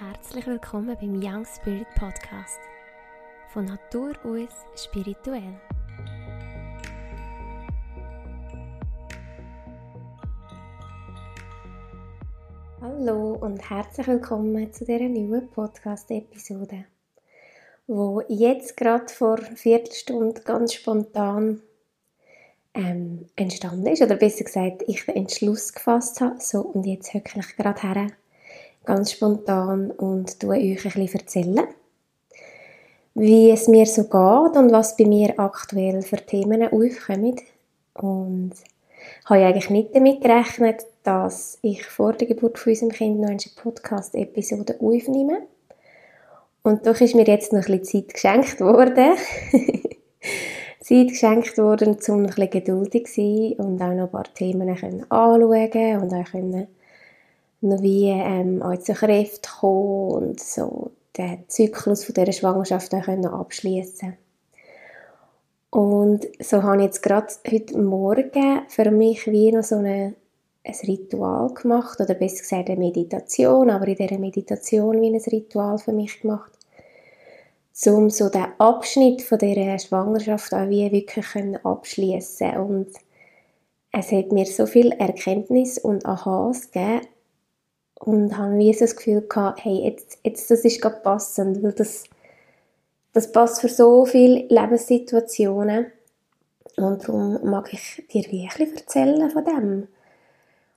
Herzlich 0.00 0.44
willkommen 0.48 0.96
beim 1.00 1.22
Young 1.22 1.46
Spirit 1.46 1.86
Podcast. 1.96 2.58
Von 3.52 3.66
Natur 3.66 4.12
aus 4.24 4.82
spirituell. 4.82 5.54
Hallo 12.80 13.34
und 13.34 13.70
herzlich 13.70 14.08
willkommen 14.08 14.72
zu 14.72 14.84
dieser 14.84 15.08
neuen 15.08 15.48
Podcast-Episode, 15.50 16.86
wo 17.86 18.20
jetzt 18.26 18.76
gerade 18.76 19.06
vor 19.12 19.38
einer 19.38 19.56
Viertelstunde 19.56 20.40
ganz 20.40 20.74
spontan 20.74 21.62
ähm, 22.74 23.26
entstanden 23.36 23.86
ist, 23.86 24.02
oder 24.02 24.16
besser 24.16 24.42
gesagt, 24.42 24.82
ich 24.88 25.06
den 25.06 25.14
Entschluss 25.14 25.72
gefasst 25.72 26.20
habe, 26.20 26.40
so 26.40 26.62
und 26.62 26.84
jetzt 26.84 27.14
hocke 27.14 27.38
ich 27.38 27.56
gerade 27.56 27.80
her 27.80 28.08
ganz 28.84 29.12
spontan 29.12 29.90
und 29.90 30.40
tue 30.40 30.56
euch 30.56 30.84
ein 30.84 30.92
bisschen 30.92 31.20
erzählen, 31.20 31.60
wie 33.14 33.50
es 33.50 33.68
mir 33.68 33.86
so 33.86 34.02
geht 34.04 34.56
und 34.56 34.72
was 34.72 34.96
bei 34.96 35.06
mir 35.06 35.38
aktuell 35.38 36.02
für 36.02 36.16
Themen 36.16 36.62
aufkommen. 36.62 37.40
Und 37.94 38.52
habe 39.26 39.44
eigentlich 39.44 39.70
nicht 39.70 39.94
damit 39.94 40.20
gerechnet, 40.20 40.84
dass 41.02 41.58
ich 41.62 41.84
vor 41.84 42.12
der 42.14 42.26
Geburt 42.26 42.58
von 42.58 42.70
unserem 42.70 42.90
Kind 42.90 43.20
noch 43.20 43.28
eine 43.28 43.38
Podcast-Episode 43.62 44.76
aufnehme. 44.80 45.42
Und 46.62 46.86
doch 46.86 47.00
ist 47.00 47.14
mir 47.14 47.26
jetzt 47.26 47.52
noch 47.52 47.66
ein 47.68 47.78
bisschen 47.80 48.06
Zeit 48.06 48.14
geschenkt 48.14 48.60
worden. 48.60 49.12
Zeit 50.80 51.08
geschenkt 51.08 51.56
worden, 51.56 51.96
um 52.08 52.20
ein 52.20 52.26
bisschen 52.26 52.50
geduldig 52.50 53.06
zu 53.06 53.20
sein 53.20 53.52
und 53.58 53.80
auch 53.80 53.94
noch 53.94 54.04
ein 54.04 54.10
paar 54.10 54.34
Themen 54.34 54.68
anschauen 54.68 56.02
und 56.02 56.12
auch 56.12 56.30
können 56.30 56.68
noch 57.64 57.82
wie 57.82 58.10
ähm, 58.10 58.62
auch 58.62 58.78
zu 58.78 58.92
Kräften 58.92 59.50
kommen 59.60 60.10
und 60.10 60.40
so 60.40 60.90
den 61.16 61.44
Zyklus 61.48 62.04
von 62.04 62.14
dieser 62.14 62.32
Schwangerschaft 62.32 62.92
abschließen 62.92 64.16
Und 65.70 66.26
so 66.40 66.62
habe 66.62 66.78
ich 66.78 66.84
jetzt 66.84 67.02
gerade 67.02 67.28
heute 67.50 67.78
Morgen 67.78 68.62
für 68.68 68.90
mich 68.90 69.26
wie 69.26 69.52
noch 69.52 69.62
so 69.62 69.76
eine, 69.76 70.14
ein 70.64 70.74
Ritual 70.86 71.52
gemacht, 71.54 72.00
oder 72.00 72.14
besser 72.14 72.42
gesagt 72.42 72.68
eine 72.68 72.78
Meditation, 72.78 73.70
aber 73.70 73.86
in 73.88 73.96
dieser 73.96 74.18
Meditation 74.18 75.00
wie 75.00 75.14
ein 75.14 75.20
Ritual 75.20 75.78
für 75.78 75.92
mich 75.92 76.20
gemacht, 76.20 76.52
um 77.86 78.10
so 78.10 78.28
den 78.28 78.46
Abschnitt 78.58 79.22
von 79.22 79.38
dieser 79.38 79.78
Schwangerschaft 79.78 80.52
auch 80.52 80.68
wie 80.68 80.90
wirklich 80.90 81.26
abschließen 81.64 82.56
und 82.58 82.88
es 83.96 84.10
hat 84.10 84.32
mir 84.32 84.44
so 84.46 84.66
viel 84.66 84.90
Erkenntnis 84.90 85.78
und 85.78 86.04
Aha's 86.04 86.72
gegeben, 86.72 87.06
und 88.04 88.36
habe 88.36 88.58
wie 88.58 88.70
das 88.72 88.96
Gefühl 88.96 89.22
gehabt, 89.22 89.64
hey, 89.64 89.84
jetzt, 89.84 90.18
jetzt 90.22 90.50
das 90.50 90.64
ist 90.64 90.82
gerade 90.82 91.00
passend, 91.00 91.62
weil 91.62 91.72
das, 91.72 92.04
das 93.14 93.32
passt 93.32 93.62
für 93.62 93.68
so 93.68 94.04
viele 94.04 94.46
Lebenssituationen 94.48 95.86
und 96.76 97.08
darum 97.08 97.38
mag 97.48 97.72
ich 97.72 98.04
dir 98.12 98.24
ein 98.24 98.48
bisschen 98.48 98.76
erzählen 98.76 99.30
von 99.30 99.44
dem. 99.44 99.88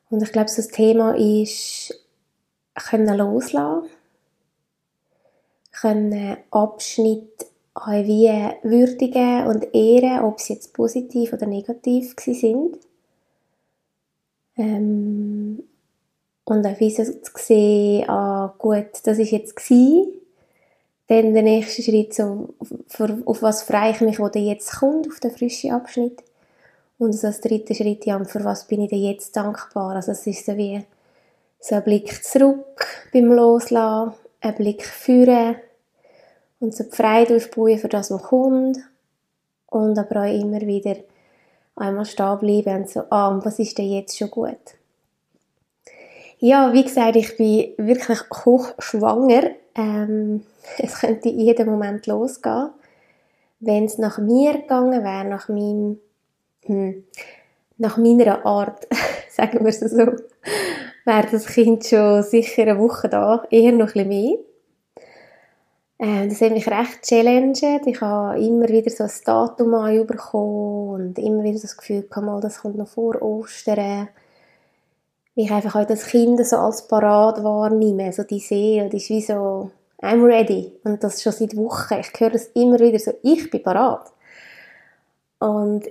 Und 0.10 0.24
ich 0.24 0.32
glaube, 0.32 0.50
so 0.50 0.58
das 0.58 0.70
Thema 0.70 1.18
ist, 1.18 1.94
können 2.76 3.18
loslassen, 3.18 3.90
können 5.82 6.38
Abschnitt 6.52 7.46
wie 7.76 8.30
würdigen 8.64 9.48
und 9.48 9.76
ehren, 9.76 10.24
ob 10.24 10.40
sie 10.40 10.54
jetzt 10.54 10.74
positiv 10.74 11.34
oder 11.34 11.46
negativ 11.46 12.16
sind. 12.18 12.80
Ähm, 14.56 15.64
und 16.50 16.66
auf 16.66 16.78
so 16.80 17.04
zu 17.04 17.32
sehen, 17.36 18.10
ah, 18.10 18.54
gut, 18.58 18.88
das 19.04 19.20
ist 19.20 19.32
jetzt 19.32 19.54
gewesen. 19.58 20.14
Dann 21.08 21.34
der 21.34 21.44
nächste 21.44 21.82
Schritt, 21.82 22.14
so, 22.14 22.54
auf 23.26 23.42
was 23.42 23.64
freue 23.64 23.92
ich 23.92 24.00
mich, 24.00 24.18
wo 24.18 24.30
der 24.30 24.44
jetzt 24.44 24.80
kommt, 24.80 25.10
auf 25.10 25.20
den 25.20 25.32
frischen 25.32 25.74
Abschnitt. 25.74 26.24
Und 27.00 27.12
so 27.12 27.28
als 27.28 27.42
dritter 27.42 27.74
Schritt, 27.74 28.06
ja, 28.06 28.24
für 28.24 28.46
was 28.46 28.66
bin 28.66 28.82
ich 28.82 28.90
denn 28.90 29.04
jetzt 29.04 29.36
dankbar? 29.36 29.96
Also 29.98 30.14
es 30.14 30.26
ist 30.26 30.46
so 30.46 30.56
wie 30.56 30.86
so 31.60 31.76
ein 31.76 31.84
Blick 31.84 32.24
zurück 32.24 32.88
beim 33.12 33.26
Loslassen, 33.26 34.14
ein 34.40 34.56
Blick 34.56 34.86
führen 34.86 35.58
und 36.62 36.74
so 36.74 36.86
die 36.86 36.96
Freude 36.96 37.36
aufbauen 37.36 37.78
für 37.78 37.90
das, 37.90 38.10
was 38.10 38.24
kommt. 38.24 38.78
Und 39.70 40.00
aber 40.00 40.22
auch 40.22 40.34
immer 40.34 40.62
wieder 40.62 40.96
einmal 41.76 42.06
stehen 42.06 42.40
bleiben 42.40 42.84
und 42.84 42.90
so, 42.90 43.02
ah, 43.10 43.38
was 43.44 43.60
ist 43.60 43.78
denn 43.78 43.92
jetzt 43.92 44.18
schon 44.18 44.32
gut? 44.32 44.78
Ja, 46.40 46.72
wie 46.72 46.84
gesagt, 46.84 47.16
ich 47.16 47.36
bin 47.36 47.74
wirklich 47.78 48.20
hochschwanger. 48.30 49.52
Ähm, 49.76 50.44
es 50.78 51.00
könnte 51.00 51.30
jeden 51.30 51.68
Moment 51.68 52.06
losgehen. 52.06 52.70
Wenn 53.60 53.86
es 53.86 53.98
nach 53.98 54.20
mir 54.20 54.54
gegangen 54.54 55.04
wäre, 55.04 55.26
nach 55.26 55.50
meinem, 55.50 56.00
hm, 56.66 57.04
nach 57.78 57.98
meiner 57.98 58.46
Art, 58.46 58.88
sagen 59.32 59.62
wir 59.62 59.70
es 59.70 59.80
so, 59.80 59.98
wäre 61.06 61.28
das 61.32 61.48
Kind 61.48 61.88
schon 61.88 62.22
sicher 62.22 62.64
eine 62.64 62.78
Woche 62.78 63.10
da, 63.10 63.44
eher 63.50 63.72
noch 63.72 63.96
ein 63.96 64.08
bisschen 64.08 64.10
mehr. 64.10 64.38
Ähm, 66.00 66.30
das 66.30 66.42
hat 66.42 66.52
mich 66.52 66.68
recht 66.68 67.02
challenged. 67.02 67.88
Ich 67.88 68.00
habe 68.00 68.40
immer 68.40 68.68
wieder 68.68 68.92
so 68.92 69.06
ein 69.06 69.12
Datum 69.26 70.06
bekommen 70.06 70.90
und 70.90 71.18
immer 71.18 71.44
wieder 71.44 71.58
so 71.58 71.64
das 71.64 71.78
Gefühl 71.78 72.04
gehabt, 72.04 72.44
das 72.44 72.62
kommt 72.62 72.78
noch 72.78 72.88
vor 72.88 73.20
Ostern 73.24 74.10
ich 75.38 75.52
einfach 75.52 75.76
auch 75.76 75.86
das 75.86 76.08
Kind 76.08 76.44
so 76.46 76.58
als 76.58 76.88
Parade 76.88 77.44
wahrnehme. 77.44 78.06
Also 78.06 78.24
die 78.24 78.40
Seele, 78.40 78.90
die 78.90 78.98
ist 78.98 79.10
wie 79.10 79.22
so, 79.22 79.70
I'm 80.02 80.26
ready. 80.26 80.74
Und 80.84 81.04
das 81.04 81.22
schon 81.22 81.32
seit 81.32 81.56
Wochen. 81.56 81.94
Ich 82.00 82.20
höre 82.20 82.34
es 82.34 82.48
immer 82.56 82.80
wieder 82.80 82.98
so, 82.98 83.14
ich 83.22 83.50
bin 83.52 83.62
parat. 83.62 84.12
Und 85.40 85.84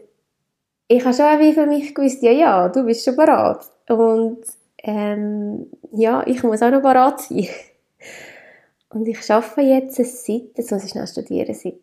ich 0.88 1.04
habe 1.04 1.14
schon 1.14 1.38
wie 1.38 1.52
für 1.52 1.66
mich 1.66 1.94
gewusst, 1.94 2.22
ja, 2.22 2.32
ja, 2.32 2.68
du 2.68 2.82
bist 2.84 3.04
schon 3.04 3.14
parat. 3.14 3.70
Und 3.88 4.38
ähm, 4.78 5.70
ja, 5.92 6.26
ich 6.26 6.42
muss 6.42 6.62
auch 6.62 6.70
noch 6.70 6.82
parat 6.82 7.20
sein. 7.20 7.46
Und 8.90 9.06
ich 9.06 9.30
arbeite 9.30 9.60
jetzt 9.60 10.26
seit, 10.26 10.58
das 10.58 10.72
muss 10.72 10.84
ich 10.84 10.94
noch 10.96 11.06
studieren, 11.06 11.54
seit 11.54 11.74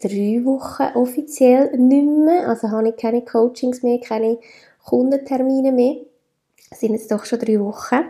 drei 0.00 0.44
Wochen 0.44 0.96
offiziell 0.96 1.76
nicht 1.76 2.06
mehr. 2.06 2.48
Also 2.48 2.70
habe 2.70 2.90
ich 2.90 2.96
keine 2.96 3.24
Coachings 3.24 3.82
mehr, 3.82 3.98
keine 3.98 4.38
Kundentermine 4.84 5.72
mehr 5.72 5.96
sind 6.74 6.92
jetzt 6.92 7.10
doch 7.10 7.24
schon 7.24 7.40
drei 7.40 7.58
Wochen. 7.60 8.04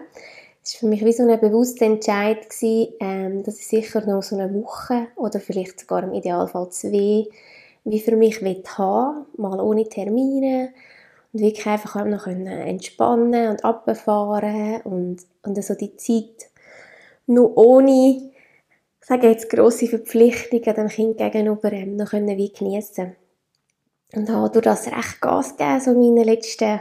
Es 0.63 0.75
war 0.75 0.81
für 0.81 0.87
mich 0.89 1.05
wie 1.05 1.13
so 1.13 1.27
ein 1.27 1.41
bewusster 1.41 1.87
Entscheid, 1.87 2.47
ähm, 2.63 3.43
dass 3.43 3.59
ich 3.59 3.67
sicher 3.67 4.07
noch 4.07 4.23
so 4.23 4.37
eine 4.37 4.53
Woche 4.55 5.07
oder 5.17 5.41
vielleicht 5.41 5.81
sogar 5.81 6.03
im 6.03 6.13
Idealfall 6.13 6.69
zwei 6.71 7.27
wie 7.85 8.01
für 8.01 8.15
mich 8.17 8.43
haben 8.77 9.27
mal 9.39 9.59
ohne 9.59 9.89
Termine 9.89 10.73
und 11.33 11.41
wirklich 11.41 11.67
einfach 11.67 12.03
auch 12.03 12.05
noch 12.05 12.27
entspannen 12.27 13.49
und 13.49 13.65
abfahren 13.65 14.83
und, 14.83 15.23
und 15.43 15.65
so 15.65 15.75
die 15.75 15.97
Zeit 15.97 16.51
nur 17.27 17.57
ohne, 17.57 18.33
ich 19.01 19.07
sage 19.07 19.29
jetzt, 19.29 19.49
grosse 19.49 19.87
Verpflichtungen 19.87 20.75
dem 20.75 20.89
Kind 20.89 21.17
gegenüber 21.17 21.73
ähm, 21.73 21.97
noch 21.97 22.11
können 22.11 22.37
wie 22.37 22.53
geniessen 22.53 23.17
und 24.15 24.29
habe 24.29 24.51
durch 24.51 24.65
das 24.65 24.89
recht 24.89 25.21
Gas 25.21 25.57
gegeben, 25.57 25.81
so 25.81 25.95
meine 25.95 26.25
letzten 26.25 26.81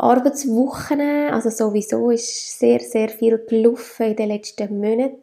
Arbeitswochen, 0.00 1.00
also 1.30 1.50
sowieso 1.50 2.10
ist 2.10 2.58
sehr, 2.58 2.80
sehr 2.80 3.10
viel 3.10 3.38
gelaufen 3.38 4.06
in 4.06 4.16
den 4.16 4.28
letzten 4.28 4.80
Monaten. 4.80 5.20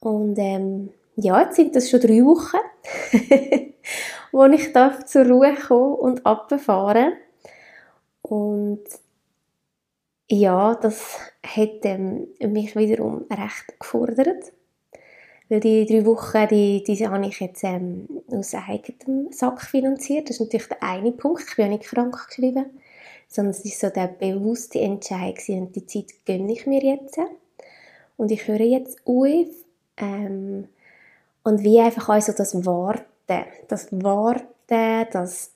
Und 0.00 0.38
ähm, 0.38 0.90
ja, 1.16 1.42
jetzt 1.42 1.56
sind 1.56 1.76
das 1.76 1.90
schon 1.90 2.00
drei 2.00 2.24
Wochen, 2.24 2.58
wo 4.32 4.44
ich 4.46 4.72
darf 4.72 5.04
zur 5.04 5.26
Ruhe 5.26 5.54
kommen 5.54 5.94
und 5.94 6.26
abfahren. 6.26 7.12
Und 8.22 8.82
ja, 10.30 10.74
das 10.74 11.18
hat 11.42 11.84
ähm, 11.84 12.28
mich 12.40 12.74
wiederum 12.76 13.26
recht 13.30 13.78
gefordert. 13.78 14.52
Weil 15.50 15.60
die 15.60 15.84
drei 15.84 16.06
Wochen, 16.06 16.48
die, 16.48 16.82
die 16.82 17.06
habe 17.06 17.26
ich 17.26 17.40
jetzt 17.40 17.62
ähm, 17.62 18.08
aus 18.28 18.54
eigenem 18.54 19.30
Sack 19.30 19.60
finanziert. 19.60 20.30
Das 20.30 20.36
ist 20.36 20.40
natürlich 20.40 20.68
der 20.68 20.82
eine 20.82 21.12
Punkt. 21.12 21.44
Ich 21.46 21.56
bin 21.56 21.66
ja 21.66 21.72
nicht 21.72 21.84
krank 21.84 22.26
geschrieben 22.26 22.70
sondern 23.34 23.50
es 23.50 23.64
war 23.64 23.90
so 23.90 23.94
der 23.94 24.06
bewusste 24.06 24.80
Entscheid 24.80 25.36
und 25.48 25.74
die 25.74 25.86
Zeit 25.86 26.12
gönne 26.24 26.52
ich 26.52 26.66
mir 26.66 26.80
jetzt. 26.80 27.18
Und 28.16 28.30
ich 28.30 28.46
höre 28.46 28.60
jetzt 28.60 28.98
auf 29.04 29.48
ähm, 29.96 30.68
und 31.42 31.64
wie 31.64 31.80
einfach 31.80 32.08
auch 32.08 32.22
so 32.22 32.32
das 32.32 32.64
Warten, 32.64 33.44
das 33.66 33.88
Warten, 33.90 35.08
das 35.10 35.50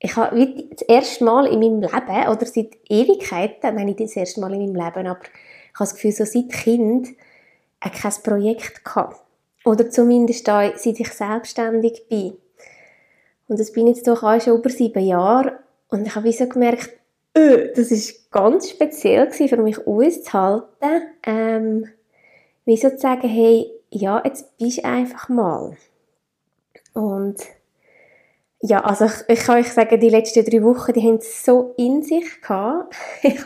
ich 0.00 0.14
habe 0.16 0.36
wie 0.36 0.68
das 0.70 0.82
erste 0.82 1.24
Mal 1.24 1.46
in 1.46 1.60
meinem 1.60 1.80
Leben, 1.80 2.28
oder 2.30 2.46
seit 2.46 2.76
Ewigkeiten, 2.88 3.74
nein, 3.74 3.86
nicht 3.86 4.00
das 4.00 4.14
erste 4.14 4.40
Mal 4.40 4.52
in 4.52 4.60
meinem 4.60 4.76
Leben, 4.76 5.06
aber 5.06 5.22
ich 5.22 5.80
habe 5.80 5.90
das 5.90 5.94
Gefühl, 5.94 6.12
so 6.12 6.24
seit 6.26 6.50
Kind 6.50 7.08
äh, 7.80 7.90
kein 7.90 8.12
Projekt 8.22 8.84
gehabt. 8.84 9.20
Oder 9.64 9.88
zumindest 9.88 10.44
seit 10.44 10.84
ich 10.84 11.12
selbstständig 11.12 12.06
bin. 12.08 12.34
Und 13.48 13.58
das 13.58 13.72
bin 13.72 13.86
jetzt 13.86 14.06
doch 14.06 14.22
auch 14.22 14.40
schon 14.40 14.58
über 14.58 14.70
sieben 14.70 15.04
Jahre. 15.04 15.58
Und 15.88 16.06
ich 16.06 16.14
habe 16.14 16.26
wie 16.26 16.32
so 16.32 16.46
gemerkt, 16.46 16.97
das 17.74 17.90
ist 17.90 18.30
ganz 18.30 18.70
speziell 18.70 19.30
für 19.30 19.56
mich 19.56 19.86
auszuhalten, 19.86 21.02
ähm, 21.24 21.88
wieso 22.64 22.90
zu 22.90 22.98
sagen, 22.98 23.28
hey, 23.28 23.70
ja, 23.90 24.22
jetzt 24.24 24.56
bist 24.58 24.78
du 24.78 24.84
einfach 24.84 25.28
mal. 25.28 25.76
Und 26.94 27.36
ja, 28.60 28.80
also 28.84 29.06
ich, 29.06 29.12
ich 29.28 29.40
kann 29.40 29.58
euch 29.58 29.72
sagen, 29.72 30.00
die 30.00 30.08
letzten 30.08 30.44
drei 30.44 30.62
Wochen, 30.62 30.92
die 30.92 31.02
haben 31.02 31.16
es 31.16 31.44
so 31.44 31.74
in 31.76 32.02
sich 32.02 32.40
gehabt. 32.42 32.94
ich 33.22 33.44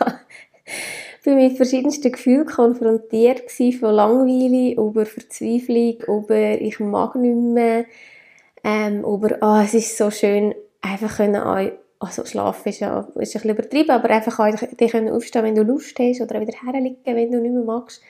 bin 1.25 1.37
mit 1.37 1.57
verschiedensten 1.57 2.11
Gefühlen 2.11 2.47
konfrontiert 2.47 3.47
gewesen, 3.47 3.79
von 3.79 3.95
Langweile 3.95 4.75
über 4.75 5.05
Verzweiflung, 5.05 6.03
über 6.09 6.61
ich 6.61 6.81
mag 6.81 7.15
nicht 7.17 7.37
mehr, 7.37 7.85
ähm, 8.65 9.01
über, 9.01 9.37
oh, 9.41 9.61
es 9.63 9.75
ist 9.75 9.97
so 9.97 10.11
schön, 10.11 10.55
einfach 10.81 11.19
können 11.19 11.37
also 12.03 12.25
schlafen 12.25 12.69
ist 12.69 12.81
ja 12.81 13.01
ist 13.01 13.15
ein 13.15 13.15
bisschen 13.15 13.51
übertrieben, 13.51 13.91
aber 13.91 14.11
einfach 14.11 14.39
auch 14.39 14.55
dich 14.55 14.95
aufstehen, 14.95 15.45
wenn 15.45 15.55
du 15.55 15.63
Lust 15.63 15.99
hast 15.99 16.21
oder 16.21 16.41
wieder 16.41 16.55
herliegen, 16.61 16.99
wenn 17.05 17.31
du 17.31 17.41
nicht 17.41 17.53
mehr 17.53 17.65
magst. 17.65 18.03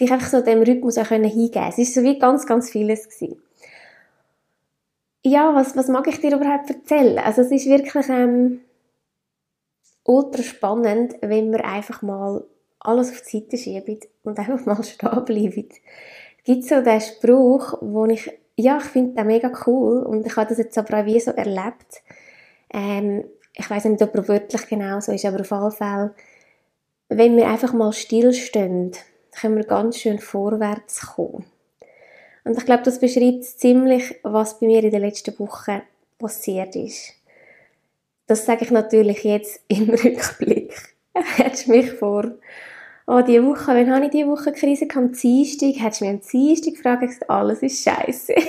Dich 0.00 0.10
einfach 0.10 0.28
so 0.28 0.40
dem 0.40 0.62
Rhythmus 0.62 0.96
auch 0.98 1.08
können 1.08 1.28
hingeben. 1.28 1.68
Es 1.68 1.78
ist 1.78 1.94
so 1.94 2.02
wie 2.02 2.18
ganz, 2.18 2.46
ganz 2.46 2.70
vieles 2.70 3.08
gewesen. 3.08 3.42
Ja, 5.22 5.54
was, 5.54 5.76
was 5.76 5.88
mag 5.88 6.06
ich 6.06 6.20
dir 6.20 6.34
überhaupt 6.34 6.70
erzählen? 6.70 7.18
Also 7.18 7.42
es 7.42 7.50
ist 7.50 7.66
wirklich 7.66 8.08
ähm, 8.08 8.60
ultra 10.04 10.42
spannend, 10.42 11.16
wenn 11.20 11.52
wir 11.52 11.64
einfach 11.64 12.00
mal 12.00 12.44
alles 12.78 13.10
auf 13.10 13.20
die 13.20 13.38
Seite 13.38 13.58
schieben 13.58 14.00
und 14.22 14.38
einfach 14.38 14.64
mal 14.64 14.82
stehen 14.84 15.24
bleiben. 15.24 15.68
Es 16.38 16.44
gibt 16.44 16.64
so 16.64 16.80
den 16.80 17.00
Spruch, 17.00 17.74
wo 17.82 18.06
ich, 18.06 18.32
ja, 18.56 18.78
ich 18.78 18.84
finde 18.84 19.14
den 19.14 19.26
mega 19.26 19.52
cool 19.66 20.02
und 20.02 20.26
ich 20.26 20.36
habe 20.36 20.48
das 20.48 20.58
jetzt 20.58 20.78
aber 20.78 21.00
auch 21.00 21.04
wie 21.04 21.20
so 21.20 21.32
erlebt, 21.32 22.02
ähm, 22.72 23.24
ich 23.54 23.68
weiß 23.68 23.84
nicht, 23.86 24.02
ob 24.02 24.14
er 24.14 24.28
wörtlich 24.28 24.66
genau 24.68 25.00
so 25.00 25.12
ist, 25.12 25.24
aber 25.24 25.40
auf 25.40 25.52
alle 25.52 25.70
Fälle, 25.70 26.14
wenn 27.08 27.36
wir 27.36 27.48
einfach 27.48 27.72
mal 27.72 27.92
stillstehen, 27.92 28.92
können 29.32 29.56
wir 29.56 29.64
ganz 29.64 29.98
schön 29.98 30.18
vorwärts 30.18 31.14
kommen. 31.14 31.44
Und 32.44 32.56
ich 32.56 32.64
glaube, 32.64 32.82
das 32.84 33.00
beschreibt 33.00 33.44
ziemlich, 33.44 34.18
was 34.22 34.58
bei 34.58 34.66
mir 34.66 34.82
in 34.82 34.90
den 34.90 35.02
letzten 35.02 35.38
Wochen 35.38 35.82
passiert 36.18 36.74
ist. 36.76 37.14
Das 38.26 38.46
sage 38.46 38.64
ich 38.64 38.70
natürlich 38.70 39.24
jetzt 39.24 39.60
im 39.68 39.90
Rückblick. 39.90 40.74
Hättest 41.12 41.66
du 41.66 41.72
mich 41.72 41.90
vor, 41.92 42.30
oh, 43.06 43.20
diese 43.26 43.44
Woche, 43.44 43.74
wenn 43.74 43.92
habe 43.92 44.06
ich 44.06 44.12
diese 44.12 44.28
Woche 44.28 44.52
Krise 44.52 44.86
gehabt? 44.86 45.04
Am 45.04 45.12
Dienstag, 45.12 45.74
hättest 45.82 46.00
du 46.00 46.04
mich 46.04 46.14
am 46.14 46.20
Dienstag 46.20 46.74
gefragt, 46.74 47.28
alles 47.28 47.62
ist 47.62 47.82
scheiße. 47.82 48.34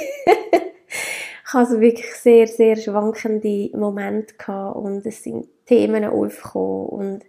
ich 1.51 1.53
hatte 1.53 1.67
also 1.67 1.81
wirklich 1.81 2.15
sehr, 2.15 2.47
sehr 2.47 2.77
schwankende 2.77 3.77
Momente 3.77 4.35
gehabt 4.35 4.77
und 4.77 5.05
es 5.05 5.21
sind 5.21 5.49
Themen 5.65 6.05
aufgekommen 6.05 6.85
und 6.85 7.25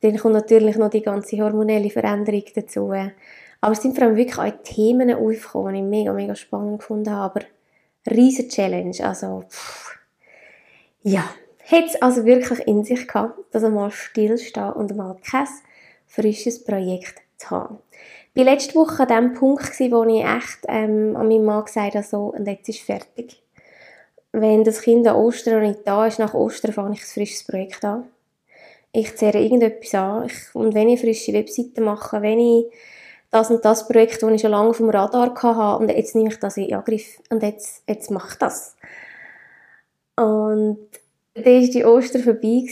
dann 0.00 0.16
kommt 0.16 0.32
natürlich 0.32 0.76
noch 0.76 0.88
die 0.88 1.02
ganze 1.02 1.36
hormonelle 1.36 1.90
Veränderung 1.90 2.44
dazu. 2.54 2.94
Aber 3.60 3.72
es 3.72 3.82
sind 3.82 3.94
vor 3.94 4.06
allem 4.06 4.16
wirklich 4.16 4.38
auch 4.38 4.62
Themen 4.62 5.12
aufgekommen, 5.12 5.74
die 5.74 5.80
ich 5.80 5.86
mega, 5.86 6.14
mega 6.14 6.34
spannend 6.34 6.80
gefunden 6.80 7.10
habe. 7.10 7.40
Aber 7.40 8.16
riesen 8.16 8.48
Challenge, 8.48 8.96
also 9.02 9.44
pff. 9.46 9.98
ja, 11.02 11.28
hat 11.70 11.84
es 11.84 12.00
also 12.00 12.24
wirklich 12.24 12.66
in 12.66 12.84
sich 12.84 13.06
gehabt, 13.06 13.38
dass 13.50 13.64
einmal 13.64 13.90
stillstehen 13.90 14.72
und 14.72 14.96
mal 14.96 15.14
kein 15.30 15.46
frisches 16.06 16.64
Projekt 16.64 17.20
zu 17.36 17.50
haben. 17.50 17.78
Ich 18.32 18.46
war 18.46 18.50
letzte 18.50 18.76
Woche 18.76 19.02
an 19.02 19.08
dem 19.08 19.34
Punkt, 19.34 19.78
wo 19.78 20.04
ich 20.04 20.24
echt 20.24 20.60
ähm, 20.68 21.16
an 21.16 21.28
meinem 21.28 21.44
Mann 21.44 21.66
gesagt 21.66 21.96
habe, 21.96 22.02
so, 22.02 22.32
und 22.34 22.46
jetzt 22.46 22.70
ist 22.70 22.80
fertig 22.80 23.41
wenn 24.32 24.64
das 24.64 24.80
Kind 24.82 25.06
an 25.06 25.16
Ostern 25.16 25.62
nicht 25.62 25.80
da 25.84 26.06
ist, 26.06 26.18
nach 26.18 26.34
Ostern 26.34 26.72
fange 26.72 26.94
ich 26.94 27.02
ein 27.02 27.06
frisches 27.06 27.44
Projekt 27.44 27.84
an. 27.84 28.04
Ich 28.92 29.14
zehre 29.16 29.38
irgendetwas 29.38 29.94
an. 29.94 30.26
Ich, 30.26 30.54
und 30.54 30.74
wenn 30.74 30.88
ich 30.88 31.00
frische 31.00 31.32
Webseiten 31.32 31.84
mache, 31.84 32.22
wenn 32.22 32.38
ich 32.38 32.66
das 33.30 33.50
und 33.50 33.64
das 33.64 33.88
Projekt, 33.88 34.22
das 34.22 34.30
ich 34.30 34.40
schon 34.40 34.50
lange 34.50 34.70
auf 34.70 34.76
dem 34.76 34.90
Radar 34.90 35.34
hatte, 35.34 35.82
und 35.82 35.90
jetzt 35.90 36.14
nehme 36.14 36.28
ich 36.28 36.38
das 36.38 36.56
in 36.56 36.72
Angriff 36.74 37.20
und 37.30 37.42
jetzt, 37.42 37.82
jetzt 37.88 38.10
mache 38.10 38.28
ich 38.32 38.38
das. 38.38 38.76
Und 40.16 40.78
dann 41.34 41.44
war 41.44 41.60
die 41.60 41.84
Ostern 41.84 42.22
vorbei 42.22 42.66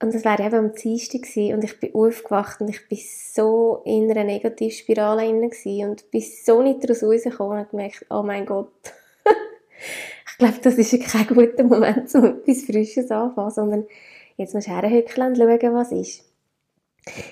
und 0.00 0.14
das 0.14 0.24
war 0.24 0.38
eben 0.38 0.54
am 0.54 0.74
Dienstag 0.74 1.22
gewesen, 1.22 1.54
und 1.54 1.64
ich 1.64 1.80
bin 1.80 1.92
aufgewacht 1.92 2.60
und 2.60 2.68
ich 2.68 2.88
bin 2.88 2.98
so 3.00 3.82
in 3.84 4.08
einer 4.08 4.22
Negativspirale 4.22 5.26
inne 5.26 5.50
und 5.88 6.10
bin 6.12 6.22
so 6.22 6.62
nicht 6.62 6.84
daraus 6.84 7.02
rausgekommen 7.02 7.58
und 7.58 7.70
gemerkt, 7.70 8.06
oh 8.10 8.22
mein 8.22 8.46
Gott, 8.46 8.70
ich 10.30 10.38
glaube, 10.38 10.58
das 10.62 10.74
ist 10.74 11.00
kein 11.10 11.26
guter 11.26 11.64
Moment, 11.64 12.14
um 12.14 12.24
etwas 12.24 12.62
Frisches 12.64 13.10
anzufangen, 13.10 13.50
sondern 13.50 13.86
jetzt 14.36 14.54
musst 14.54 14.68
du 14.68 14.70
herhöckeln 14.72 15.28
und 15.28 15.36
schauen, 15.36 15.74
was 15.74 15.92
ist. 15.92 16.24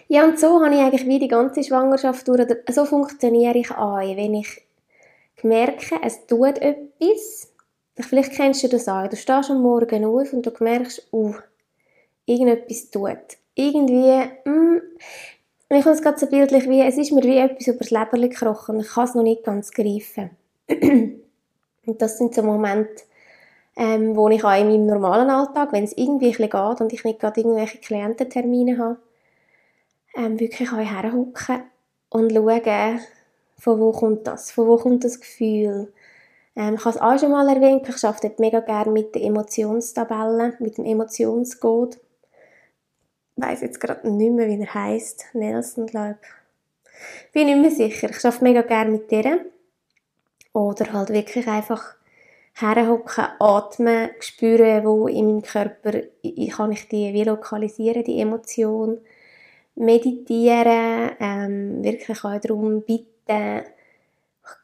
Ja, 0.08 0.24
und 0.24 0.38
so 0.38 0.62
habe 0.62 0.74
ich 0.74 0.80
eigentlich 0.80 1.06
wie 1.06 1.18
die 1.18 1.28
ganze 1.28 1.62
Schwangerschaft 1.62 2.26
durch, 2.28 2.46
so 2.70 2.84
funktioniere 2.84 3.58
ich 3.58 3.70
an, 3.70 4.16
wenn 4.16 4.34
ich 4.34 4.66
merke, 5.42 5.96
es 6.02 6.26
tut 6.26 6.58
etwas, 6.58 7.52
vielleicht 8.00 8.32
kennst 8.32 8.62
du 8.64 8.68
das 8.68 8.88
auch, 8.88 9.08
du 9.08 9.16
stehst 9.16 9.50
am 9.50 9.62
Morgen 9.62 10.04
auf 10.04 10.32
und 10.32 10.44
du 10.44 10.52
merkst, 10.60 11.08
uh, 11.12 11.34
irgendetwas 12.26 12.90
tut. 12.90 13.38
Irgendwie, 13.54 14.28
mm, 14.44 14.80
ich 15.70 15.84
habe 15.84 15.94
es 15.94 16.02
gerade 16.02 16.18
so 16.18 16.26
bildlich 16.26 16.68
wie, 16.68 16.80
es 16.82 16.98
ist 16.98 17.12
mir 17.12 17.22
wie 17.22 17.38
etwas 17.38 17.68
übers 17.68 17.90
Leberli 17.90 18.28
gekrochen, 18.28 18.80
ich 18.80 18.88
kann 18.88 19.04
es 19.04 19.14
noch 19.14 19.22
nicht 19.22 19.44
ganz 19.44 19.70
greifen. 19.70 20.30
Und 21.86 22.02
das 22.02 22.18
sind 22.18 22.34
so 22.34 22.42
Momente, 22.42 23.04
ähm, 23.76 24.16
wo 24.16 24.28
ich 24.28 24.42
auch 24.44 24.58
in 24.58 24.68
meinem 24.68 24.86
normalen 24.86 25.30
Alltag, 25.30 25.72
wenn 25.72 25.84
es 25.84 25.96
irgendwie 25.96 26.34
ein 26.34 26.50
geht 26.50 26.80
und 26.80 26.92
ich 26.92 27.04
nicht 27.04 27.20
gerade 27.20 27.40
irgendwelche 27.40 27.78
Kliententermine 27.78 28.78
habe, 28.78 28.98
ähm, 30.16 30.40
wirklich 30.40 30.72
auch 30.72 30.78
herhocken 30.78 31.62
und 32.10 32.32
schauen, 32.32 33.00
von 33.58 33.80
wo 33.80 33.92
kommt 33.92 34.26
das, 34.26 34.50
von 34.50 34.66
wo 34.66 34.76
kommt 34.76 35.04
das 35.04 35.20
Gefühl. 35.20 35.92
Ähm, 36.56 36.74
ich 36.74 36.84
habe 36.84 36.96
es 36.96 37.00
auch 37.00 37.18
schon 37.18 37.32
mal 37.32 37.48
erwähnt, 37.48 37.88
ich 37.88 38.04
arbeite 38.04 38.34
mega 38.38 38.60
gerne 38.60 38.90
mit 38.90 39.14
den 39.14 39.22
Emotionstabellen, 39.22 40.54
mit 40.58 40.78
dem 40.78 40.86
Emotionscode. 40.86 41.98
Ich 43.36 43.44
weiss 43.44 43.60
jetzt 43.60 43.80
gerade 43.80 44.10
nicht 44.10 44.32
mehr, 44.32 44.48
wie 44.48 44.58
er 44.58 44.74
heisst. 44.74 45.26
Nelson, 45.34 45.86
glaube 45.86 46.16
ich. 46.22 47.32
Bin 47.32 47.46
nicht 47.46 47.60
mehr 47.60 47.70
sicher. 47.70 48.08
Ich 48.08 48.24
arbeite 48.24 48.44
mega 48.44 48.62
gerne 48.62 48.90
mit 48.90 49.10
denen. 49.10 49.40
Oder 50.56 50.90
halt 50.94 51.10
wirklich 51.10 51.46
einfach 51.48 51.96
herhocken, 52.54 53.26
atmen, 53.38 54.08
spüren, 54.20 54.86
wo 54.86 55.06
in 55.06 55.26
meinem 55.26 55.42
Körper 55.42 56.00
kann 56.56 56.72
ich 56.72 56.88
die 56.88 57.12
wie 57.12 57.24
lokalisieren, 57.24 58.02
die 58.02 58.20
Emotion. 58.20 58.98
Meditieren, 59.74 61.10
ähm, 61.20 61.84
wirklich 61.84 62.24
auch 62.24 62.40
darum 62.40 62.80
bitten, 62.80 63.64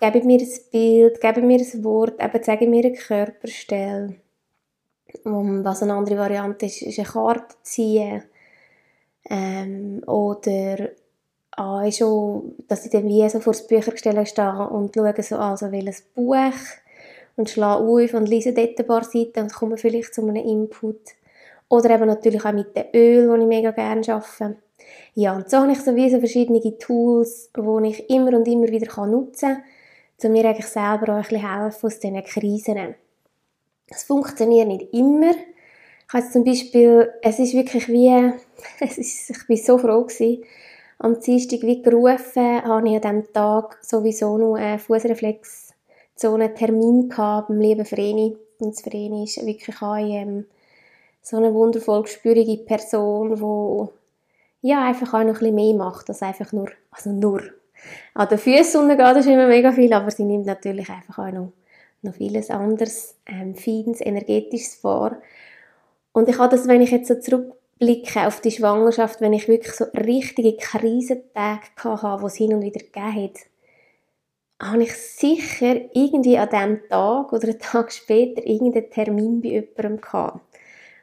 gebe 0.00 0.24
mir 0.24 0.40
ein 0.40 0.48
Bild, 0.70 1.20
gebe 1.20 1.42
mir 1.42 1.60
ein 1.60 1.84
Wort, 1.84 2.24
eben 2.24 2.42
zeige 2.42 2.66
mir 2.66 2.86
eine 2.86 2.96
Körperstelle. 2.96 4.16
Um, 5.24 5.62
was 5.62 5.82
eine 5.82 5.92
andere 5.92 6.16
Variante 6.16 6.64
ist, 6.64 6.80
ist 6.80 6.98
eine 6.98 7.08
Karte 7.08 7.54
ziehen. 7.60 8.22
Ähm, 9.28 10.02
oder 10.06 10.88
ah, 11.56 11.84
ist 11.86 11.98
schon, 11.98 12.54
dass 12.68 12.84
ich 12.84 12.90
dann 12.90 13.08
wie 13.08 13.28
so 13.28 13.40
vor 13.40 13.52
das 13.52 13.66
Büchergestell 13.66 14.24
stehe 14.26 14.68
und 14.68 14.94
schaue 14.94 15.22
so 15.22 15.36
an, 15.36 15.56
so 15.56 15.70
welches 15.70 16.02
Buch 16.02 16.52
und 17.36 17.50
schlage 17.50 17.84
auf 17.84 18.14
und 18.14 18.28
lese 18.28 18.52
dort 18.52 18.78
ein 18.78 18.86
paar 18.86 19.04
Seiten 19.04 19.40
und 19.40 19.54
komme 19.54 19.76
vielleicht 19.76 20.14
zu 20.14 20.22
einem 20.22 20.36
Input. 20.36 21.00
Oder 21.68 21.90
eben 21.90 22.06
natürlich 22.06 22.44
auch 22.44 22.52
mit 22.52 22.76
dem 22.76 22.84
Öl, 22.94 23.28
das 23.28 23.40
ich 23.40 23.46
mega 23.46 23.70
gerne 23.70 24.02
arbeite. 24.12 24.56
Ja, 25.14 25.34
und 25.34 25.48
so 25.48 25.58
habe 25.58 25.72
ich 25.72 25.80
so 25.80 25.94
wie 25.94 26.10
so 26.10 26.18
verschiedene 26.18 26.78
Tools, 26.78 27.50
die 27.56 27.88
ich 27.88 28.10
immer 28.10 28.36
und 28.36 28.46
immer 28.46 28.68
wieder 28.68 29.06
nutzen 29.06 29.54
kann, 29.54 29.62
um 30.22 30.32
mir 30.32 30.44
eigentlich 30.44 30.66
selber 30.66 31.12
auch 31.12 31.16
ein 31.16 31.22
bisschen 31.22 31.48
helfen 31.48 31.86
aus 31.86 31.98
diesen 31.98 32.24
Krisen. 32.24 32.94
Es 33.88 34.04
funktioniert 34.04 34.68
nicht 34.68 34.92
immer. 34.92 35.30
Ich 35.30 36.14
habe 36.14 36.30
zum 36.30 36.44
Beispiel, 36.44 37.10
es 37.22 37.38
ist 37.38 37.54
wirklich 37.54 37.88
wie, 37.88 38.32
es 38.80 38.98
ist, 38.98 39.30
ich 39.30 39.46
bin 39.46 39.56
so 39.56 39.78
froh 39.78 40.04
gewesen, 40.04 40.44
am 41.02 41.20
Dienstag 41.20 41.62
wie 41.62 41.82
gerufen, 41.82 42.62
habe 42.62 42.88
ich 42.88 42.94
an 42.94 43.00
diesem 43.00 43.32
Tag 43.32 43.78
sowieso 43.82 44.38
noch 44.38 44.54
einen 44.54 44.78
Fußreflex 44.78 45.74
so 46.14 46.34
einen 46.34 46.54
Termin 46.54 47.08
gehabt 47.08 47.48
beim 47.48 47.60
lieben 47.60 47.84
Vreni. 47.84 48.36
Und 48.60 48.74
das 48.76 48.82
Vreni 48.82 49.24
ist 49.24 49.44
wirklich 49.44 49.82
auch 49.82 49.96
ähm, 49.96 50.46
so 51.20 51.38
eine 51.38 51.52
wundervoll 51.52 52.02
gespürige 52.02 52.62
Person, 52.62 53.34
die 53.34 54.68
ja, 54.68 54.84
einfach 54.84 55.12
auch 55.12 55.24
noch 55.24 55.34
ein 55.34 55.38
bisschen 55.40 55.54
mehr 55.56 55.74
macht, 55.74 56.08
als 56.08 56.22
einfach 56.22 56.52
nur, 56.52 56.68
also 56.92 57.10
nur 57.10 57.42
an 58.14 58.28
den 58.28 58.38
Füßen 58.38 58.88
geht 58.88 59.16
ist 59.16 59.26
immer 59.26 59.48
mega 59.48 59.72
viel, 59.72 59.92
aber 59.92 60.12
sie 60.12 60.24
nimmt 60.24 60.46
natürlich 60.46 60.88
einfach 60.88 61.18
auch 61.18 61.32
noch, 61.32 61.52
noch 62.02 62.14
vieles 62.14 62.48
anderes, 62.48 63.16
ähm, 63.26 63.56
Feines, 63.56 64.00
Energetisches 64.00 64.76
vor. 64.76 65.16
Und 66.12 66.28
ich 66.28 66.38
habe 66.38 66.54
das, 66.54 66.68
wenn 66.68 66.80
ich 66.80 66.92
jetzt 66.92 67.08
so 67.08 67.16
zurück 67.16 67.54
blicke 67.82 68.28
auf 68.28 68.40
die 68.40 68.52
Schwangerschaft, 68.52 69.20
wenn 69.20 69.32
ich 69.32 69.48
wirklich 69.48 69.72
so 69.72 69.86
richtige 69.86 70.56
Krisentage 70.56 71.62
hatte, 71.82 72.22
wo 72.22 72.28
es 72.28 72.36
hin 72.36 72.54
und 72.54 72.62
wieder 72.62 72.78
gegeben 72.78 73.24
hat, 73.24 74.70
habe 74.70 74.84
ich 74.84 74.94
sicher 74.94 75.80
irgendwie 75.92 76.38
an 76.38 76.48
diesem 76.48 76.88
Tag 76.88 77.32
oder 77.32 77.48
einen 77.48 77.58
Tag 77.58 77.92
später 77.92 78.46
irgendeinen 78.46 78.88
Termin 78.88 79.40
bei 79.40 79.48
jemandem 79.48 80.00
gehabt, 80.00 80.40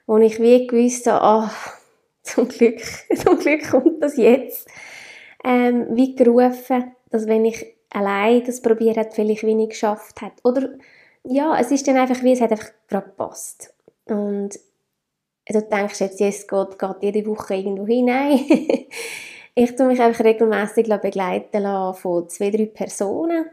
wo 0.08 0.18
ich 0.20 0.40
wie 0.40 0.68
gewusst 0.68 1.08
habe, 1.08 1.22
ah, 1.22 1.52
zum 2.24 2.48
Glück, 2.48 2.80
zum 3.18 3.38
Glück 3.40 3.70
kommt 3.70 4.02
das 4.02 4.16
jetzt. 4.16 4.66
Ähm, 5.44 5.88
wie 5.92 6.16
gerufen, 6.16 6.96
dass 7.10 7.28
wenn 7.28 7.44
ich 7.44 7.76
allein 7.90 8.46
das 8.46 8.62
probiert 8.62 8.96
hat, 8.96 9.14
vielleicht 9.14 9.44
wenig 9.44 9.72
geschafft 9.72 10.22
hat. 10.22 10.32
Oder 10.46 10.70
ja, 11.26 11.60
es 11.60 11.72
ist 11.72 11.86
dann 11.90 11.98
einfach 11.98 12.24
wie, 12.24 12.32
es 12.32 12.40
hat 12.40 12.52
einfach 12.52 12.72
gerade 12.88 13.08
gepasst. 13.08 13.74
Und 14.06 14.58
du 15.54 15.62
denkst 15.62 16.00
jetzt, 16.00 16.22
es 16.22 16.48
geht, 16.48 16.80
geht 16.80 16.96
jede 17.02 17.26
Woche 17.26 17.56
irgendwo 17.56 17.86
hinein. 17.88 18.40
ich 19.56 19.76
tue 19.76 19.88
mich 19.88 20.02
einfach 20.02 20.24
regelmäßig 20.24 20.88
begleiten 21.02 21.94
von 21.96 22.30
zwei, 22.30 22.52
drei 22.52 22.66
Personen. 22.66 23.46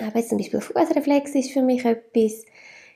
Aber 0.00 0.22
zum 0.24 0.38
Beispiel 0.38 0.60
Fußreflex 0.60 1.34
ist 1.34 1.52
für 1.52 1.62
mich 1.62 1.84
etwas. 1.84 2.44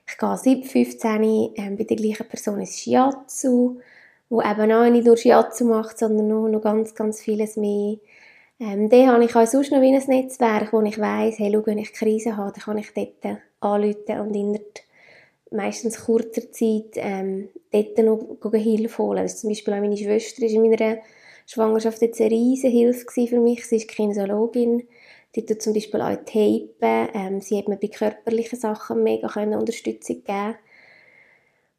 Ich 0.07 0.19
gehe 0.19 0.37
seit 0.37 0.67
15 0.67 1.23
ähm, 1.57 1.77
bei 1.77 1.85
der 1.85 1.97
gleichen 1.97 2.29
Person 2.29 2.61
ins 2.61 2.79
Shiatsu, 2.79 3.81
wo 4.29 4.41
eben 4.41 4.73
auch 4.73 4.89
nicht 4.89 5.07
nur 5.07 5.17
Shiatsu 5.17 5.65
macht, 5.65 5.99
sondern 5.99 6.29
noch, 6.29 6.49
noch 6.49 6.63
ganz, 6.63 6.95
ganz 6.95 7.21
vieles 7.21 7.57
mehr. 7.57 7.97
Ähm, 8.61 8.89
dann 8.89 9.09
habe 9.09 9.25
ich 9.25 9.35
auch 9.35 9.47
sonst 9.47 9.73
noch 9.73 9.81
wie 9.81 9.95
ein 9.95 10.03
Netzwerk, 10.07 10.73
wo 10.73 10.81
ich 10.83 10.99
weiss, 10.99 11.39
hey, 11.39 11.51
schau, 11.53 11.67
wenn 11.67 11.79
ich 11.79 11.93
Krise 11.93 12.37
habe, 12.37 12.53
dann 12.53 12.63
kann 12.63 12.79
ich 12.79 12.93
dort 12.95 13.39
anrufen 13.61 14.21
und 14.21 14.35
innerhalb 14.35 14.81
meistens 15.53 16.05
kurzer 16.05 16.51
Zeit 16.53 16.93
ähm, 16.97 17.49
dort 17.71 17.99
noch 17.99 18.53
Hilfe 18.53 19.03
holen. 19.03 19.19
Also 19.19 19.37
zum 19.37 19.51
Beispiel 19.51 19.75
auch 19.75 19.81
meine 19.81 19.97
Schwester 19.97 20.43
war 20.43 20.49
in 20.49 20.71
meiner 20.71 20.99
Schwangerschaft 21.47 22.03
jetzt 22.03 22.21
eine 22.21 22.31
riesige 22.31 22.73
Hilfe 22.73 23.27
für 23.27 23.41
mich. 23.41 23.67
Sie 23.67 23.77
ist 23.77 23.89
Kinesiologin. 23.89 24.87
Die 25.35 25.47
tut 25.47 25.63
zum 25.63 25.73
Beispiel 25.73 26.01
auch 26.01 26.17
Tapen. 26.25 27.09
Ähm, 27.15 27.41
sie 27.41 27.59
hat 27.59 27.69
mir 27.69 27.77
bei 27.77 27.89
körperlichen 27.89 28.59
Sachen 28.59 29.03
mega 29.03 29.29
Unterstützung 29.59 30.23
geben 30.25 30.57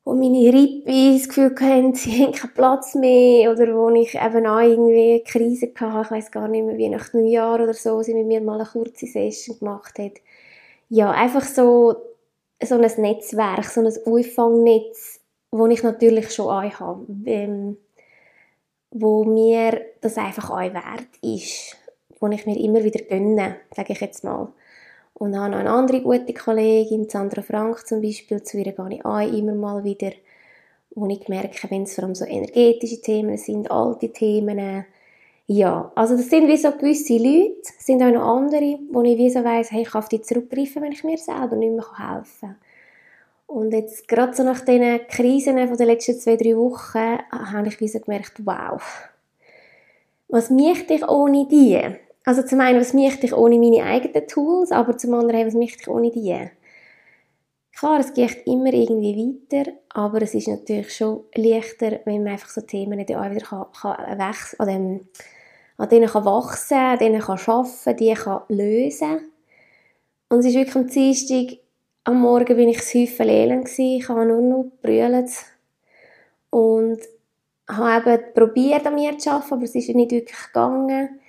wo 0.06 0.14
meine 0.16 0.54
Rippe 0.54 1.14
das 1.14 1.28
Gefühl 1.28 1.56
hatten, 1.60 1.96
sie 1.96 2.24
haben 2.24 2.34
keinen 2.34 2.54
Platz 2.54 2.96
mehr 2.96 3.52
oder 3.52 3.74
wo 3.74 3.90
ich 3.90 4.16
eben 4.16 4.48
auch 4.48 4.60
irgendwie 4.60 5.14
eine 5.14 5.20
Krise 5.22 5.72
hatte, 5.80 6.02
ich 6.06 6.12
weiß 6.12 6.32
gar 6.32 6.48
nicht 6.48 6.66
mehr, 6.66 6.78
wie 6.78 6.90
nach 6.90 7.14
Neujahr 7.14 7.56
oder 7.56 7.74
so, 7.74 8.02
sie 8.02 8.14
mit 8.14 8.28
mir 8.28 8.42
mal 8.42 8.60
eine 8.60 8.70
kurze 8.70 9.08
Session 9.08 9.60
gemacht 9.60 9.98
hat. 10.00 10.14
Ja, 10.90 11.12
einfach 11.12 11.44
so, 11.44 11.96
so 12.66 12.76
ein 12.76 13.02
Netzwerk, 13.02 13.66
so 13.66 13.82
ein 13.82 13.88
Auffangnetz, 14.06 15.20
wo 15.52 15.68
ich 15.68 15.84
natürlich 15.84 16.32
schon 16.32 16.48
auch 16.48 16.80
habe, 16.80 17.06
ähm, 17.26 17.78
wo 18.92 19.24
mir 19.24 19.82
das 20.02 20.18
einfach 20.18 20.50
auch 20.50 20.60
wert 20.60 21.08
ist, 21.22 21.78
wo 22.20 22.28
ich 22.28 22.46
mir 22.46 22.60
immer 22.60 22.84
wieder 22.84 23.04
gönne, 23.04 23.58
sage 23.76 23.94
ich 23.94 24.02
jetzt 24.02 24.24
mal. 24.24 24.52
Und 25.14 25.38
habe 25.38 25.52
noch 25.52 25.60
eine 25.60 25.70
andere 25.70 26.02
gute 26.02 26.34
Kollegin, 26.34 27.08
Sandra 27.08 27.42
Frank 27.42 27.86
zum 27.88 28.02
Beispiel, 28.02 28.42
zu 28.44 28.58
ihr 28.58 28.72
gehe 28.72 28.90
ich 28.90 29.06
auch 29.06 29.20
immer 29.20 29.54
mal 29.54 29.84
wieder, 29.84 30.12
wo 30.96 31.08
ich 31.08 31.28
merke, 31.28 31.70
wenn 31.70 31.84
es 31.84 31.96
vor 31.96 32.04
allem 32.04 32.16
so 32.16 32.26
energetische 32.26 33.02
Themen 33.02 33.38
sind, 33.38 33.70
alte 33.70 34.12
Themen, 34.12 34.86
ja, 35.48 35.92
also 35.96 36.16
das 36.16 36.30
sind 36.30 36.48
wie 36.48 36.58
so 36.58 36.72
gewisse 36.72 37.18
Leute, 37.18 37.62
sind 37.80 38.02
auch 38.02 38.12
noch 38.12 38.38
andere, 38.38 38.80
wo 38.92 39.02
ich 39.02 39.18
wie 39.18 39.30
so 39.30 39.44
weiss, 39.44 39.72
hey, 39.72 39.82
ich 39.82 39.90
kann 39.90 40.00
auf 40.00 40.10
die 40.10 40.22
zurückgreifen, 40.22 40.82
wenn 40.82 40.92
ich 40.94 41.04
mir 41.04 41.18
selber 41.18 41.56
nicht 41.56 41.74
mehr 41.74 41.86
helfen 41.98 42.50
kann. 42.50 42.56
Und 43.46 43.72
jetzt, 43.72 44.08
gerade 44.08 44.34
so 44.34 44.44
nach 44.44 44.62
diesen 44.62 45.06
Krisen 45.08 45.68
von 45.68 45.78
den 45.78 45.88
letzten 45.88 46.18
zwei, 46.18 46.38
drei 46.38 46.56
Wochen, 46.56 47.20
habe 47.30 47.68
ich 47.68 47.80
wie 47.80 47.88
so 47.88 48.00
gemerkt, 48.00 48.46
wow, 48.46 48.82
was 50.30 50.50
möchte 50.50 50.96
ich 50.96 51.08
ohne 51.08 51.48
die? 51.48 51.80
Also 52.26 52.42
zum 52.42 52.62
einen, 52.62 52.80
was 52.80 52.94
möchte 52.94 53.26
ich 53.26 53.34
ohne 53.34 53.60
meine 53.60 53.84
eigenen 53.84 54.28
Tools, 54.28 54.72
aber 54.72 54.98
zum 54.98 55.14
anderen, 55.14 55.46
was 55.46 55.54
möchte 55.54 55.82
ich 55.82 55.88
ohne 55.88 56.10
die? 56.10 56.50
Klar, 57.78 58.00
es 58.00 58.14
geht 58.14 58.48
immer 58.48 58.72
irgendwie 58.72 59.38
weiter, 59.52 59.72
aber 59.90 60.22
es 60.22 60.34
ist 60.34 60.48
natürlich 60.48 60.96
schon 60.96 61.24
leichter, 61.36 62.00
wenn 62.06 62.24
man 62.24 62.34
einfach 62.34 62.50
so 62.50 62.62
Themen 62.62 63.06
dann 63.06 63.18
auch 63.18 63.30
wieder 63.30 63.46
kann, 63.46 63.66
kann 63.80 64.20
wechseln, 64.20 64.60
an, 64.60 64.68
dem, 64.68 65.00
an 65.78 65.90
denen 65.90 66.10
kann 66.10 66.26
wachsen, 66.26 66.78
an 66.78 67.00
denen 67.00 67.22
kann 67.22 67.40
arbeiten, 67.46 67.98
die 67.98 68.14
kann 68.14 68.42
lösen. 68.50 69.32
Und 70.30 70.40
es 70.40 70.46
ist 70.48 70.56
wirklich 70.56 70.76
am 70.76 70.88
Dienstag, 70.88 71.60
am 72.06 72.20
Morgen 72.22 72.56
bin 72.56 72.70
ich 72.70 72.78
das 72.78 72.94
Häufchen 72.94 73.30
elend 73.30 73.70
ich 73.78 74.10
habe 74.10 74.26
nur 74.26 74.42
noch 74.42 74.72
brüllt 74.82 75.30
und 76.50 77.00
habe 77.68 78.12
eben 78.12 78.34
probiert, 78.34 78.86
an 78.86 78.96
mir 78.96 79.18
zu 79.18 79.32
arbeiten, 79.32 79.54
aber 79.54 79.64
es 79.64 79.76
ist 79.76 79.90
nicht 79.90 80.12
wirklich 80.12 80.48
gegangen. 80.48 81.20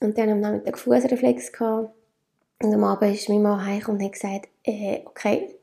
Und 0.00 0.18
dann 0.18 0.30
am 0.30 0.40
Nachmittag 0.40 0.78
Fußreflex 0.78 1.52
gehabt. 1.52 1.94
Und 2.62 2.74
am 2.74 2.84
Abend 2.84 3.14
ist 3.14 3.28
mein 3.28 3.42
Mann 3.42 3.64
heimgekommen 3.64 4.00
und 4.00 4.06
hat 4.06 4.12
gesagt, 4.12 4.48
äh, 4.64 5.00
okay, 5.04 5.54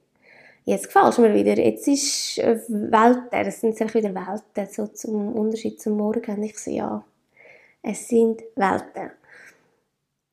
jetzt 0.66 0.88
gefällt 0.88 1.18
mir 1.18 1.34
wieder. 1.34 1.58
Jetzt 1.58 1.88
ist 1.88 2.40
äh, 2.40 2.60
Welten, 2.68 3.30
das 3.32 3.62
sind 3.62 3.78
sich 3.78 3.94
wieder 3.94 4.14
Welten, 4.14 4.74
so 4.74 4.88
zum 4.88 5.34
Unterschied 5.34 5.82
zum 5.82 5.98
Morgen. 5.98 6.36
Und 6.36 6.44
ich 6.44 6.58
so, 6.58 6.72
ja, 6.72 7.04
es 7.82 8.08
sind 8.08 8.42
Welten. 8.56 9.12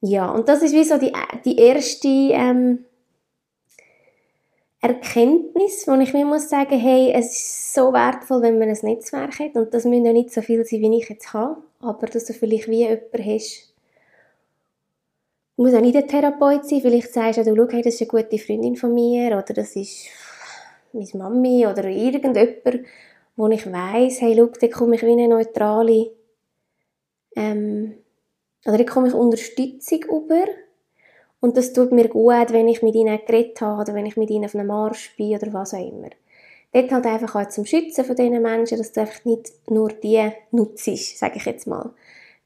Ja, 0.01 0.31
und 0.31 0.49
das 0.49 0.63
ist 0.63 0.75
wie 0.75 0.85
so 0.85 0.99
die, 0.99 1.13
die 1.45 1.57
erste 1.59 2.09
ähm, 2.09 2.85
Erkenntnis, 4.81 5.87
wo 5.89 5.95
ich 5.95 6.13
mir 6.13 6.25
muss 6.25 6.49
sagen, 6.49 6.79
hey, 6.79 7.13
es 7.13 7.33
ist 7.33 7.75
so 7.75 7.93
wertvoll, 7.93 8.43
wenn 8.43 8.59
man 8.59 8.69
ein 8.69 8.79
Netzwerk 8.83 9.39
hat. 9.39 9.57
Und 9.57 9.73
das 9.75 9.85
müssen 9.85 10.05
ja 10.05 10.13
nicht 10.13 10.33
so 10.33 10.43
viel 10.43 10.65
sein, 10.65 10.81
wie 10.81 10.99
ich 10.99 11.09
jetzt 11.09 11.33
habe. 11.33 11.63
Aber 11.81 12.07
dass 12.07 12.27
du 12.27 12.33
vielleicht 12.33 12.69
wie 12.69 12.85
jemanden 12.85 13.25
hast, 13.25 13.73
muss 15.57 15.75
auch 15.75 15.81
nicht 15.81 15.97
ein 15.97 16.07
Therapeut 16.07 16.67
sein. 16.67 16.83
Vielleicht 16.83 17.13
sagst 17.13 17.39
du, 17.39 17.69
hey, 17.71 17.83
das 17.83 17.95
ist 17.95 18.03
eine 18.03 18.23
gute 18.23 18.39
Freundin 18.39 18.77
von 18.77 18.95
mir 18.95 19.29
oder 19.39 19.55
das 19.55 19.75
ist 19.75 20.07
meine 20.93 21.09
Mami 21.15 21.67
oder 21.67 21.85
irgendjemand, 21.85 22.87
wo 23.37 23.49
ich 23.49 23.71
weiss, 23.71 24.21
hey, 24.21 24.35
schau, 24.37 24.47
da 24.47 24.69
komme 24.69 24.97
ich 24.97 25.03
wie 25.03 25.13
eine 25.13 25.29
neutrale, 25.29 26.11
ähm, 27.37 27.95
oder 28.65 28.79
da 28.79 28.85
komme 28.85 29.09
ich 29.09 29.15
Unterstützung 29.15 30.01
über. 30.05 30.47
Und 31.41 31.57
das 31.57 31.73
tut 31.73 31.93
mir 31.93 32.09
gut, 32.09 32.53
wenn 32.53 32.67
ich 32.67 32.83
mit 32.83 32.95
ihnen 32.95 33.21
geredet 33.25 33.61
habe 33.61 33.83
oder 33.83 33.95
wenn 33.95 34.07
ich 34.07 34.17
mit 34.17 34.31
ihnen 34.31 34.47
auf 34.47 34.55
einem 34.55 34.67
Marsch 34.67 35.15
bin 35.17 35.37
oder 35.37 35.53
was 35.53 35.75
auch 35.75 35.87
immer. 35.87 36.11
Dort 36.73 36.91
halt 36.91 37.07
einfach 37.07 37.37
auch 37.37 37.49
zum 37.49 37.65
Schützen 37.65 38.05
von 38.05 38.17
diesen 38.17 38.43
Menschen, 38.43 38.79
dass 38.79 38.93
du 38.93 39.03
einfach 39.03 39.25
nicht 39.25 39.53
nur 39.71 39.91
die 39.91 40.31
nutzt, 40.51 41.19
sage 41.19 41.37
ich 41.37 41.45
jetzt 41.45 41.67
mal 41.67 41.93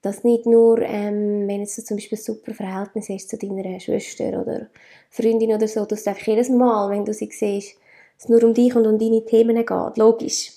dass 0.02 0.25
nicht 0.25 0.47
nur, 0.47 0.80
ähm, 0.80 1.47
wenn 1.47 1.62
es 1.62 1.76
zum 1.85 1.97
Beispiel 1.97 2.18
ein 2.18 2.23
super 2.23 2.54
Verhältnis 2.54 3.11
ist 3.11 3.28
zu 3.28 3.37
deiner 3.37 3.78
Schwester 3.80 4.40
oder 4.40 4.68
Freundin 5.11 5.52
oder 5.52 5.68
so, 5.68 5.85
dass 5.85 6.04
du 6.04 6.11
einfach 6.11 6.26
jedes 6.26 6.49
Mal, 6.49 6.90
wenn 6.90 7.04
du 7.04 7.12
sie 7.12 7.30
siehst, 7.30 7.76
es 8.18 8.28
nur 8.28 8.42
um 8.42 8.54
dich 8.54 8.75
und 8.75 8.87
um 8.87 8.99
deine 8.99 9.25
Themen 9.25 9.56
geht, 9.56 9.97
logisch. 9.97 10.52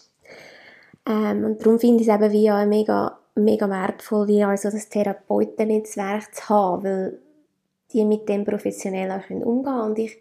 Ähm, 1.05 1.43
und 1.43 1.61
darum 1.61 1.79
finde 1.79 2.03
ich 2.03 2.09
es 2.09 2.15
eben 2.15 2.31
wie 2.31 2.51
auch 2.51 2.65
mega, 2.65 3.19
mega 3.35 3.69
wertvoll, 3.69 4.27
wie 4.27 4.43
also 4.43 4.69
das 4.69 4.89
Therapeutennetzwerk 4.89 6.33
zu 6.33 6.49
haben, 6.49 6.83
weil 6.83 7.19
die 7.91 8.05
mit 8.05 8.27
dem 8.29 8.45
professionell 8.45 9.11
auch 9.11 9.29
umgehen 9.29 9.63
können 9.63 9.81
und 9.81 9.99
ich 9.99 10.17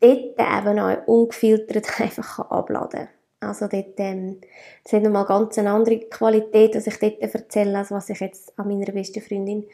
dort 0.00 0.38
eben 0.38 0.78
auch 0.78 1.06
ungefiltert 1.06 2.00
einfach 2.00 2.38
abladen 2.50 3.08
kann. 3.40 3.48
Also 3.48 3.68
dort, 3.68 3.98
ähm, 3.98 4.40
das 4.84 4.92
hat 4.92 5.02
nochmal 5.02 5.24
ganz 5.24 5.58
eine 5.58 5.70
andere 5.70 5.98
Qualität, 6.00 6.74
was 6.74 6.86
ich 6.86 6.98
dort 6.98 7.20
erzähle, 7.20 7.78
als 7.78 7.90
was 7.90 8.10
ich 8.10 8.20
jetzt 8.20 8.58
an 8.58 8.68
meiner 8.68 8.92
besten 8.92 9.22
Freundin 9.22 9.66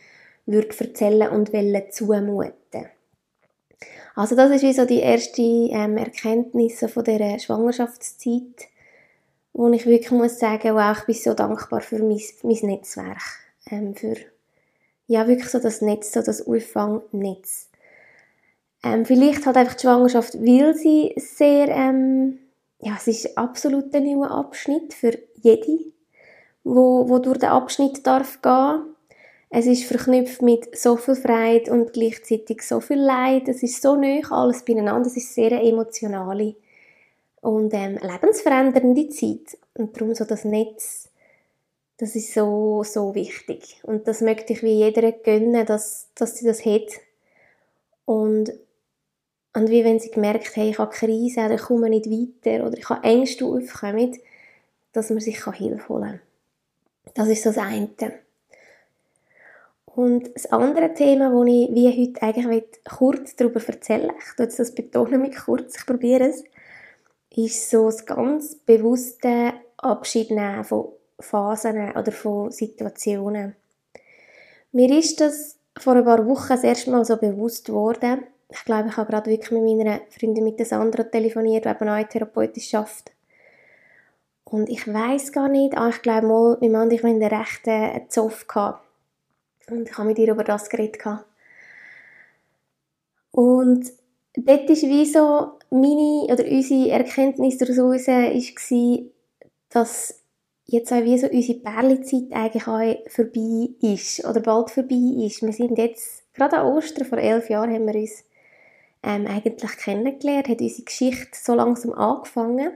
würde 0.46 0.78
erzählen 0.78 1.30
und 1.30 1.52
wollen 1.52 1.90
zumuten. 1.90 2.86
Also 4.14 4.36
das 4.36 4.50
ist 4.50 4.62
wie 4.62 4.72
so 4.72 4.86
die 4.86 5.00
erste 5.00 5.42
ähm, 5.42 5.98
Erkenntnis 5.98 6.78
von 6.78 7.04
dieser 7.04 7.38
Schwangerschaftszeit, 7.38 8.68
wo 9.56 9.70
ich 9.70 9.86
wirklich 9.86 10.10
muss 10.10 10.38
sagen, 10.38 10.74
wow, 10.74 10.96
ich 10.98 11.04
bin 11.04 11.14
so 11.14 11.32
dankbar 11.32 11.80
für 11.80 11.98
mein, 12.02 12.20
mein 12.42 12.58
Netzwerk, 12.62 13.22
ähm, 13.70 13.94
für 13.94 14.16
ja 15.06 15.26
wirklich 15.26 15.48
so 15.48 15.58
das 15.58 15.80
Netz, 15.80 16.12
so 16.12 16.20
das 16.20 16.46
Auffangnetz. 16.46 17.70
Ähm, 18.84 19.06
vielleicht 19.06 19.46
hat 19.46 19.56
einfach 19.56 19.74
die 19.74 19.82
Schwangerschaft, 19.82 20.34
weil 20.34 20.74
sie 20.74 21.14
sehr 21.16 21.68
ähm, 21.68 22.38
ja, 22.80 22.94
es 22.96 23.06
ist 23.06 23.38
absolut 23.38 23.94
ein 23.94 24.04
neuer 24.04 24.30
Abschnitt 24.30 24.92
für 24.92 25.18
jede, 25.40 25.92
wo, 26.62 27.08
wo 27.08 27.18
durch 27.18 27.38
den 27.38 27.48
Abschnitt 27.48 28.06
darf 28.06 28.42
gehen. 28.42 28.82
Es 29.48 29.66
ist 29.66 29.84
verknüpft 29.84 30.42
mit 30.42 30.76
so 30.76 30.96
viel 30.96 31.14
Freude 31.14 31.70
und 31.70 31.92
gleichzeitig 31.92 32.62
so 32.62 32.80
viel 32.80 32.98
Leid. 32.98 33.48
Es 33.48 33.62
ist 33.62 33.80
so 33.80 33.96
neu 33.96 34.20
alles 34.28 34.64
beieinander. 34.64 35.06
Es 35.06 35.16
ist 35.16 35.34
sehr 35.34 35.52
eine 35.52 35.62
emotionale 35.62 36.56
und 37.40 37.72
ähm, 37.74 37.98
lebensverändernde 37.98 39.08
Zeit. 39.08 39.58
Und 39.74 39.96
darum 39.96 40.14
so 40.14 40.24
das 40.24 40.44
Netz, 40.44 41.10
das 41.98 42.14
ist 42.14 42.34
so, 42.34 42.82
so 42.84 43.14
wichtig. 43.14 43.80
Und 43.82 44.08
das 44.08 44.20
möchte 44.20 44.52
ich 44.52 44.62
wie 44.62 44.74
jeder 44.74 45.12
gönnen, 45.12 45.64
dass, 45.66 46.08
dass 46.14 46.36
sie 46.36 46.46
das 46.46 46.64
hat. 46.64 46.88
Und 48.04 48.52
und 49.56 49.70
wie 49.70 49.84
wenn 49.84 49.98
sie 49.98 50.10
gemerkt 50.10 50.54
haben, 50.54 50.68
ich 50.68 50.78
habe 50.78 50.94
Krise 50.94 51.40
oder 51.40 51.54
ich 51.54 51.62
komme 51.62 51.88
nicht 51.88 52.10
weiter 52.10 52.66
oder 52.66 52.76
ich 52.76 52.86
habe 52.90 53.02
Ängste 53.04 53.46
aufkommen, 53.46 54.14
dass 54.92 55.08
man 55.08 55.20
sich 55.20 55.42
Hilfe 55.42 55.88
holen 55.88 56.02
kann. 56.02 56.20
Das 57.14 57.28
ist 57.28 57.42
so 57.42 57.52
das 57.52 57.64
eine. 57.64 57.88
Und 59.86 60.34
das 60.34 60.44
andere 60.52 60.92
Thema, 60.92 61.30
das 61.30 61.48
ich 61.48 61.70
wie 61.72 61.88
heute 61.88 62.22
eigentlich 62.22 62.64
kurz 62.84 63.34
darüber 63.34 63.66
erzählen 63.66 64.12
ich 64.18 64.36
tue 64.36 64.46
das 64.46 64.74
betonen 64.74 65.22
mit 65.22 65.34
kurz, 65.34 65.78
ich 65.78 65.86
probiere 65.86 66.28
es, 66.28 66.44
ist 67.36 67.70
so 67.70 67.86
das 67.86 68.04
ganz 68.06 68.54
bewusste 68.54 69.52
Abschied 69.76 70.30
nehmen 70.30 70.64
von 70.64 70.88
Phasen 71.20 71.90
oder 71.92 72.12
von 72.12 72.50
Situationen. 72.50 73.54
Mir 74.72 74.98
ist 74.98 75.20
das 75.20 75.58
vor 75.78 75.94
ein 75.94 76.04
paar 76.04 76.26
Wochen 76.26 76.48
das 76.48 76.64
erste 76.64 76.90
Mal 76.90 77.04
so 77.04 77.16
bewusst 77.16 77.66
geworden. 77.66 78.24
Ich 78.48 78.64
glaube, 78.64 78.88
ich 78.88 78.96
habe 78.96 79.10
gerade 79.10 79.30
wirklich 79.30 79.50
mit 79.50 79.62
meiner 79.62 80.00
Freundin 80.10 80.44
mit 80.44 80.58
der 80.58 80.66
Sandra 80.66 81.02
telefoniert, 81.02 81.64
die 81.64 81.68
eben 81.68 81.88
auch 81.88 82.08
therapeutisch 82.08 82.70
schafft. 82.70 83.12
Und 84.44 84.68
ich 84.68 84.86
weiß 84.86 85.32
gar 85.32 85.48
nicht, 85.48 85.76
ah, 85.76 85.88
ich 85.88 86.02
glaube 86.02 86.26
mal, 86.26 86.58
mein 86.60 86.70
Mann 86.72 86.82
und 86.84 86.92
ich 86.92 87.02
haben 87.02 87.10
einen 87.10 87.22
rechten 87.22 88.08
Zoff 88.08 88.46
gehabt. 88.46 88.84
Und 89.68 89.88
ich 89.88 89.98
habe 89.98 90.08
mit 90.08 90.18
ihr 90.18 90.30
über 90.30 90.44
das 90.44 90.70
geredet. 90.70 91.02
Und 93.32 93.92
dort 94.36 94.70
ist 94.70 94.82
wie 94.84 95.04
so 95.04 95.55
meine 95.70 96.32
oder 96.32 96.44
unsere 96.44 96.90
Erkenntnis 96.90 97.58
daraus 97.58 98.06
war, 98.06 99.10
dass 99.70 100.22
jetzt 100.66 100.92
auch 100.92 101.02
wie 101.02 101.18
so 101.18 101.28
unsere 101.28 101.58
Perlezeit 101.60 102.32
eigentlich 102.32 102.66
auch 102.66 103.10
vorbei 103.10 103.68
ist 103.80 104.24
oder 104.24 104.40
bald 104.40 104.70
vorbei 104.70 105.24
ist. 105.26 105.42
Wir 105.42 105.52
sind 105.52 105.78
jetzt, 105.78 106.24
gerade 106.34 106.58
an 106.58 106.66
Ostern 106.66 107.06
vor 107.06 107.18
elf 107.18 107.48
Jahren 107.48 107.72
haben 107.72 107.86
wir 107.86 107.94
uns 107.94 108.24
ähm, 109.02 109.26
eigentlich 109.26 109.76
kennengelernt, 109.76 110.48
hat 110.48 110.60
unsere 110.60 110.82
Geschichte 110.82 111.30
so 111.32 111.54
langsam 111.54 111.92
angefangen. 111.92 112.72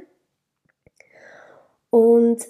Und 1.91 2.47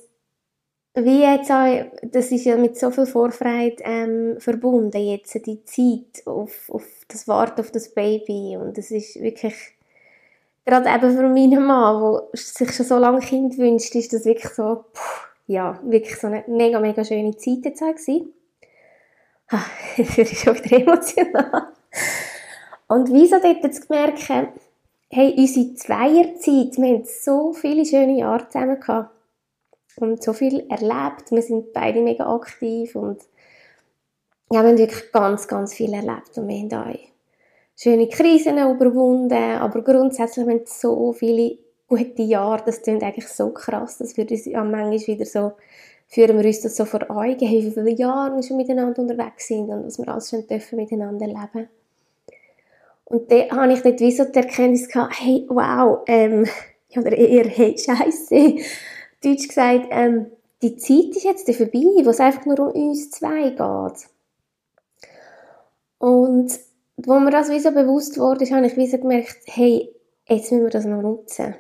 wie 0.94 1.23
jetzt 1.23 1.50
auch, 1.50 1.87
das 2.02 2.30
ist 2.30 2.44
ja 2.44 2.56
mit 2.56 2.76
so 2.76 2.90
viel 2.90 3.06
Vorfreude 3.06 3.76
ähm, 3.85 4.37
verbunden, 4.38 5.00
jetzt 5.00 5.35
die 5.47 5.64
Zeit 5.64 6.26
auf, 6.26 6.68
auf 6.68 6.85
das 7.09 7.26
Warten 7.26 7.61
auf 7.61 7.70
das 7.70 7.94
Baby 7.94 8.59
und 8.61 8.76
das 8.76 8.90
ist 8.90 9.20
wirklich, 9.20 9.54
gerade 10.71 10.89
eben 10.89 11.17
für 11.17 11.29
meinen 11.29 11.67
Mann, 11.67 12.03
der 12.03 12.29
sich 12.33 12.73
schon 12.73 12.87
so 12.87 12.99
lange 12.99 13.21
Kind 13.21 13.59
wünscht, 13.59 13.95
ist 13.95 14.12
das 14.12 14.25
wirklich 14.25 14.53
so, 14.53 14.85
puh, 14.93 15.27
ja, 15.47 15.79
wirklich 15.83 16.17
so 16.17 16.29
eine 16.29 16.45
mega, 16.47 16.81
mega 16.81 17.05
schöne 17.05 17.37
Zeit 17.37 17.65
jetzt 17.65 17.83
auch 17.83 17.95
gewesen. 17.95 18.33
Das 19.97 20.19
ist 20.19 20.37
schon 20.37 20.55
wieder 20.57 20.77
emotional. 20.79 21.73
Und 22.87 23.12
wieso 23.12 23.39
dort 23.41 23.62
jetzt 23.62 23.89
gemerkt, 23.89 24.29
hey, 25.11 25.35
unsere 25.37 25.75
Zweierzeit, 25.75 26.79
wir 26.79 26.95
haben 26.95 27.05
so 27.05 27.53
viele 27.53 27.85
schöne 27.85 28.19
Jahre 28.19 28.49
zusammen 28.49 28.79
gehabt 28.79 29.11
und 29.97 30.23
so 30.23 30.33
viel 30.33 30.67
erlebt. 30.69 31.31
Wir 31.31 31.43
sind 31.43 31.73
beide 31.73 32.00
mega 32.00 32.33
aktiv 32.33 32.95
und 32.95 33.21
ja, 34.53 34.62
wir 34.62 34.71
haben 34.71 34.79
wirklich 34.79 35.12
ganz, 35.12 35.47
ganz 35.47 35.75
viel 35.75 35.93
erlebt 35.93 36.37
und 36.37 36.49
wir 36.49 36.57
haben 36.59 36.73
auch 36.73 37.10
schöne 37.80 38.08
Krisen 38.08 38.58
überwunden, 38.58 39.32
aber 39.32 39.82
grundsätzlich 39.82 40.44
haben 40.44 40.52
wir 40.52 40.66
so 40.66 41.12
viele 41.12 41.56
gute 41.88 42.22
Jahre, 42.22 42.62
das 42.66 42.82
klingt 42.82 43.02
eigentlich 43.02 43.28
so 43.28 43.50
krass, 43.50 43.99
das 43.99 44.16
wird 44.18 44.30
uns 44.30 44.44
ja 44.44 44.62
manchmal 44.62 44.99
wieder 45.06 45.25
so, 45.25 45.52
führen 46.06 46.38
wir 46.38 46.44
uns 46.44 46.60
das 46.60 46.76
so 46.76 46.84
vor 46.84 47.10
Augen, 47.10 47.40
wie 47.40 47.70
viele 47.70 47.90
Jahre 47.90 48.37
wir 48.37 48.42
schon 48.42 48.58
miteinander 48.58 49.00
unterwegs 49.00 49.49
sind 49.49 49.70
und 49.70 49.87
was 49.87 49.99
wir 49.99 50.08
alles 50.08 50.28
schon 50.28 50.46
dürfen 50.46 50.76
miteinander 50.76 51.26
erleben. 51.26 51.68
Und 53.06 53.32
dann 53.32 53.50
habe 53.50 53.72
ich 53.72 53.80
dort 53.80 53.99
wie 54.00 54.12
so 54.12 54.25
die 54.25 54.38
Erkenntnis 54.38 54.88
gehabt, 54.88 55.14
hey, 55.18 55.46
wow, 55.49 56.00
ähm, 56.06 56.46
oder 56.96 57.16
eher, 57.16 57.49
hey, 57.49 57.76
scheiße, 57.78 58.56
Deutsch 59.25 59.49
gesagt, 59.49 59.87
ähm, 59.90 60.26
die 60.62 60.76
Zeit 60.76 61.16
ist 61.16 61.25
jetzt 61.25 61.56
vorbei, 61.56 62.04
wo 62.04 62.10
es 62.10 62.20
einfach 62.20 62.44
nur 62.44 62.75
um 62.75 62.90
uns 62.90 63.10
zwei 63.10 63.50
geht. 63.50 64.06
Und 65.99 66.70
wo 67.07 67.19
mir 67.19 67.30
das 67.30 67.50
wie 67.50 67.61
so 67.61 67.73
bewusst 67.73 68.19
wurde, 68.19 68.45
habe 68.47 68.66
ich 68.66 68.76
wie 68.76 68.87
so 68.87 68.99
gemerkt, 68.99 69.38
hey, 69.47 69.95
jetzt 70.28 70.50
müssen 70.50 70.64
wir 70.64 70.71
das 70.71 70.85
noch 70.85 71.02
nutzen. 71.02 71.54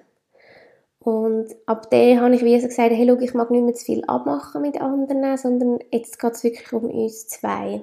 Und 1.00 1.48
ab 1.66 1.90
dem 1.90 2.20
habe 2.20 2.34
ich 2.34 2.44
wie 2.44 2.60
so 2.60 2.68
gesagt, 2.68 2.90
hey, 2.90 3.06
schau, 3.08 3.18
ich 3.20 3.34
mag 3.34 3.50
nicht 3.50 3.64
mehr 3.64 3.74
zu 3.74 3.84
viel 3.84 4.04
abmachen 4.04 4.60
mit 4.60 4.80
anderen, 4.80 5.36
sondern 5.36 5.78
jetzt 5.90 6.18
geht 6.18 6.32
es 6.32 6.44
wirklich 6.44 6.72
um 6.72 6.84
uns 6.84 7.26
zwei. 7.28 7.82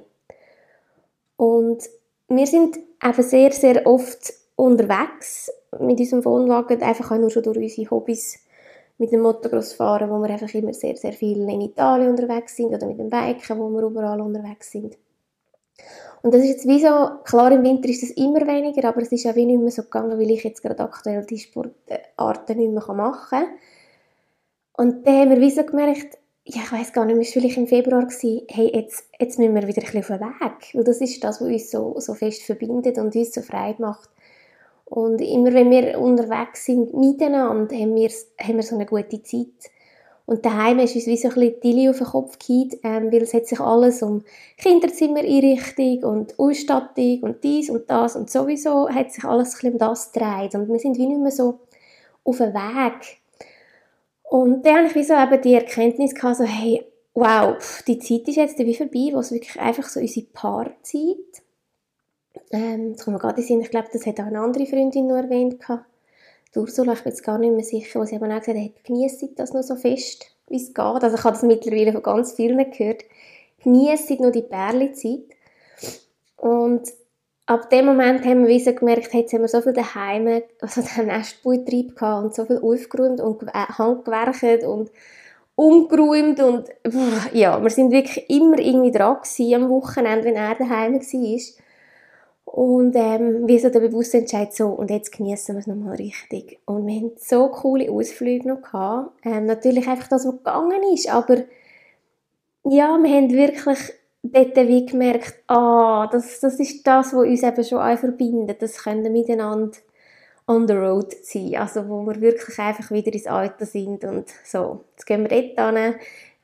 Und 1.35 1.83
wir 2.27 2.47
sind 2.47 2.77
eben 3.03 3.23
sehr, 3.23 3.51
sehr 3.51 3.87
oft 3.87 4.33
unterwegs 4.55 5.51
mit 5.79 5.99
unserem 5.99 6.25
Wohnwagen, 6.25 6.81
einfach 6.81 7.11
auch 7.11 7.17
nur 7.17 7.31
schon 7.31 7.43
durch 7.43 7.57
unsere 7.57 7.89
Hobbys 7.89 8.39
mit 8.97 9.11
dem 9.11 9.21
Motocross 9.21 9.73
fahren, 9.73 10.09
wo 10.09 10.19
wir 10.19 10.29
einfach 10.29 10.53
immer 10.53 10.73
sehr, 10.73 10.95
sehr 10.95 11.13
viel 11.13 11.47
in 11.49 11.61
Italien 11.61 12.09
unterwegs 12.09 12.55
sind 12.55 12.73
oder 12.73 12.87
mit 12.87 12.99
dem 12.99 13.09
Biken, 13.09 13.59
wo 13.59 13.69
wir 13.69 13.83
überall 13.83 14.21
unterwegs 14.21 14.71
sind. 14.71 14.97
Und 16.21 16.33
das 16.33 16.41
ist 16.41 16.49
jetzt 16.49 16.67
wie 16.67 16.79
so, 16.79 17.09
klar 17.23 17.51
im 17.51 17.63
Winter 17.63 17.89
ist 17.89 18.03
es 18.03 18.11
immer 18.11 18.45
weniger, 18.47 18.87
aber 18.87 19.01
es 19.01 19.11
ist 19.11 19.25
auch 19.27 19.35
wie 19.35 19.45
nicht 19.45 19.61
mehr 19.61 19.71
so 19.71 19.83
gegangen, 19.83 20.19
weil 20.19 20.31
ich 20.31 20.43
jetzt 20.43 20.61
gerade 20.61 20.83
aktuell 20.83 21.25
die 21.25 21.37
Sportarten 21.37 22.57
nicht 22.57 22.71
mehr 22.71 22.93
machen 22.93 23.29
kann. 23.29 23.45
Und 24.77 25.05
dann 25.07 25.15
haben 25.15 25.29
wir 25.31 25.39
wie 25.39 25.51
so 25.51 25.63
gemerkt, 25.63 26.17
ja, 26.49 26.61
ich 26.63 26.71
weiß 26.71 26.93
gar 26.93 27.05
nicht, 27.05 27.17
es 27.17 27.35
war 27.35 27.41
vielleicht 27.41 27.57
im 27.57 27.67
Februar, 27.67 28.05
gewesen, 28.05 28.43
hey, 28.49 28.71
jetzt, 28.73 29.09
jetzt 29.19 29.37
müssen 29.37 29.53
wir 29.53 29.67
wieder 29.67 29.81
ein 29.81 29.91
bisschen 29.91 29.99
auf 29.99 30.07
den 30.07 30.19
Weg. 30.21 30.73
Weil 30.73 30.83
das 30.85 31.01
ist 31.01 31.23
das, 31.23 31.41
was 31.41 31.47
uns 31.47 31.71
so, 31.71 31.99
so 31.99 32.13
fest 32.13 32.43
verbindet 32.43 32.97
und 32.97 33.13
uns 33.15 33.33
so 33.33 33.41
frei 33.41 33.75
macht. 33.79 34.09
Und 34.85 35.19
immer 35.19 35.53
wenn 35.53 35.69
wir 35.69 35.99
unterwegs 35.99 36.65
sind 36.65 36.93
miteinander, 36.93 37.75
haben 37.75 37.95
wir, 37.95 38.09
haben 38.39 38.55
wir 38.55 38.63
so 38.63 38.75
eine 38.75 38.85
gute 38.85 39.21
Zeit. 39.21 39.71
Und 40.27 40.45
daheim 40.45 40.77
ist 40.79 40.93
uns 40.93 41.07
wie 41.07 41.17
so 41.17 41.29
ein 41.29 41.33
bisschen 41.33 41.61
die 41.61 41.89
auf 41.89 41.97
den 41.97 42.05
Kopf 42.07 42.37
gefallen, 42.37 42.71
ähm, 42.83 43.11
weil 43.11 43.23
es 43.23 43.33
hat 43.33 43.47
sich 43.47 43.59
alles 43.59 44.03
um 44.03 44.23
Kinderzimmereinrichtung 44.57 46.03
und 46.03 46.37
Ausstattung 46.37 47.21
und 47.21 47.43
dies 47.43 47.69
und 47.69 47.89
das 47.89 48.15
und 48.15 48.29
sowieso 48.29 48.89
hat 48.89 49.11
sich 49.11 49.23
alles 49.23 49.49
ein 49.49 49.51
bisschen 49.53 49.73
um 49.73 49.79
das 49.79 50.11
gedreht. 50.11 50.53
Und 50.53 50.67
wir 50.67 50.79
sind 50.79 50.97
wie 50.97 51.07
nicht 51.07 51.19
mehr 51.19 51.31
so 51.31 51.59
auf 52.23 52.37
dem 52.37 52.53
Weg. 52.53 53.17
Und 54.23 54.65
dann 54.65 54.75
habe 54.75 54.87
ich 54.87 54.95
wie 54.95 55.03
so 55.03 55.13
eben 55.13 55.41
die 55.41 55.55
Erkenntnis 55.55 56.13
gehabt, 56.13 56.35
so, 56.35 56.43
hey, 56.43 56.85
wow, 57.15 57.55
die 57.87 57.97
Zeit 57.97 58.27
ist 58.27 58.35
jetzt 58.35 58.59
wie 58.59 58.75
vorbei, 58.75 59.09
wo 59.13 59.19
es 59.19 59.31
wirklich 59.31 59.59
einfach 59.59 59.87
so 59.87 59.99
unsere 59.99 60.27
Paarzeit 60.27 61.41
ähm, 62.51 62.91
jetzt 62.91 63.03
kommt 63.03 63.15
mir 63.15 63.19
gerade 63.21 63.41
in 63.41 63.47
Sinn, 63.47 63.61
ich 63.61 63.69
glaube, 63.69 63.89
das 63.91 64.05
hat 64.05 64.19
auch 64.19 64.25
eine 64.25 64.39
andere 64.39 64.65
Freundin 64.65 65.07
noch 65.07 65.17
erwähnt. 65.17 65.59
Ursula, 66.57 66.93
ich 66.93 67.03
bin 67.03 67.11
jetzt 67.11 67.23
gar 67.23 67.37
nicht 67.37 67.53
mehr 67.53 67.63
sicher, 67.63 67.99
was 67.99 68.09
sie 68.09 68.15
aber 68.15 68.27
auch 68.27 68.39
gesagt 68.39 68.57
hat, 68.57 68.83
genießt 68.83 69.25
das 69.35 69.53
noch 69.53 69.63
so 69.63 69.75
fest, 69.75 70.25
wie 70.47 70.57
es 70.57 70.73
geht. 70.73 70.79
Also 70.79 71.15
ich 71.15 71.23
habe 71.23 71.33
das 71.33 71.43
mittlerweile 71.43 71.91
von 71.91 72.03
ganz 72.03 72.33
vielen 72.33 72.71
gehört. 72.71 73.03
Genießt 73.63 74.19
noch 74.19 74.31
die 74.31 74.41
Perlezeit. 74.41 75.25
Und 76.37 76.83
ab 77.47 77.69
dem 77.69 77.85
Moment 77.85 78.23
haben 78.25 78.45
wir 78.45 78.59
so 78.59 78.73
gemerkt, 78.73 79.13
jetzt 79.13 79.33
haben 79.33 79.41
wir 79.41 79.47
so 79.47 79.61
viel 79.61 79.73
daheim, 79.73 80.41
also 80.61 80.81
den 80.97 81.07
Nestbautrieb 81.07 81.95
gehabt 81.95 82.23
und 82.23 82.35
so 82.35 82.45
viel 82.45 82.59
aufgeräumt 82.59 83.19
und 83.19 83.41
handgewerkt 83.53 84.63
und 84.63 84.91
umgeräumt 85.55 86.39
und 86.39 86.69
ja, 87.33 87.61
wir 87.61 87.69
sind 87.71 87.91
wirklich 87.91 88.29
immer 88.29 88.59
irgendwie 88.59 88.91
dran 88.91 89.17
gewesen 89.17 89.55
am 89.55 89.69
Wochenende, 89.69 90.25
wenn 90.25 90.35
er 90.35 90.53
daheim 90.53 90.93
war. 90.93 91.39
Und 92.47 92.95
ähm, 92.95 93.45
wie 93.45 93.59
so 93.59 93.69
der 93.69 93.81
bewusste 93.81 94.19
Entscheid 94.19 94.53
so, 94.53 94.69
und 94.69 94.89
jetzt 94.89 95.11
genießen 95.11 95.53
wir 95.53 95.59
es 95.59 95.67
nochmal 95.67 95.97
richtig. 95.97 96.59
Und 96.65 96.87
wir 96.87 96.95
haben 96.95 97.11
so 97.17 97.49
coole 97.49 97.91
Ausflüge 97.91 98.47
noch 98.47 98.61
gehabt. 98.61 99.11
Ähm, 99.25 99.45
natürlich 99.45 99.85
einfach 99.87 100.07
das, 100.07 100.25
was 100.25 100.37
gegangen 100.37 100.81
ist, 100.93 101.13
aber 101.13 101.43
ja, 102.63 102.97
wir 102.97 103.09
haben 103.15 103.31
wirklich 103.31 103.77
dort 104.23 104.55
wie 104.55 104.85
gemerkt, 104.85 105.35
ah, 105.47 106.07
das, 106.09 106.39
das 106.39 106.59
ist 106.59 106.87
das, 106.87 107.13
was 107.13 107.27
uns 107.27 107.43
eben 107.43 107.63
schon 107.65 107.79
auch 107.79 107.99
verbindet. 107.99 108.61
Das 108.61 108.83
können 108.83 109.11
miteinander 109.11 109.77
on 110.47 110.67
the 110.67 110.73
road 110.73 111.13
sein. 111.21 111.55
Also, 111.57 111.87
wo 111.89 112.05
wir 112.05 112.21
wirklich 112.21 112.57
einfach 112.59 112.91
wieder 112.91 113.11
ins 113.11 113.27
Alter 113.27 113.65
sind 113.65 114.05
und 114.05 114.29
so. 114.45 114.85
Jetzt 114.91 115.05
gehen 115.05 115.29
wir 115.29 115.29
dort 115.29 115.77
hin. 115.77 115.95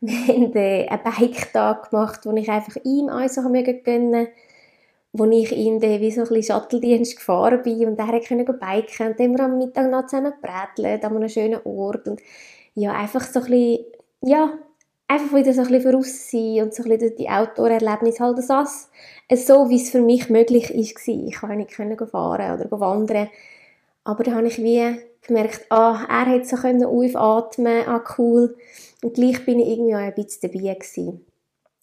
Wir 0.02 0.28
haben 0.28 0.56
äh, 0.58 0.88
einen 0.90 1.02
Bike-Tag 1.02 1.90
gemacht, 1.90 2.26
wo 2.26 2.34
ich 2.34 2.50
einfach 2.50 2.76
ihm 2.84 3.08
eins 3.08 3.36
gönnen 3.36 3.64
konnte 3.64 4.28
wo 5.14 5.26
ich 5.26 5.52
in 5.56 5.80
den 5.80 6.02
wie 6.02 6.12
so 6.12 6.22
ein 6.22 6.44
Shuttle-Dienst 6.44 7.18
gefahren 7.18 7.62
bin 7.62 7.88
und 7.88 8.00
er 8.00 8.20
konnte 8.20 8.54
biken 8.54 9.08
und 9.08 9.20
dann 9.20 9.28
haben 9.28 9.38
wir 9.38 9.44
am 9.46 9.58
Mittag 9.60 9.90
noch 9.90 10.08
zusammen 10.08 10.34
gebrätelt 10.34 11.06
an 11.06 11.16
einem 11.16 11.30
schönen 11.30 11.62
Ort 11.64 12.08
und 12.08 12.20
ja, 12.74 12.94
einfach 12.94 13.22
so 13.22 13.40
ein 13.40 13.46
bisschen, 13.46 13.86
ja, 14.22 14.58
einfach 15.08 15.36
wieder 15.36 15.54
so 15.54 15.62
ein 15.62 15.68
bisschen 15.68 15.92
voraus 15.92 16.32
sein 16.32 16.64
und 16.64 16.74
so 16.74 16.84
ein 16.84 16.90
bisschen 16.90 17.16
die 17.16 17.30
Outdoor-Erlebnisse 17.30 18.24
halt 18.24 18.40
das, 18.40 18.90
so 19.46 19.70
wie 19.70 19.76
es 19.76 19.92
für 19.92 20.02
mich 20.02 20.32
möglich 20.32 20.72
war. 20.72 21.28
Ich 21.28 21.36
konnte 21.36 21.56
nicht 21.58 22.10
fahren 22.10 22.60
oder 22.60 22.80
wandern, 22.80 23.30
aber 24.04 24.24
da 24.24 24.32
habe 24.32 24.48
ich 24.48 24.58
wie 24.58 24.98
gemerkt, 25.22 25.68
ah, 25.70 26.06
er 26.10 26.26
hat 26.26 26.48
so 26.48 26.58
können 26.58 26.84
aufatmen, 26.84 27.88
ah, 27.88 28.04
cool, 28.18 28.58
und 29.04 29.14
gleich 29.14 29.46
bin 29.46 29.60
ich 29.60 29.70
irgendwie 29.70 29.96
auch 29.96 30.00
ein 30.00 30.16
bisschen 30.16 30.52
dabei 30.52 30.74
gewesen. 30.74 31.26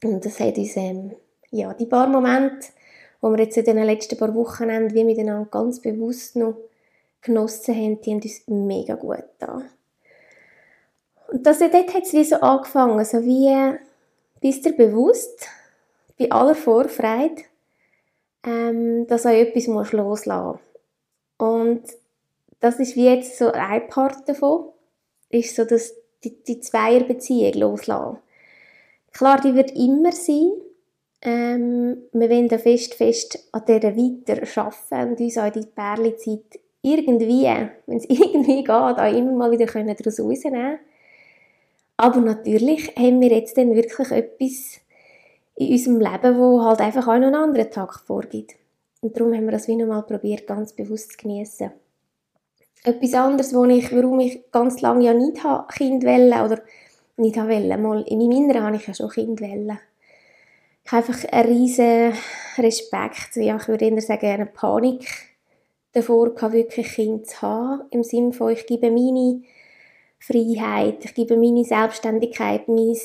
Und 0.03 0.25
das 0.25 0.41
hat 0.41 0.59
uns, 0.59 0.77
ähm, 0.77 1.13
ja, 1.51 1.73
die 1.75 1.87
paar 1.87 2.09
Momente 2.09 2.69
wo 3.21 3.31
wir 3.31 3.45
jetzt 3.45 3.57
in 3.57 3.65
den 3.65 3.85
letzten 3.85 4.19
paar 4.19 4.35
Wochen 4.35 4.69
wie 4.95 5.05
miteinander 5.05 5.49
ganz 5.51 5.81
bewusst 5.81 6.37
noch 6.37 6.57
genossen 7.21 7.75
haben, 7.75 8.01
die 8.01 8.11
haben 8.13 8.23
uns 8.23 8.43
mega 8.47 8.95
gut 8.95 9.25
da. 9.39 9.63
Und 11.29 11.47
das, 11.47 11.59
dort 11.59 11.95
hat 11.95 12.03
es 12.05 12.13
wie 12.13 12.25
so 12.25 12.37
angefangen, 12.37 13.05
so 13.05 13.23
wie, 13.23 13.79
bist 14.41 14.65
du 14.65 14.73
bewusst, 14.73 15.47
bei 16.19 16.31
aller 16.31 16.55
Vorfreude, 16.55 17.43
ähm, 18.45 19.07
dass 19.07 19.23
du 19.23 19.29
etwas 19.31 19.67
musst 19.69 19.93
loslassen 19.93 20.59
Und 21.39 21.83
das 22.61 22.79
ist 22.79 22.97
wie 22.97 23.07
jetzt 23.07 23.39
so 23.39 23.53
ein 23.53 23.89
Part 23.89 24.29
davon, 24.29 24.67
ist 25.31 25.57
so, 25.57 25.65
dass 25.65 25.95
die, 26.25 26.43
die 26.45 26.61
Zweierbeziehung 26.61 27.55
loslassen. 27.55 28.19
Klar, 29.13 29.41
die 29.41 29.55
wird 29.55 29.71
immer 29.73 30.13
sein, 30.13 30.53
ähm, 31.23 31.99
wir 32.13 32.31
wollen 32.31 32.49
fest, 32.49 32.95
fest 32.95 33.49
an 33.53 33.63
dieser 33.67 33.97
weiter 33.97 34.43
arbeiten 34.63 35.11
und 35.11 35.21
uns 35.21 35.39
auch 35.39 35.51
die 35.51 35.67
Perlezeit 35.67 36.61
irgendwie, 36.83 37.45
wenn 37.87 37.99
es 37.99 38.05
irgendwie 38.09 38.65
geht, 38.65 38.71
auch 38.71 39.17
immer 39.17 39.33
mal 39.33 39.51
wieder 39.51 39.67
daraus 39.67 40.21
rausnehmen 40.21 40.43
können. 40.43 40.79
Aber 41.99 42.21
natürlich 42.21 42.97
haben 42.97 43.21
wir 43.21 43.29
jetzt 43.29 43.59
dann 43.59 43.75
wirklich 43.75 44.11
etwas 44.11 44.81
in 45.57 45.73
unserem 45.73 46.01
Leben, 46.01 46.39
wo 46.39 46.65
halt 46.65 46.81
einfach 46.81 47.07
auch 47.07 47.19
noch 47.19 47.27
einen 47.27 47.35
anderen 47.35 47.71
Tag 47.71 48.01
vorgibt. 48.07 48.55
Und 49.03 49.15
darum 49.15 49.35
haben 49.35 49.45
wir 49.45 49.53
das 49.53 49.69
wie 49.69 49.77
nochmal 49.77 50.03
probiert, 50.05 50.47
ganz 50.47 50.73
bewusst 50.73 51.13
zu 51.13 51.19
genießen. 51.19 51.71
Etwas 52.85 53.13
anderes, 53.13 53.55
wo 53.55 53.67
ich, 53.67 53.95
warum 53.95 54.21
ich 54.21 54.51
ganz 54.51 54.81
lange 54.81 55.05
ja 55.05 55.13
nicht 55.13 55.43
Kind 55.75 56.05
wollen 56.05 56.33
oder 56.33 56.63
nicht 57.19 57.37
wollen, 57.37 57.83
mal 57.83 58.03
in 58.03 58.19
meinem 58.19 58.31
Inneren 58.31 58.63
habe 58.63 58.77
ich 58.77 58.87
ja 58.87 58.95
schon 58.95 59.11
Kind 59.11 59.41
wollen. 59.43 59.79
Ich 60.85 60.93
habe 60.93 61.07
einfach 61.07 61.33
einen 61.33 61.49
riesen 61.49 62.13
Respekt, 62.59 63.37
ja, 63.37 63.57
ich 63.57 63.69
würde 63.69 63.85
eher 63.85 64.01
sagen, 64.01 64.27
eine 64.27 64.47
Panik 64.47 65.07
davor 65.93 66.35
gehabt, 66.35 66.55
wirklich 66.55 66.95
Kind 66.95 67.27
zu 67.27 67.43
haben, 67.43 67.83
im 67.91 68.03
Sinne 68.03 68.33
von, 68.33 68.53
ich 68.53 68.67
gebe 68.67 68.91
meine 68.91 69.43
Freiheit, 70.19 71.05
ich 71.05 71.15
gebe 71.15 71.37
meine 71.37 71.65
Selbstständigkeit, 71.65 72.69
mein, 72.69 72.97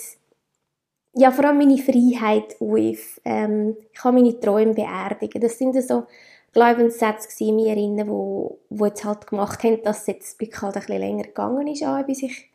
ja, 1.14 1.32
vor 1.32 1.46
allem 1.46 1.58
meine 1.58 1.78
Freiheit 1.78 2.58
auf. 2.60 3.22
Ähm, 3.24 3.78
ich 3.92 4.00
kann 4.00 4.16
meine 4.16 4.40
Träume 4.40 4.74
beerdigen. 4.74 5.42
Das 5.42 5.58
sind 5.58 5.82
so 5.82 6.06
Glaubenssätze 6.52 7.44
in 7.46 7.56
mir 7.56 7.74
drin, 7.74 8.08
wo, 8.08 8.60
wo 8.70 8.86
jetzt 8.86 9.06
halt 9.06 9.28
gemacht 9.28 9.64
haben, 9.64 9.82
dass 9.84 10.02
es 10.02 10.08
jetzt 10.08 10.42
wirklich 10.42 10.62
halt 10.62 10.76
ein 10.76 10.82
bisschen 10.82 11.00
länger 11.00 11.24
gegangen 11.24 11.68
ist, 11.68 11.84
bis 12.06 12.24
ich 12.24 12.50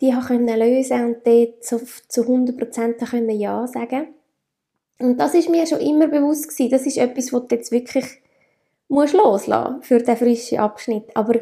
die 0.00 0.12
können 0.12 0.58
lösen 0.58 1.04
und 1.04 1.26
dort 1.26 1.64
zu, 1.64 1.80
zu 2.08 2.22
100% 2.22 3.10
können 3.10 3.30
Ja 3.30 3.66
sagen 3.66 4.08
Und 4.98 5.18
das 5.18 5.34
ist 5.34 5.48
mir 5.48 5.66
schon 5.66 5.80
immer 5.80 6.08
bewusst 6.08 6.48
gewesen. 6.48 6.70
Das 6.70 6.86
ist 6.86 6.98
etwas, 6.98 7.32
was 7.32 7.46
du 7.46 7.54
jetzt 7.54 7.72
wirklich 7.72 8.06
musst 8.88 9.14
loslassen 9.14 9.82
für 9.82 9.98
den 9.98 10.16
frischen 10.16 10.58
Abschnitt. 10.58 11.16
Aber 11.16 11.40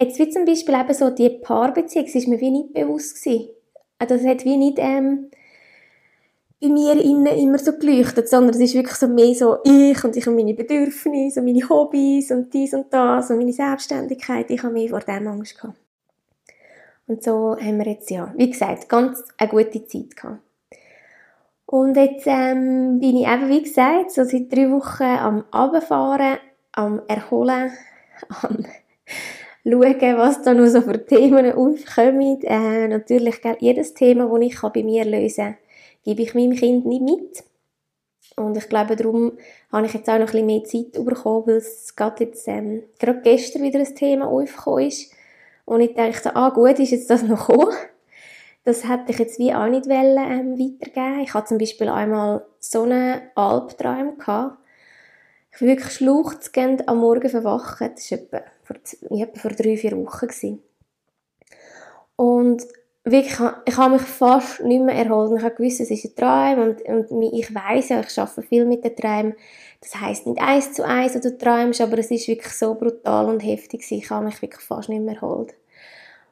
jetzt 0.00 0.18
wie 0.18 0.28
zum 0.28 0.44
Beispiel 0.44 0.74
eben 0.74 0.94
so 0.94 1.10
die 1.10 1.30
Paarbeziehung, 1.30 2.06
das 2.06 2.14
ist 2.14 2.28
mir 2.28 2.40
wie 2.40 2.50
nicht 2.50 2.74
bewusst 2.74 3.22
gewesen. 3.22 3.50
Also 3.98 4.16
das 4.16 4.26
hat 4.26 4.44
wie 4.44 4.56
nicht 4.56 4.78
ähm, 4.78 5.30
bei 6.60 6.68
mir 6.68 7.00
innen 7.00 7.26
immer 7.26 7.58
so 7.58 7.72
geleuchtet, 7.72 8.28
sondern 8.28 8.54
es 8.54 8.60
ist 8.60 8.74
wirklich 8.74 8.96
so 8.96 9.06
mehr 9.06 9.34
so 9.34 9.58
ich 9.64 10.02
und 10.02 10.16
ich 10.16 10.26
und 10.26 10.36
meine 10.36 10.54
Bedürfnisse 10.54 11.40
und 11.40 11.46
meine 11.46 11.68
Hobbys 11.68 12.30
und 12.30 12.52
dies 12.52 12.74
und 12.74 12.92
das 12.92 13.30
und 13.30 13.38
meine 13.38 13.52
Selbstständigkeit. 13.52 14.50
Ich 14.50 14.62
habe 14.62 14.72
mehr 14.72 14.88
vor 14.88 15.00
dem 15.00 15.28
Angst 15.28 15.56
gehabt. 15.58 15.83
Und 17.06 17.22
so 17.22 17.56
haben 17.56 17.78
wir 17.78 17.86
jetzt, 17.86 18.10
ja, 18.10 18.32
wie 18.36 18.50
gesagt, 18.50 18.88
ganz 18.88 19.22
eine 19.36 19.50
gute 19.50 19.86
Zeit 19.86 20.16
gehabt. 20.16 20.40
Und 21.66 21.96
jetzt 21.96 22.26
ähm, 22.26 22.98
bin 23.00 23.16
ich 23.16 23.26
eben, 23.26 23.48
wie 23.48 23.62
gesagt, 23.62 24.10
so 24.10 24.24
seit 24.24 24.52
drei 24.52 24.70
Wochen 24.70 25.02
am 25.02 25.44
Abfahren, 25.50 26.38
am 26.72 27.02
Erholen, 27.08 27.72
am 28.42 28.64
schauen, 29.64 30.18
was 30.18 30.42
da 30.42 30.54
noch 30.54 30.66
so 30.66 30.82
für 30.82 31.04
Themen 31.04 31.52
aufkommen. 31.52 32.42
Äh, 32.42 32.88
natürlich, 32.88 33.40
gell, 33.40 33.56
jedes 33.60 33.94
Thema, 33.94 34.28
das 34.28 34.46
ich 34.46 34.60
bei 34.60 34.82
mir 34.82 35.04
lösen 35.04 35.44
kann, 35.44 35.56
gebe 36.04 36.22
ich 36.22 36.34
meinem 36.34 36.54
Kind 36.54 36.86
nicht 36.86 37.02
mit. 37.02 37.44
Und 38.36 38.56
ich 38.56 38.68
glaube, 38.68 38.96
darum 38.96 39.32
habe 39.70 39.86
ich 39.86 39.94
jetzt 39.94 40.08
auch 40.08 40.18
noch 40.18 40.32
ein 40.34 40.46
bisschen 40.46 40.46
mehr 40.46 40.64
Zeit 40.64 41.04
bekommen, 41.04 41.46
weil 41.46 41.56
es 41.56 41.94
gerade 41.94 42.24
jetzt, 42.24 42.48
ähm, 42.48 42.82
gerade 42.98 43.20
gestern 43.22 43.62
wieder 43.62 43.78
ein 43.78 43.94
Thema 43.94 44.26
aufgekommen 44.26 44.88
ist. 44.88 45.12
Und 45.64 45.80
ich 45.80 45.94
dachte, 45.94 46.36
ah 46.36 46.50
gut, 46.50 46.78
ist 46.78 46.90
jetzt 46.90 47.10
das 47.10 47.22
noch 47.22 47.48
gekommen? 47.48 47.74
Das 48.64 48.88
hätte 48.88 49.12
ich 49.12 49.18
jetzt 49.18 49.38
wie 49.38 49.54
auch 49.54 49.66
nicht 49.66 49.86
wollen, 49.86 50.18
ähm, 50.18 50.58
weitergeben. 50.58 51.20
Ich 51.20 51.34
hatte 51.34 51.48
zum 51.48 51.58
Beispiel 51.58 51.88
einmal 51.88 52.46
so 52.58 52.82
einen 52.82 53.20
Albtraum 53.34 54.18
gehabt. 54.18 54.58
Ich 55.52 55.58
bin 55.58 55.68
wirklich 55.68 55.92
schluchzend 55.92 56.88
am 56.88 56.98
Morgen 56.98 57.28
verwacht. 57.28 57.80
Das 57.80 58.10
war 58.10 58.18
etwa 58.18 58.42
vor, 58.62 58.76
etwa 59.18 59.38
vor 59.38 59.50
drei, 59.50 59.76
vier 59.76 59.96
Wochen. 59.96 60.26
Gewesen. 60.26 60.62
Und 62.16 62.66
wirklich, 63.04 63.38
ich 63.66 63.76
habe 63.76 63.94
mich 63.94 64.02
fast 64.02 64.62
nicht 64.62 64.82
mehr 64.82 64.94
erholt. 64.94 65.32
Ich 65.36 65.44
habe 65.44 65.54
gewusst, 65.54 65.80
es 65.80 65.90
ist 65.90 66.04
ein 66.04 66.16
Traum 66.16 66.58
und, 66.62 67.10
und 67.10 67.22
ich 67.34 67.54
weiß 67.54 67.90
ja, 67.90 68.00
ich 68.00 68.18
arbeite 68.18 68.42
viel 68.42 68.64
mit 68.64 68.84
den 68.84 68.96
Träumen. 68.96 69.34
Das 69.84 70.00
heisst 70.00 70.26
nicht 70.26 70.40
eins 70.40 70.72
zu 70.72 70.82
eins, 70.82 71.14
oder 71.14 71.30
du 71.30 71.36
träumst, 71.36 71.82
aber 71.82 71.98
es 71.98 72.10
ist 72.10 72.26
wirklich 72.26 72.54
so 72.54 72.74
brutal 72.74 73.26
und 73.26 73.40
heftig. 73.40 73.84
Ich 73.90 74.08
habe 74.08 74.24
mich 74.24 74.40
wirklich 74.40 74.62
fast 74.62 74.88
nicht 74.88 75.02
mehr 75.02 75.16
erholt. 75.16 75.52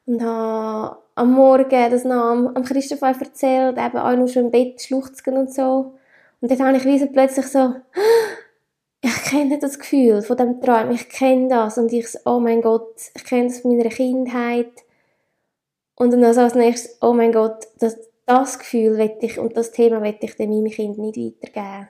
Und 0.07 0.23
habe 0.23 0.97
am 1.15 1.33
Morgen 1.33 1.91
das 1.91 2.05
noch 2.05 2.31
am, 2.55 2.65
Christoph 2.65 3.03
erzählt, 3.03 3.77
eben 3.77 3.99
auch 3.99 4.17
noch 4.17 4.29
schon 4.29 4.47
im 4.47 4.51
Bett 4.51 4.81
schluchzen 4.81 5.37
und 5.37 5.53
so. 5.53 5.95
Und 6.41 6.51
dann 6.51 6.67
habe 6.67 6.79
ich 6.79 6.85
wie 6.87 6.99
so 6.99 7.07
plötzlich 7.09 7.47
so, 7.47 7.75
ich 9.03 9.25
kenne 9.25 9.59
das 9.59 9.79
Gefühl 9.79 10.23
von 10.23 10.39
dem 10.39 10.61
Traum, 10.63 10.91
ich 10.91 11.11
kenne 11.11 11.49
das. 11.49 11.77
Und 11.77 11.93
ich 11.93 12.09
so, 12.09 12.21
oh 12.25 12.41
mein 12.41 12.63
Gott, 12.63 12.95
ich 13.15 13.25
kenne 13.25 13.49
das 13.49 13.61
von 13.61 13.77
meiner 13.77 13.91
Kindheit. 13.91 14.73
Und 15.95 16.11
dann 16.15 16.25
also 16.25 16.41
als 16.41 16.55
nächstes, 16.55 16.97
oh 17.03 17.13
mein 17.13 17.33
Gott, 17.33 17.69
das, 17.79 17.99
das 18.25 18.59
Gefühl 18.59 18.99
ich, 19.21 19.39
und 19.39 19.59
das 19.59 19.73
Thema 19.73 20.01
möchte 20.01 20.25
ich 20.25 20.39
meinem 20.39 20.71
Kind 20.71 20.97
nicht 20.97 21.19
weitergeben. 21.19 21.89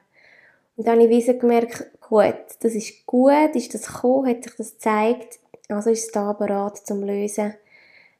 Und 0.77 0.87
dann 0.87 1.01
habe 1.01 1.13
ich 1.13 1.27
wie 1.27 1.39
gemerkt, 1.39 1.91
gut, 2.01 2.35
das 2.61 2.75
ist 2.75 3.07
gut, 3.07 3.55
ist 3.55 3.75
das 3.75 3.87
gekommen, 3.87 4.29
hat 4.29 4.45
sich 4.45 4.55
das 4.57 4.73
gezeigt, 4.73 5.39
also 5.69 5.91
ist 5.91 6.07
es 6.07 6.13
da 6.13 6.33
bereit 6.33 6.79
zum 6.79 7.03
Lösen. 7.03 7.55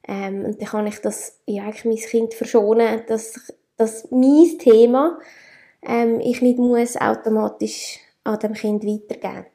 Ähm, 0.07 0.45
und 0.45 0.61
dann 0.61 0.69
kann 0.69 0.87
ich 0.87 0.99
das, 0.99 1.39
ja, 1.47 1.65
eigentlich 1.65 1.85
mein 1.85 1.97
Kind 1.97 2.35
verschonen, 2.35 3.03
dass, 3.07 3.53
dass 3.77 4.11
mein 4.11 4.59
Thema 4.59 5.19
ähm, 5.83 6.21
ich 6.21 6.43
nicht 6.43 6.59
muss 6.59 6.97
automatisch 6.97 7.99
an 8.25 8.39
dem 8.39 8.55
Kind 8.55 8.85
weitergeben. 8.85 9.47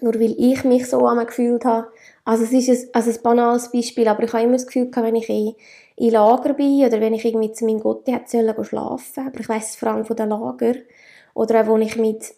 Nur 0.00 0.14
weil 0.14 0.34
ich 0.38 0.64
mich 0.64 0.88
so 0.88 1.06
an 1.06 1.24
gefühlt 1.26 1.64
habe. 1.64 1.88
Also 2.24 2.44
es 2.44 2.52
ist 2.52 2.68
ein, 2.68 2.88
also 2.92 3.10
ein 3.10 3.22
banales 3.22 3.72
Beispiel, 3.72 4.06
aber 4.06 4.22
ich 4.22 4.32
habe 4.32 4.44
immer 4.44 4.52
das 4.52 4.66
Gefühl 4.66 4.90
gehabt, 4.90 5.06
wenn 5.06 5.16
ich 5.16 5.28
in, 5.28 5.54
in 5.96 6.10
Lager 6.10 6.54
bin 6.54 6.84
oder 6.84 7.00
wenn 7.00 7.14
ich 7.14 7.24
irgendwie 7.24 7.52
zu 7.52 7.64
meinem 7.64 7.80
Gott 7.80 8.06
hätte 8.06 8.30
sollen 8.30 8.64
schlafen, 8.64 9.26
aber 9.26 9.40
ich 9.40 9.48
weiss 9.48 9.70
es 9.70 9.76
vor 9.76 9.88
allem 9.88 10.04
von 10.04 10.16
den 10.16 10.28
Lager, 10.28 10.74
oder 11.38 11.62
auch, 11.62 11.76
als 11.76 11.86
ich 11.86 11.96
mit 11.96 12.34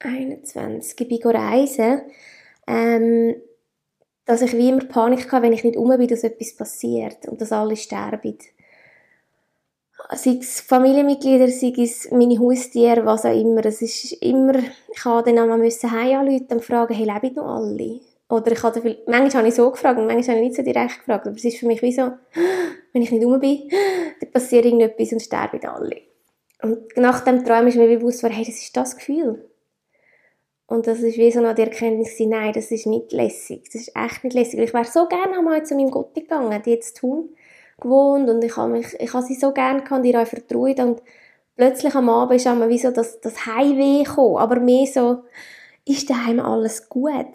21 0.00 1.08
bin 1.08 1.20
ähm, 2.66 3.36
dass 4.24 4.42
ich 4.42 4.56
wie 4.56 4.70
immer 4.70 4.84
Panik 4.84 5.30
hatte, 5.30 5.42
wenn 5.42 5.52
ich 5.52 5.62
nicht 5.62 5.76
um 5.76 5.88
bin, 5.96 6.08
dass 6.08 6.24
etwas 6.24 6.56
passiert 6.56 7.28
und 7.28 7.40
dass 7.40 7.52
alle 7.52 7.76
sterben. 7.76 8.38
Sei 10.12 10.38
es 10.40 10.60
Familienmitglieder, 10.62 11.46
sei 11.48 11.72
es 11.76 12.10
meine 12.10 12.40
Haustiere, 12.40 13.06
was 13.06 13.24
auch 13.24 13.40
immer. 13.40 13.64
Es 13.64 13.82
ist 13.82 14.12
immer, 14.14 14.54
ich 14.58 15.04
habe 15.04 15.32
dann 15.32 15.50
einmal 15.50 15.70
heim 15.70 16.46
und 16.50 16.64
fragen, 16.64 16.94
hey, 16.94 17.06
leben 17.06 17.36
noch 17.36 17.56
alle? 17.56 18.00
Oder 18.28 18.52
ich 18.52 18.62
habe 18.64 18.98
manchmal 19.06 19.42
habe 19.42 19.48
ich 19.48 19.54
so 19.54 19.70
gefragt 19.70 19.98
und 19.98 20.06
manchmal 20.06 20.36
habe 20.36 20.44
ich 20.44 20.48
nicht 20.50 20.56
so 20.56 20.62
direkt 20.62 20.98
gefragt. 20.98 21.26
Aber 21.26 21.36
es 21.36 21.44
ist 21.44 21.58
für 21.58 21.66
mich 21.66 21.82
wie 21.82 21.92
so, 21.92 22.02
wenn 22.92 23.02
ich 23.02 23.12
nicht 23.12 23.24
um 23.24 23.38
bin, 23.38 23.70
dann 24.20 24.30
passiert 24.32 24.64
irgendetwas 24.64 25.12
und 25.12 25.22
sterben 25.22 25.64
alle. 25.64 26.09
Und 26.62 26.96
nach 26.96 27.20
dem 27.20 27.44
Traum 27.44 27.66
ist 27.66 27.76
mir 27.76 27.88
bewusst, 27.88 28.22
hey, 28.22 28.44
das 28.44 28.62
ist 28.62 28.76
das 28.76 28.96
Gefühl. 28.96 29.48
Und 30.66 30.86
das 30.86 31.00
ist 31.00 31.18
wie 31.18 31.32
so 31.32 31.40
noch 31.40 31.54
die 31.54 31.62
Erkenntnis, 31.62 32.14
nein, 32.20 32.52
das 32.52 32.70
ist 32.70 32.86
nicht 32.86 33.12
lässig. 33.12 33.64
Das 33.72 33.82
ist 33.82 33.96
echt 33.96 34.22
nicht 34.22 34.34
lässig. 34.34 34.60
Ich 34.60 34.72
wäre 34.72 34.84
so 34.84 35.06
gerne 35.06 35.38
einmal 35.38 35.64
zu 35.64 35.74
meinem 35.74 35.90
Gott 35.90 36.14
gegangen, 36.14 36.62
die 36.64 36.70
jetzt 36.70 36.96
tun 36.96 37.30
gewohnt 37.80 38.28
und 38.28 38.44
ich 38.44 38.56
habe, 38.56 38.72
mich, 38.72 38.94
ich 38.98 39.12
habe 39.12 39.24
sie 39.24 39.34
so 39.34 39.52
gerne 39.52 39.82
gehabt, 39.82 40.04
ihr 40.04 40.18
euch 40.18 40.28
vertraut 40.28 40.78
und 40.80 41.02
plötzlich 41.56 41.94
am 41.94 42.08
Abend 42.08 42.36
ist 42.36 42.46
einmal 42.46 42.68
wie 42.68 42.78
so 42.78 42.90
das, 42.90 43.20
das 43.20 43.46
Heimweh 43.46 44.04
gekommen, 44.04 44.36
aber 44.36 44.60
mehr 44.60 44.86
so, 44.86 45.22
ist 45.86 46.08
daheim 46.10 46.40
alles 46.40 46.88
gut? 46.88 47.34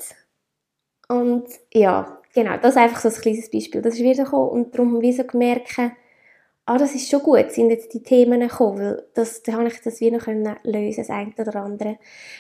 Und 1.07 1.45
ja, 1.73 2.19
genau, 2.33 2.57
das 2.57 2.71
ist 2.71 2.77
einfach 2.77 3.01
so 3.01 3.09
ein 3.09 3.21
kleines 3.21 3.51
Beispiel. 3.51 3.81
Das 3.81 3.95
ist 3.95 4.01
wieder 4.03 4.23
gekommen 4.23 4.49
und 4.49 4.73
darum 4.73 5.01
wie 5.01 5.13
so 5.13 5.23
gemerkt, 5.23 5.77
ah, 6.65 6.77
das 6.77 6.95
ist 6.95 7.09
schon 7.09 7.21
gut, 7.21 7.51
sind 7.51 7.69
jetzt 7.69 7.93
die 7.93 8.01
Themen 8.01 8.41
gekommen, 8.41 8.79
weil 8.79 9.03
das, 9.13 9.43
da 9.43 9.53
habe 9.53 9.67
ich 9.67 9.81
das 9.81 9.99
wie 10.01 10.11
noch 10.11 10.25
können 10.25 10.55
lösen, 10.63 10.97
das 10.97 11.09
eine 11.09 11.31
oder 11.37 11.55
andere. 11.57 11.97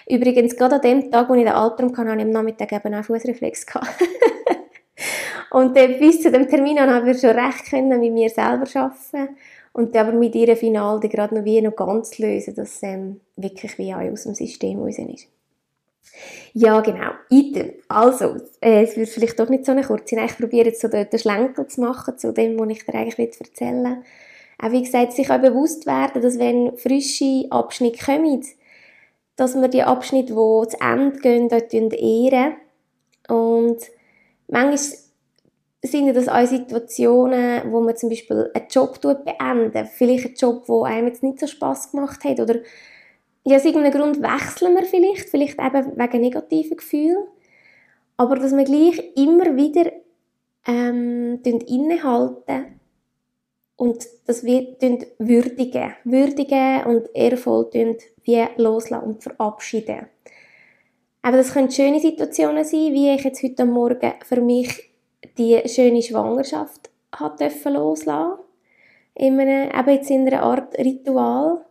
Übrigens, 0.09 0.55
gerade 0.55 0.75
an 0.75 0.81
dem 0.81 1.11
Tag, 1.11 1.29
wo 1.29 1.35
ich 1.35 1.43
den 1.43 1.53
Albtraum 1.53 1.95
hatte, 1.95 2.09
habe 2.09 2.19
ich 2.19 2.25
am 2.25 2.31
Nachmittag 2.31 2.71
eben 2.71 2.93
auch 2.93 3.05
Fußreflex 3.05 3.65
und 5.51 5.77
dann, 5.77 5.99
bis 5.99 6.21
zu 6.21 6.31
dem 6.31 6.47
Termin 6.47 6.79
habe 6.79 7.11
ich 7.11 7.19
schon 7.19 7.31
recht 7.31 7.69
können 7.69 7.99
mit 7.99 8.13
mir 8.13 8.29
selber 8.29 8.65
arbeiten 8.73 9.35
und 9.73 9.95
aber 9.95 10.13
mit 10.13 10.33
ihr 10.35 10.55
final 10.55 10.99
die 10.99 11.09
gerade 11.09 11.35
noch 11.35 11.43
wie 11.43 11.61
noch 11.61 11.75
ganz 11.75 12.17
lösen, 12.17 12.55
dass 12.55 12.81
ähm, 12.81 13.19
wirklich 13.35 13.77
wie 13.77 13.93
aus 13.93 14.23
dem 14.23 14.33
System 14.33 14.79
raus 14.79 14.97
ist. 14.97 15.34
Ja, 16.53 16.79
genau. 16.81 17.11
Item. 17.29 17.73
Also, 17.87 18.37
äh, 18.61 18.83
es 18.83 18.95
wird 18.95 19.09
vielleicht 19.09 19.39
doch 19.39 19.49
nicht 19.49 19.65
so 19.65 19.73
eine 19.73 19.83
kurze. 19.83 20.15
Ich 20.15 20.37
probiere 20.37 20.67
jetzt 20.67 20.81
so 20.81 20.87
den, 20.87 21.09
den 21.09 21.19
Schlenker 21.19 21.67
zu 21.67 21.81
machen 21.81 22.17
zu 22.17 22.31
dem, 22.33 22.57
was 22.59 22.69
ich 22.69 22.85
dir 22.85 22.95
eigentlich 22.95 23.39
erzählen 23.39 23.83
will. 23.83 24.03
Auch 24.57 24.71
wie 24.71 24.83
gesagt, 24.83 25.13
sich 25.13 25.29
auch 25.29 25.41
bewusst 25.41 25.85
werden, 25.85 26.21
dass 26.21 26.39
wenn 26.39 26.77
frische 26.77 27.45
Abschnitte 27.49 28.05
kommen, 28.05 28.41
dass 29.35 29.55
wir 29.55 29.67
die 29.67 29.83
Abschnitte, 29.83 30.33
die 30.33 30.69
zu 30.69 30.77
Ende 30.79 31.19
gehen, 31.19 31.49
dort 31.49 31.73
ehren. 31.73 32.55
Und 33.27 33.79
manchmal 34.47 34.79
sind 35.83 36.15
das 36.15 36.29
auch 36.29 36.45
Situationen, 36.47 37.71
wo 37.71 37.81
man 37.81 37.97
zum 37.97 38.09
Beispiel 38.09 38.49
einen 38.53 38.67
Job 38.69 39.01
beenden 39.01 39.87
Vielleicht 39.93 40.25
einen 40.25 40.35
Job, 40.35 40.65
der 40.65 40.83
einem 40.83 41.07
jetzt 41.07 41.23
nicht 41.23 41.39
so 41.39 41.47
Spass 41.47 41.91
gemacht 41.91 42.23
hat 42.23 42.39
oder 42.39 42.55
ja, 43.45 43.57
aus 43.57 43.65
irgendeinem 43.65 43.93
Grund 43.93 44.21
wechseln 44.21 44.75
wir 44.75 44.83
vielleicht, 44.83 45.29
vielleicht 45.29 45.59
eben 45.59 45.97
wegen 45.97 46.21
negativen 46.21 46.77
Gefühlen, 46.77 47.25
aber 48.17 48.35
dass 48.35 48.55
wir 48.55 48.63
gleich 48.63 49.01
immer 49.15 49.55
wieder 49.55 49.91
ähm, 50.65 51.41
innehalten 51.43 52.79
und 53.75 54.05
dass 54.25 54.43
wir 54.43 54.75
würdigen, 55.19 55.93
würdigen 56.03 56.85
und 56.85 57.09
ehrvoll 57.13 57.69
wie 58.23 58.45
loslassen 58.57 59.05
und 59.05 59.23
verabschieden. 59.23 60.07
Aber 61.21 61.37
das 61.37 61.53
können 61.53 61.71
schöne 61.71 61.99
Situationen 61.99 62.63
sein, 62.63 62.93
wie 62.93 63.13
ich 63.13 63.23
jetzt 63.23 63.43
heute 63.43 63.65
Morgen 63.65 64.13
für 64.23 64.41
mich 64.41 64.89
die 65.37 65.61
schöne 65.67 66.01
Schwangerschaft 66.01 66.89
hat 67.11 67.39
loslassen 67.65 68.39
in 69.15 69.39
einem, 69.39 69.71
eben 69.71 69.89
jetzt 69.89 70.09
in 70.09 70.27
einer 70.27 70.43
Art 70.43 70.77
Ritual. 70.77 71.65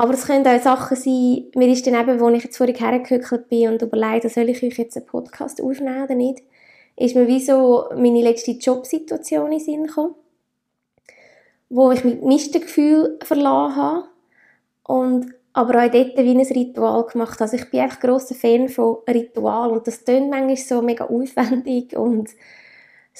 Aber 0.00 0.14
es 0.14 0.26
können 0.26 0.46
auch 0.46 0.62
Sachen 0.62 0.96
sein, 0.96 1.46
mir 1.56 1.68
ist 1.68 1.84
dann 1.84 2.00
eben, 2.00 2.20
wo 2.20 2.30
ich 2.30 2.44
jetzt 2.44 2.56
vorhin 2.56 2.76
hergehückelt 2.76 3.48
bin 3.48 3.68
und 3.68 3.82
überlegt, 3.82 4.30
soll 4.30 4.48
ich 4.48 4.62
euch 4.62 4.78
jetzt 4.78 4.96
einen 4.96 5.06
Podcast 5.06 5.60
aufnehmen 5.60 6.04
oder 6.04 6.14
nicht, 6.14 6.38
ist 6.96 7.16
mir 7.16 7.26
wie 7.26 7.40
so 7.40 7.86
meine 7.96 8.22
letzte 8.22 8.52
Jobsituation 8.52 9.50
in 9.50 9.58
Sinn 9.58 9.86
gekommen, 9.88 10.14
wo 11.68 11.90
ich 11.90 12.04
mit 12.04 12.24
Mischgefühl 12.24 13.18
verloren 13.24 13.74
habe 13.74 14.04
und 14.84 15.34
aber 15.52 15.84
auch 15.84 15.90
dort 15.90 16.16
wie 16.16 16.30
ein 16.30 16.40
Ritual 16.40 17.04
gemacht. 17.06 17.42
Also 17.42 17.56
ich 17.56 17.68
bin 17.68 17.80
echt 17.80 18.00
grosser 18.00 18.36
Fan 18.36 18.68
von 18.68 18.98
Ritual 19.08 19.72
und 19.72 19.84
das 19.84 20.04
klingt 20.04 20.30
manchmal 20.30 20.56
so 20.56 20.80
mega 20.80 21.06
aufwendig 21.06 21.96
und 21.96 22.30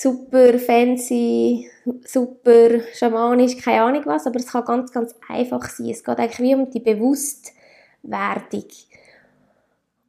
super 0.00 0.58
fancy, 0.60 1.68
super 2.04 2.80
schamanisch, 2.94 3.56
keine 3.56 3.82
Ahnung 3.82 4.06
was, 4.06 4.26
aber 4.26 4.38
es 4.38 4.46
kann 4.46 4.64
ganz, 4.64 4.92
ganz 4.92 5.14
einfach 5.28 5.68
sein. 5.68 5.90
Es 5.90 6.04
geht 6.04 6.18
eigentlich 6.18 6.38
wie 6.38 6.54
um 6.54 6.70
die 6.70 6.78
Bewusstwerdung. 6.78 8.68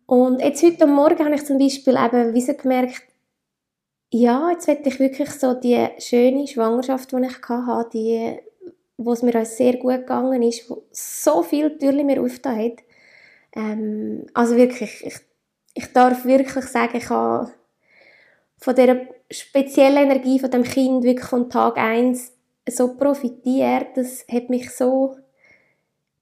Und 0.06 0.42
jetzt 0.42 0.62
heute 0.62 0.86
Morgen 0.86 1.26
habe 1.26 1.36
ich 1.36 1.46
zum 1.46 1.58
Beispiel 1.58 1.96
eben 1.98 2.34
wie 2.36 2.42
so 2.42 2.54
gemerkt, 2.54 3.04
ja, 4.12 4.52
jetzt 4.52 4.68
werde 4.68 4.90
ich 4.90 5.00
wirklich 5.00 5.32
so 5.32 5.56
die 5.56 5.88
schöne 5.98 6.48
Schwangerschaft, 6.48 7.12
die 7.12 7.26
ich 7.26 7.50
hatte, 7.50 7.90
die, 7.94 8.40
wo 8.98 9.14
es 9.14 9.24
mir 9.24 9.42
auch 9.42 9.46
sehr 9.46 9.78
gut 9.78 10.02
gegangen 10.02 10.44
ist, 10.44 10.70
wo 10.70 10.84
so 10.92 11.42
viele 11.42 11.76
Türen 11.78 12.06
mir 12.06 12.22
aufgetan 12.22 12.60
hat. 12.60 12.84
Ähm, 13.56 14.28
also 14.36 14.56
wirklich, 14.56 15.04
ich, 15.04 15.16
ich 15.74 15.94
darf 15.94 16.26
wirklich 16.26 16.66
sagen, 16.66 16.98
ich 16.98 17.10
habe 17.10 17.52
von 18.58 18.76
dieser 18.76 19.19
speziellen 19.32 20.10
Energie 20.10 20.40
von 20.40 20.52
dem 20.52 20.64
Kind 20.64 21.04
wirklich 21.04 21.28
von 21.28 21.50
Tag 21.50 21.78
1 21.78 22.34
so 22.70 22.96
profitiert. 22.96 23.88
Das 23.96 24.26
hat 24.32 24.50
mich 24.50 24.72
so 24.72 25.18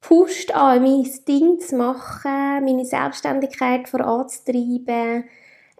gepusht 0.01 0.51
an, 0.51 0.83
mein 0.83 1.09
Ding 1.27 1.59
zu 1.59 1.75
machen, 1.75 2.63
meine 2.63 2.85
Selbstständigkeit 2.85 3.87
voranzutreiben, 3.89 5.25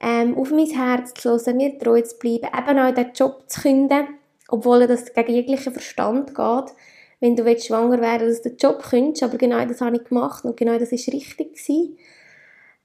ähm, 0.02 0.38
auf 0.38 0.52
mein 0.52 0.68
Herz 0.68 1.14
zu 1.14 1.32
hören, 1.32 1.58
mir 1.58 1.78
treu 1.80 2.02
zu 2.02 2.18
bleiben, 2.18 2.48
eben 2.58 2.80
auch 2.80 2.94
den 2.94 3.12
Job 3.14 3.44
zu 3.48 3.62
künden, 3.62 4.08
obwohl 4.50 4.86
das 4.88 5.14
gegen 5.14 5.34
jeglichen 5.34 5.74
Verstand 5.74 6.36
geht, 6.36 6.74
wenn 7.20 7.36
du 7.36 7.46
willst, 7.46 7.68
schwanger 7.68 8.00
werden 8.00 8.28
dass 8.28 8.42
du 8.42 8.50
den 8.50 8.58
Job 8.58 8.84
könntest, 8.84 9.24
aber 9.24 9.38
genau 9.38 9.64
das 9.66 9.82
habe 9.82 9.98
ich 9.98 10.04
gemacht 10.04 10.46
und 10.46 10.56
genau 10.56 10.78
das 10.78 10.92
ist 10.92 11.12
richtig. 11.12 11.98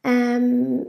Ähm, 0.05 0.87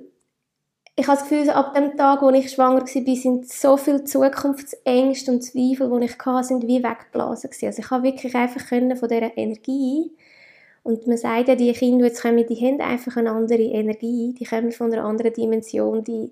ich 0.95 1.07
habe 1.07 1.19
das 1.19 1.27
Gefühl, 1.27 1.49
ab 1.49 1.73
dem 1.73 1.97
Tag, 1.97 2.21
wo 2.21 2.29
ich 2.29 2.51
schwanger 2.51 2.81
war, 2.81 3.15
sind 3.15 3.49
so 3.49 3.77
viele 3.77 4.03
Zukunftsängste 4.03 5.31
und 5.31 5.41
Zweifel, 5.41 5.89
die 5.99 6.05
ich 6.05 6.17
hatte, 6.19 6.47
sind 6.47 6.67
wie 6.67 6.83
weggeblasen. 6.83 7.49
Also 7.49 7.81
ich 7.81 7.89
habe 7.89 8.03
wirklich 8.03 8.35
einfach 8.35 8.67
können 8.67 8.95
von 8.95 9.09
dieser 9.09 9.35
Energie 9.35 10.11
und 10.83 11.07
man 11.07 11.17
sagt 11.17 11.47
ja, 11.47 11.55
die 11.55 11.71
Kinder, 11.71 12.05
jetzt 12.05 12.21
kommen, 12.21 12.45
die 12.45 12.55
haben 12.55 12.81
einfach 12.81 13.15
eine 13.15 13.31
andere 13.31 13.63
Energie, 13.63 14.35
die 14.37 14.45
kommen 14.45 14.71
von 14.73 14.91
einer 14.91 15.05
anderen 15.05 15.33
Dimension, 15.33 16.03
die, 16.03 16.31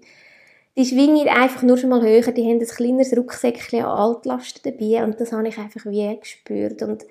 die 0.75 0.85
schwingen 0.85 1.29
einfach 1.29 1.63
nur 1.63 1.77
schon 1.77 1.89
mal 1.89 2.01
höher, 2.01 2.31
die 2.33 2.43
haben 2.43 2.59
ein 2.59 2.67
kleineres 2.67 3.15
Rucksäckchen 3.15 3.85
an 3.85 3.97
Altlasten 3.97 4.61
dabei. 4.63 5.05
Und 5.05 5.19
das 5.21 5.31
habe 5.31 5.47
ich 5.47 5.57
einfach 5.57 5.85
wie 5.85 6.17
gespürt. 6.19 6.81
Und 6.83 7.05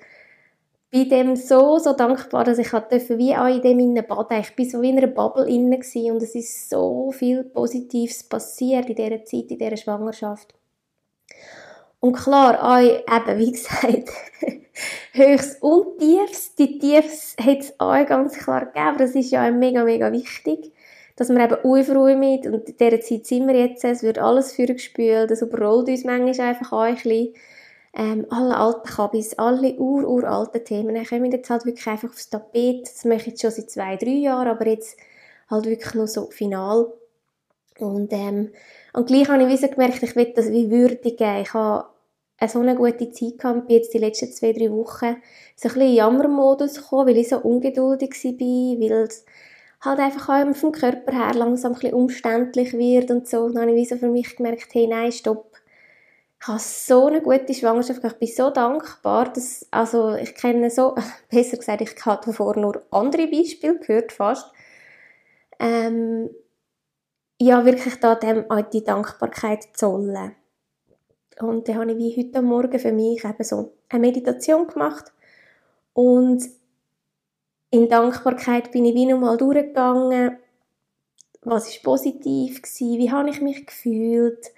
bin 0.91 1.09
dem 1.09 1.35
so, 1.37 1.79
so 1.79 1.93
dankbar, 1.93 2.43
dass 2.43 2.59
ich 2.59 2.69
durfte, 2.69 3.17
wie 3.17 3.35
auch 3.35 3.47
in 3.47 3.61
dem 3.61 3.79
innen 3.79 4.05
baden. 4.05 4.41
Ich 4.41 4.55
bin 4.55 4.69
so 4.69 4.81
wie 4.81 4.89
in 4.89 4.97
einer 4.97 5.07
Bubble 5.07 5.47
inne 5.47 5.77
und 5.77 6.21
es 6.21 6.35
ist 6.35 6.69
so 6.69 7.11
viel 7.11 7.45
Positives 7.45 8.23
passiert 8.23 8.89
in 8.89 8.95
dieser 8.95 9.23
Zeit, 9.23 9.49
in 9.49 9.57
dieser 9.57 9.77
Schwangerschaft. 9.77 10.53
Und 12.01 12.13
klar, 12.13 12.61
auch 12.61 12.79
eben, 12.79 13.39
wie 13.39 13.51
gesagt, 13.51 14.09
Höchst 15.13 15.61
und 15.61 15.99
Tiefs. 15.99 16.55
Die 16.55 16.77
Tiefs 16.79 17.35
hat 17.39 17.59
es 17.59 17.79
auch 17.79 18.05
ganz 18.05 18.37
klar 18.37 18.65
gegeben, 18.65 18.97
das 18.97 19.15
ist 19.15 19.31
ja 19.31 19.47
auch 19.47 19.51
mega, 19.51 19.83
mega 19.83 20.11
wichtig, 20.11 20.73
dass 21.15 21.29
wir 21.29 21.39
eben 21.39 21.55
aufräumen 21.63 22.39
und 22.47 22.69
in 22.69 22.77
dieser 22.77 23.01
Zeit 23.01 23.25
sind 23.25 23.47
wir 23.47 23.55
jetzt, 23.55 23.85
es 23.85 24.03
wird 24.03 24.17
alles 24.17 24.53
für 24.53 24.65
gespült, 24.65 25.29
das 25.31 25.41
überrollt 25.41 25.87
uns 25.87 26.03
manchmal 26.03 26.49
einfach 26.49 26.71
auch 26.73 26.81
ein 26.81 26.95
bisschen. 26.95 27.33
Ähm, 27.93 28.25
alle 28.29 28.55
alten 28.55 28.87
Kabis, 28.87 29.33
alle 29.37 29.73
ururalten 29.73 30.63
Themen 30.63 31.05
kommen 31.05 31.31
jetzt 31.31 31.49
halt 31.49 31.65
wirklich 31.65 31.87
einfach 31.87 32.09
aufs 32.09 32.29
Tapet. 32.29 32.83
Das 32.83 33.03
mache 33.03 33.19
ich 33.19 33.27
jetzt 33.27 33.41
schon 33.41 33.51
seit 33.51 33.69
zwei, 33.69 33.97
drei 33.97 34.11
Jahren, 34.11 34.47
aber 34.47 34.67
jetzt 34.67 34.97
halt 35.49 35.65
wirklich 35.65 35.93
nur 35.93 36.07
so 36.07 36.27
final. 36.27 36.93
Und, 37.79 38.13
ähm, 38.13 38.51
und 38.93 39.07
gleich 39.07 39.27
habe 39.27 39.43
ich 39.43 39.49
wie 39.49 39.57
so 39.57 39.67
gemerkt, 39.67 40.03
ich 40.03 40.15
will 40.15 40.33
das 40.35 40.51
wie 40.51 40.69
würdigen. 40.69 41.41
Ich 41.41 41.53
habe 41.53 41.87
so 42.47 42.59
eine 42.59 42.75
gute 42.75 43.11
Zeit 43.11 43.39
gehabt, 43.39 43.67
bin 43.67 43.77
jetzt 43.77 43.93
die 43.93 43.97
letzten 43.97 44.31
zwei, 44.31 44.53
drei 44.53 44.71
Wochen 44.71 45.17
so 45.55 45.67
ein 45.67 45.73
bisschen 45.73 45.81
in 45.81 45.93
Jammermodus 45.95 46.75
gekommen, 46.75 47.07
weil 47.07 47.17
ich 47.17 47.29
so 47.29 47.39
ungeduldig 47.39 48.11
war, 48.11 48.79
weil 48.79 48.91
es 49.03 49.25
halt 49.81 49.99
einfach 49.99 50.29
auch 50.29 50.55
vom 50.55 50.71
Körper 50.71 51.11
her 51.11 51.33
langsam 51.33 51.73
ein 51.73 51.79
bisschen 51.79 51.93
umständlich 51.93 52.73
wird 52.73 53.11
und 53.11 53.27
so. 53.27 53.41
Und 53.41 53.55
dann 53.55 53.67
habe 53.67 53.79
ich 53.79 53.89
so 53.89 53.97
für 53.97 54.09
mich 54.09 54.35
gemerkt, 54.35 54.73
hey, 54.73 54.87
nein, 54.87 55.11
stopp. 55.11 55.50
Ich 56.41 56.47
habe 56.47 56.59
so 56.59 57.05
eine 57.05 57.21
gute 57.21 57.53
Schwangerschaft 57.53 58.03
Ich 58.03 58.13
bin 58.13 58.27
so 58.27 58.49
dankbar, 58.49 59.31
dass, 59.31 59.67
also 59.69 60.15
ich 60.15 60.33
kenne 60.33 60.71
so, 60.71 60.95
besser 61.29 61.57
gesagt, 61.57 61.81
ich 61.81 61.95
habe 62.03 62.25
davor 62.25 62.57
nur 62.57 62.81
andere 62.89 63.27
Beispiele 63.27 63.77
gehört 63.77 64.11
fast. 64.11 64.51
Ähm, 65.59 66.31
ja, 67.39 67.63
wirklich 67.63 67.99
da 67.99 68.15
dem 68.15 68.49
auch 68.49 68.61
die 68.61 68.83
Dankbarkeit 68.83 69.67
zollen. 69.73 70.35
Und 71.39 71.67
dann 71.67 71.77
habe 71.77 71.91
ich 71.91 71.97
wie 71.97 72.25
heute 72.25 72.41
Morgen 72.41 72.79
für 72.79 72.91
mich 72.91 73.23
eben 73.23 73.43
so 73.43 73.73
eine 73.89 74.01
Meditation 74.01 74.65
gemacht. 74.65 75.13
Und 75.93 76.43
in 77.69 77.87
Dankbarkeit 77.87 78.71
bin 78.71 78.85
ich 78.85 78.95
wie 78.95 79.05
nochmal 79.05 79.37
durchgegangen. 79.37 80.39
Was 81.43 81.69
ist 81.69 81.83
positiv 81.83 82.63
gewesen? 82.63 82.97
Wie 82.97 83.11
habe 83.11 83.29
ich 83.29 83.41
mich 83.41 83.63
gefühlt? 83.67 84.51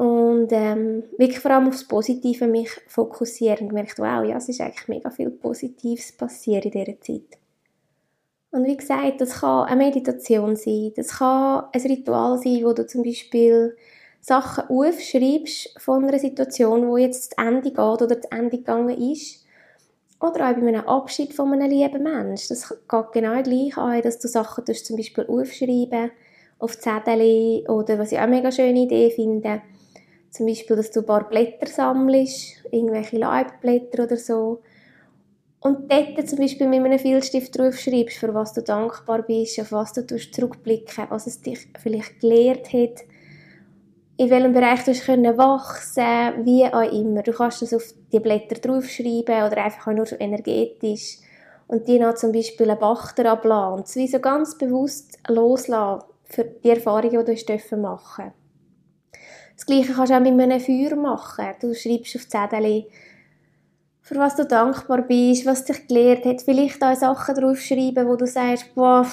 Und 0.00 0.48
ähm, 0.52 1.02
wirklich 1.18 1.40
vor 1.40 1.50
allem 1.50 1.68
aufs 1.68 1.86
Positive 1.86 2.46
mich 2.46 2.70
fokussieren 2.86 3.64
und 3.64 3.68
gemerkt, 3.68 3.98
wow, 3.98 4.24
ja, 4.24 4.38
es 4.38 4.48
ist 4.48 4.62
eigentlich 4.62 4.88
mega 4.88 5.10
viel 5.10 5.28
Positives 5.28 6.12
passiert 6.12 6.64
in 6.64 6.70
dieser 6.70 6.98
Zeit. 7.02 7.38
Und 8.50 8.64
wie 8.64 8.78
gesagt, 8.78 9.20
das 9.20 9.40
kann 9.40 9.66
eine 9.66 9.76
Meditation 9.76 10.56
sein, 10.56 10.92
das 10.96 11.18
kann 11.18 11.64
ein 11.70 11.82
Ritual 11.82 12.38
sein, 12.38 12.64
wo 12.64 12.72
du 12.72 12.86
zum 12.86 13.02
Beispiel 13.02 13.76
Sachen 14.22 14.74
aufschreibst 14.74 15.78
von 15.78 16.02
einer 16.02 16.18
Situation, 16.18 16.88
wo 16.88 16.96
jetzt 16.96 17.32
zu 17.32 17.38
Ende 17.38 17.68
geht 17.68 17.78
oder 17.78 18.22
zu 18.22 18.32
Ende 18.32 18.56
gegangen 18.56 18.98
ist. 19.12 19.44
Oder 20.18 20.48
auch 20.48 20.54
bei 20.54 20.66
einem 20.66 20.86
Abschied 20.86 21.34
von 21.34 21.52
einem 21.52 21.68
lieben 21.68 22.02
Menschen. 22.02 22.48
Das 22.48 22.70
geht 22.70 23.12
genau 23.12 23.42
gleich 23.42 23.76
an, 23.76 24.00
dass 24.00 24.18
du 24.18 24.28
Sachen 24.28 24.64
zum 24.64 24.96
Beispiel 24.96 25.26
aufschreiben 25.26 26.10
auf 26.58 26.78
Zettel 26.78 27.66
oder 27.68 27.98
was 27.98 28.12
ich 28.12 28.18
auch 28.18 28.22
eine 28.22 28.36
mega 28.36 28.50
schöne 28.50 28.80
Idee 28.80 29.10
finde, 29.10 29.60
zum 30.30 30.46
Beispiel, 30.46 30.76
dass 30.76 30.90
du 30.90 31.00
ein 31.00 31.06
paar 31.06 31.28
Blätter 31.28 31.66
sammelst, 31.66 32.64
irgendwelche 32.70 33.18
Laubblätter 33.18 34.04
oder 34.04 34.16
so. 34.16 34.62
Und 35.60 35.92
dort 35.92 36.28
zum 36.28 36.38
Beispiel 36.38 36.68
mit 36.68 36.82
einem 36.82 36.98
Filzstift 36.98 37.58
draufschreibst, 37.58 38.16
für 38.16 38.32
was 38.32 38.54
du 38.54 38.62
dankbar 38.62 39.22
bist, 39.22 39.60
auf 39.60 39.72
was 39.72 39.92
du 39.92 40.06
zurückblicken 40.06 41.04
was 41.10 41.26
es 41.26 41.42
dich 41.42 41.68
vielleicht 41.78 42.20
gelehrt 42.20 42.72
hat, 42.72 43.04
in 44.16 44.30
welchem 44.30 44.52
Bereich 44.52 44.84
du 44.84 44.92
können 44.94 45.36
wachsen 45.36 46.44
wie 46.44 46.64
auch 46.64 46.92
immer. 46.92 47.22
Du 47.22 47.32
kannst 47.32 47.62
das 47.62 47.74
auf 47.74 47.94
die 48.12 48.20
Blätter 48.20 48.54
draufschreiben 48.56 49.46
oder 49.46 49.64
einfach 49.64 49.88
auch 49.88 49.92
nur 49.92 50.06
so 50.06 50.16
energetisch 50.18 51.18
und 51.66 51.88
die 51.88 51.98
noch 51.98 52.14
zum 52.14 52.32
Beispiel 52.32 52.70
einen 52.70 52.80
Bachter 52.80 53.30
ablassen 53.30 53.80
und 53.80 53.88
so 53.88 54.18
ganz 54.18 54.56
bewusst 54.56 55.18
loslassen 55.28 56.04
für 56.24 56.44
die 56.44 56.70
Erfahrungen, 56.70 57.24
die 57.24 57.44
du 57.46 57.76
machen 57.76 58.32
Das 59.60 59.66
Gleiche 59.66 59.92
kannst 59.92 60.10
du 60.10 60.16
auch 60.16 60.20
mit 60.20 60.40
einem 60.40 60.58
Feuer 60.58 60.96
machen. 60.96 61.44
Du 61.60 61.74
schreibst 61.74 62.16
auf 62.16 62.26
Zettel, 62.26 62.86
für 64.00 64.14
was 64.16 64.34
du 64.34 64.46
dankbar 64.46 65.02
bist, 65.02 65.44
was 65.44 65.66
dich 65.66 65.86
gelehrt 65.86 66.24
hat. 66.24 66.40
Vielleicht 66.40 66.82
auch 66.82 66.96
Sachen 66.96 67.34
draufschreiben, 67.34 68.08
wo 68.08 68.16
du 68.16 68.26
sagst, 68.26 68.74
boah, 68.74 69.06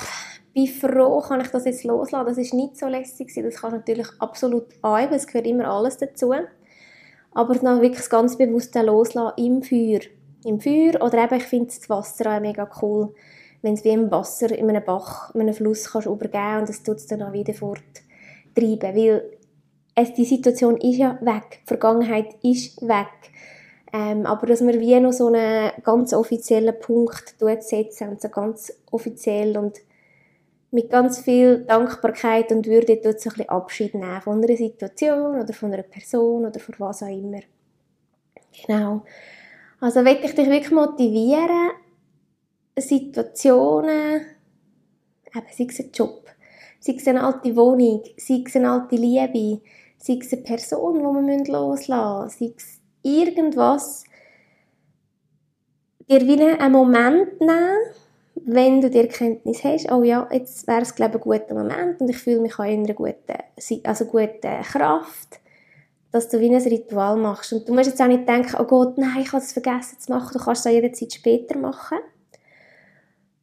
bin 0.54 0.68
froh, 0.68 1.20
kann 1.20 1.42
ich 1.42 1.50
das 1.50 1.66
jetzt 1.66 1.84
loslassen. 1.84 2.28
Das 2.28 2.38
ist 2.38 2.54
nicht 2.54 2.78
so 2.78 2.88
lässig. 2.88 3.30
Das 3.36 3.56
kann 3.56 3.74
natürlich 3.74 4.08
absolut 4.20 4.68
ein, 4.84 5.12
es 5.12 5.28
gehört 5.28 5.48
immer 5.48 5.68
alles 5.68 5.98
dazu. 5.98 6.34
Aber 7.34 7.56
dann 7.56 7.82
wirklich 7.82 8.08
ganz 8.10 8.38
bewusst 8.38 8.74
loslassen 8.74 9.34
im 9.36 9.62
Feuer. 9.62 10.00
im 10.46 10.62
Feuer. 10.62 11.02
Oder 11.02 11.26
eben, 11.26 11.36
ich 11.36 11.44
finde 11.44 11.68
das 11.76 11.90
Wasser 11.90 12.38
auch 12.38 12.40
mega 12.40 12.70
cool, 12.82 13.14
wenn 13.64 13.74
es 13.74 13.84
wie 13.84 13.90
im 13.90 14.10
Wasser 14.12 14.50
in 14.58 14.70
einem 14.70 14.86
Bach, 14.86 15.36
in 15.36 15.42
einem 15.42 15.54
Fluss 15.54 15.92
kannst 15.92 16.08
übergeben 16.08 16.62
und 16.62 16.70
es 16.70 16.84
tut 16.84 17.00
es 17.00 17.08
dann 17.08 17.22
auch 17.22 17.34
wieder 17.34 17.54
forttreiben. 17.54 18.96
Weil 18.96 19.37
es, 19.98 20.14
die 20.14 20.26
Situation 20.26 20.78
ist 20.78 20.98
ja 20.98 21.18
weg, 21.22 21.60
die 21.64 21.68
Vergangenheit 21.68 22.36
ist 22.44 22.82
weg. 22.88 23.08
Ähm, 23.92 24.26
aber 24.28 24.46
dass 24.46 24.62
man 24.62 24.80
wie 24.80 25.00
noch 25.00 25.12
so 25.12 25.28
einen 25.28 25.72
ganz 25.84 26.14
offiziellen 26.14 26.80
Punkt 26.80 27.36
setzen 27.62 28.10
und 28.10 28.22
so 28.22 28.30
ganz 28.30 28.72
offiziell 28.92 29.58
und 29.58 29.78
mit 30.70 30.92
ganz 30.92 31.20
viel 31.22 31.64
Dankbarkeit 31.66 32.52
und 32.52 32.68
Würde 32.68 33.00
so 33.02 33.10
ein 33.10 33.16
bisschen 33.16 33.50
Abschied 33.50 33.96
nehmen 33.96 34.22
von 34.22 34.44
einer 34.44 34.56
Situation 34.56 35.42
oder 35.42 35.54
von 35.54 35.74
einer 35.74 35.84
Person 35.84 36.46
oder 36.46 36.60
von 36.60 36.76
was 36.78 37.02
auch 37.02 37.08
immer. 37.08 37.40
Genau. 38.66 39.04
Also 39.80 40.06
will 40.06 40.20
ich 40.22 40.36
dich 40.36 40.48
wirklich 40.48 40.72
motivieren, 40.72 41.72
Situationen, 42.78 44.22
eben, 45.36 45.48
sei 45.52 45.66
es 45.70 45.80
ein 45.80 45.92
Job, 45.92 46.30
sei 46.80 46.94
es 46.98 47.08
eine 47.08 47.24
alte 47.24 47.56
Wohnung, 47.56 48.04
sei 48.18 48.44
es 48.46 48.56
eine 48.56 48.70
alte 48.70 48.96
Liebe, 48.96 49.62
sei 50.08 50.20
es 50.22 50.34
eine 50.34 50.42
Person, 50.42 50.96
die 50.96 51.02
man 51.02 51.46
loslassen 51.46 52.24
müssen, 52.24 52.40
sei 52.40 52.54
es 52.56 52.80
irgendwas, 53.04 54.04
dir 56.10 56.22
wie 56.22 56.42
einen 56.42 56.72
Moment 56.72 57.40
nehmen, 57.40 57.78
wenn 58.46 58.82
du 58.82 58.90
die 58.90 59.00
Erkenntnis 59.00 59.64
hast, 59.64 59.92
oh 59.92 60.04
ja, 60.04 60.28
jetzt 60.32 60.68
wäre 60.68 60.82
es 60.82 60.96
glaube 60.96 61.18
ich, 61.18 61.26
ein 61.26 61.40
guter 61.40 61.54
Moment 61.54 62.00
und 62.00 62.10
ich 62.10 62.18
fühle 62.18 62.40
mich 62.40 62.58
auch 62.58 62.64
in 62.64 62.86
einer 62.86 62.94
guten, 62.94 63.34
also 63.84 64.06
guten 64.06 64.62
Kraft, 64.62 65.40
dass 66.12 66.30
du 66.30 66.40
wie 66.40 66.56
ein 66.56 66.62
Ritual 66.62 67.18
machst. 67.18 67.52
Und 67.52 67.68
du 67.68 67.74
musst 67.74 67.90
jetzt 67.90 68.02
auch 68.02 68.08
nicht 68.08 68.28
denken, 68.28 68.56
oh 68.58 68.64
Gott, 68.64 68.98
nein, 68.98 69.22
ich 69.22 69.34
habe 69.34 69.44
es 69.44 69.52
vergessen 69.52 70.00
zu 70.00 70.12
machen, 70.12 70.30
du 70.32 70.40
kannst 70.40 70.66
es 70.66 70.72
auch 70.72 70.74
jederzeit 70.74 71.12
später 71.12 71.58
machen. 71.58 71.98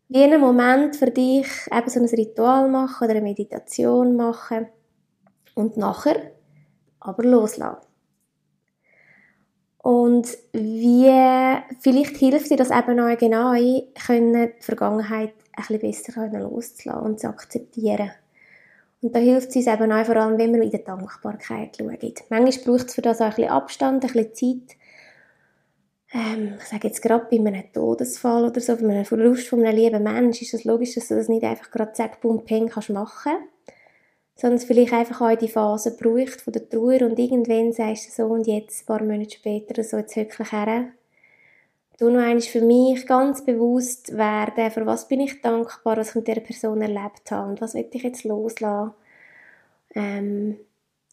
Wie 0.09 0.23
einen 0.23 0.41
Moment 0.41 0.97
für 0.97 1.11
dich 1.11 1.47
eben 1.71 1.91
so 1.91 2.01
ein 2.01 2.07
Ritual 2.07 2.69
machen 2.69 3.05
oder 3.05 3.17
eine 3.17 3.23
Meditation 3.23 4.17
machen 4.17 4.69
und 5.55 5.77
nachher 5.77 6.34
aber 7.05 7.23
loslassen. 7.23 7.87
Und 9.79 10.27
wie, 10.53 11.11
vielleicht 11.81 12.17
hilft 12.17 12.51
dir 12.51 12.57
das 12.57 12.71
eben 12.71 12.99
auch 12.99 13.19
genau, 13.19 13.53
können 14.07 14.53
die 14.59 14.63
Vergangenheit 14.63 15.35
ein 15.53 15.79
bisschen 15.79 15.81
besser 15.81 16.39
loszulassen 16.41 17.05
und 17.05 17.21
zu 17.21 17.29
akzeptieren. 17.29 18.11
Und 19.03 19.15
da 19.15 19.19
hilft 19.19 19.51
es 19.51 19.57
uns 19.57 19.67
eben 19.67 19.93
auch 19.93 20.07
vor 20.07 20.17
allem, 20.17 20.39
wenn 20.39 20.55
wir 20.55 20.63
in 20.63 20.71
der 20.71 20.81
Dankbarkeit 20.81 21.77
schauen. 21.77 21.99
Manchmal 22.31 22.65
braucht 22.65 22.89
es 22.89 22.95
für 22.95 23.03
das 23.03 23.21
auch 23.21 23.27
ein 23.27 23.35
bisschen 23.35 23.51
Abstand, 23.51 24.05
ein 24.05 24.13
bisschen 24.13 24.65
Zeit. 24.65 24.77
Ähm, 26.15 26.55
ich 26.59 26.65
sage 26.65 26.89
jetzt 26.89 27.03
gerade 27.03 27.27
bei 27.31 27.37
einem 27.37 27.71
Todesfall 27.71 28.45
oder 28.47 28.61
so, 28.63 28.77
bei 28.77 28.89
einem 28.89 29.05
Verlust 29.05 29.49
von 29.49 29.63
einem 29.63 29.77
lieben 29.77 30.03
Menschen, 30.03 30.45
ist 30.45 30.55
es 30.55 30.65
logisch, 30.65 30.95
dass 30.95 31.09
du 31.09 31.17
das 31.17 31.29
nicht 31.29 31.45
einfach 31.45 31.71
gerade 31.71 31.93
zack, 31.93 32.23
bum, 32.23 32.47
peng 32.47 32.69
kannst 32.69 32.89
machen 32.89 33.33
kannst 33.35 33.54
sondern 34.37 34.59
es 34.59 34.65
vielleicht 34.65 34.93
einfach 34.93 35.21
auch 35.21 35.37
die 35.37 35.49
Phase 35.49 35.97
braucht 35.97 36.41
von 36.41 36.53
der 36.53 36.69
Trauer 36.69 37.03
und 37.03 37.19
irgendwann 37.19 37.73
sagst 37.73 38.09
du 38.09 38.13
so 38.13 38.25
und 38.33 38.47
jetzt, 38.47 38.83
ein 38.83 38.87
paar 38.87 39.03
Monate 39.03 39.37
später 39.37 39.83
so, 39.83 39.97
jetzt 39.97 40.17
wirklich 40.17 40.51
her. 40.51 40.89
Du 41.99 42.11
noch 42.11 42.21
einmal 42.21 42.41
für 42.41 42.61
mich 42.61 43.07
ganz 43.07 43.45
bewusst 43.45 44.17
werden, 44.17 44.71
für 44.73 44.85
was 44.85 45.07
bin 45.07 45.21
ich 45.21 45.41
dankbar, 45.41 45.97
was 45.97 46.11
ich 46.11 46.15
mit 46.17 46.27
dieser 46.27 46.41
Person 46.41 46.83
erlebt 46.83 47.31
habe 47.31 47.51
und 47.51 47.61
was 47.61 47.75
will 47.75 47.89
ich 47.93 48.03
jetzt 48.03 48.25
loslassen. 48.25 48.95
Ähm, 49.95 50.59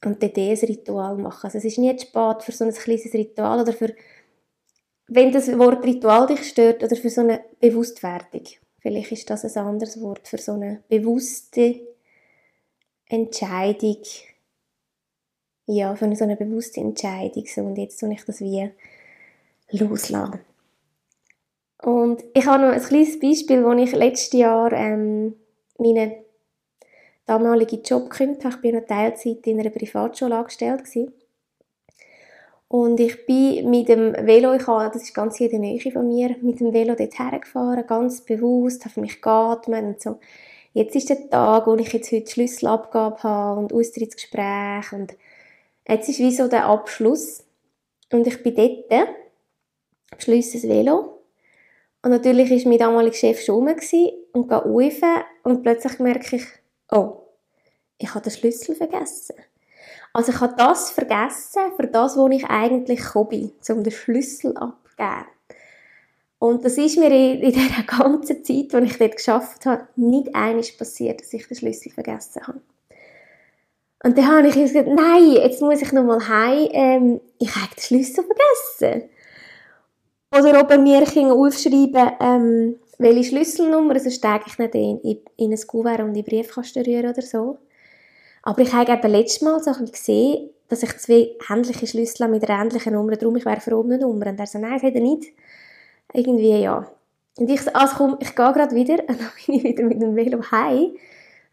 und 0.03 0.23
dann 0.23 0.33
dieses 0.33 0.67
Ritual 0.67 1.15
machen. 1.17 1.45
Also 1.45 1.59
es 1.59 1.65
ist 1.65 1.77
nicht 1.77 2.01
spät 2.01 2.41
für 2.41 2.51
so 2.51 2.65
ein 2.65 2.73
kleines 2.73 3.13
Ritual 3.13 3.61
oder 3.61 3.73
für, 3.73 3.93
wenn 5.07 5.31
das 5.31 5.55
Wort 5.59 5.85
Ritual 5.85 6.25
dich 6.25 6.43
stört, 6.49 6.83
oder 6.83 6.95
für 6.95 7.11
so 7.11 7.21
eine 7.21 7.41
Bewusstwerdung. 7.59 8.45
Vielleicht 8.79 9.11
ist 9.11 9.29
das 9.29 9.45
ein 9.45 9.63
anderes 9.63 10.01
Wort 10.01 10.27
für 10.27 10.39
so 10.39 10.53
eine 10.53 10.83
bewusste 10.89 11.90
Entscheidung, 13.11 13.97
ja, 15.67 15.95
für 15.95 16.15
so 16.15 16.23
eine 16.23 16.35
bewusste 16.35 16.81
Entscheidung, 16.81 17.45
so, 17.45 17.61
und 17.61 17.77
jetzt 17.77 17.99
tue 17.99 18.11
ich 18.13 18.23
das 18.25 18.41
wie 18.41 18.69
loslassen. 19.71 20.39
Und 21.81 22.23
ich 22.33 22.45
habe 22.45 22.63
noch 22.63 22.73
ein 22.73 22.81
kleines 22.81 23.19
Beispiel, 23.19 23.63
wo 23.63 23.71
ich 23.73 23.91
letztes 23.93 24.33
Jahr 24.33 24.71
ähm, 24.71 25.35
meinen 25.77 26.13
damaligen 27.25 27.81
Job 27.81 28.09
gekündigt 28.09 28.45
habe. 28.45 28.57
Ich 28.61 28.73
war 28.73 28.81
noch 28.81 28.87
Teilzeit 28.87 29.47
in 29.47 29.59
einer 29.59 29.69
Privatschule 29.71 30.35
angestellt. 30.35 30.83
Gewesen. 30.83 31.13
Und 32.67 32.99
ich 33.01 33.25
bin 33.25 33.69
mit 33.69 33.89
dem 33.89 34.13
Velo, 34.13 34.53
ich 34.53 34.65
habe, 34.65 34.89
das 34.93 35.03
ist 35.03 35.13
ganz 35.13 35.39
in 35.41 35.49
der 35.49 35.59
Nähe 35.59 35.91
von 35.91 36.07
mir, 36.07 36.37
mit 36.41 36.61
dem 36.61 36.71
Velo 36.71 36.95
dort 36.95 37.19
hergefahren, 37.19 37.85
ganz 37.85 38.21
bewusst, 38.21 38.85
habe 38.85 39.01
mich 39.01 39.21
geatmet 39.21 39.83
und 39.83 40.01
so 40.01 40.19
jetzt 40.73 40.95
ist 40.95 41.09
der 41.09 41.29
Tag, 41.29 41.67
wo 41.67 41.75
ich 41.75 41.91
jetzt 41.93 42.11
heute 42.11 42.29
Schlüsselabgabe 42.29 43.23
habe 43.23 43.59
und 43.59 43.73
Austrittsgespräch 43.73 44.91
und 44.93 45.13
jetzt 45.87 46.09
ist 46.09 46.19
wie 46.19 46.33
so 46.33 46.47
der 46.47 46.65
Abschluss 46.65 47.43
und 48.11 48.27
ich 48.27 48.41
bin 48.43 48.55
dort, 48.55 49.09
beschließe 50.11 50.59
das 50.59 50.69
Velo 50.69 51.21
und 52.03 52.11
natürlich 52.11 52.51
ist 52.51 52.65
mein 52.65 52.79
damaliger 52.79 53.15
Chef 53.15 53.41
schon 53.41 53.55
rum 53.55 53.67
und 53.67 54.49
gehe 54.49 54.55
rauf 54.55 55.01
und 55.43 55.61
plötzlich 55.63 55.99
merke 55.99 56.37
ich, 56.37 56.45
oh, 56.91 57.21
ich 57.97 58.09
habe 58.09 58.23
den 58.23 58.31
Schlüssel 58.31 58.75
vergessen. 58.75 59.35
Also 60.13 60.31
ich 60.31 60.41
habe 60.41 60.55
das 60.57 60.91
vergessen, 60.91 61.71
für 61.75 61.87
das, 61.87 62.17
wo 62.17 62.27
ich 62.27 62.45
eigentlich 62.45 62.99
gekommen 63.01 63.29
bin, 63.29 63.51
um 63.69 63.83
den 63.83 63.93
Schlüssel 63.93 64.57
abzugeben. 64.57 65.27
Und 66.41 66.65
das 66.65 66.75
ist 66.79 66.97
mir 66.97 67.11
in, 67.11 67.39
in 67.39 67.51
dieser 67.51 67.83
ganzen 67.87 68.43
Zeit, 68.43 68.47
die 68.47 68.85
ich 68.85 68.97
dort 68.97 69.15
geschafft 69.15 69.63
habe, 69.67 69.87
nicht 69.95 70.33
eines 70.33 70.75
passiert, 70.75 71.21
dass 71.21 71.31
ich 71.33 71.47
den 71.47 71.55
Schlüssel 71.55 71.91
vergessen 71.91 72.41
habe. 72.47 72.61
Und 74.03 74.17
dann 74.17 74.27
habe 74.27 74.47
ich 74.47 74.55
gesagt, 74.55 74.87
nein, 74.87 75.33
jetzt 75.33 75.61
muss 75.61 75.83
ich 75.83 75.91
nochmal 75.91 76.27
heim, 76.27 76.67
ähm, 76.71 77.21
ich 77.37 77.55
habe 77.55 77.75
den 77.75 77.83
Schlüssel 77.83 78.23
vergessen. 78.23 79.07
Oder 80.35 80.61
ob 80.61 80.71
er 80.71 80.79
mir 80.79 81.03
aufschreiben 81.31 82.11
ähm, 82.19 82.79
welche 82.97 83.23
Schlüsselnummer, 83.23 83.93
also 83.93 84.09
stecke 84.09 84.45
ich 84.47 84.57
nicht 84.57 84.73
in, 84.73 84.99
in, 85.01 85.19
in 85.37 85.51
ein 85.51 85.67
Kuvert 85.67 85.99
und 85.99 86.07
in 86.07 86.13
die 86.15 86.23
Briefkasten 86.23 86.83
rühren 86.83 87.11
oder 87.11 87.21
so. 87.21 87.59
Aber 88.41 88.63
ich 88.63 88.73
habe 88.73 88.91
eben 88.91 89.11
letztes 89.11 89.43
Mal 89.43 89.61
so 89.61 89.73
gesehen, 89.85 90.49
dass 90.69 90.81
ich 90.81 90.97
zwei 90.97 91.35
ähnliche 91.51 91.85
Schlüssel 91.85 92.27
mit 92.29 92.49
einer 92.49 92.63
ähnlichen 92.63 92.93
Nummer, 92.93 93.15
darum 93.15 93.35
ich 93.35 93.45
wäre 93.45 93.61
froh 93.61 93.81
um 93.81 93.91
eine 93.91 93.99
Nummer. 93.99 94.25
Und 94.25 94.39
er 94.39 94.47
so, 94.47 94.57
nein, 94.57 94.73
das 94.73 94.81
hat 94.81 94.95
er 94.95 95.01
nicht 95.01 95.33
irgendwie, 96.13 96.61
ja. 96.61 96.87
Und 97.37 97.49
ich 97.49 97.61
so, 97.61 97.71
also 97.73 97.95
komm, 97.95 98.17
ich 98.19 98.35
gehe 98.35 98.53
gerade 98.53 98.75
wieder. 98.75 98.99
Und 99.07 99.09
dann 99.19 99.31
bin 99.45 99.55
ich 99.55 99.63
wieder 99.63 99.83
mit 99.83 100.01
dem 100.01 100.15
Velo 100.15 100.41
heim. 100.51 100.91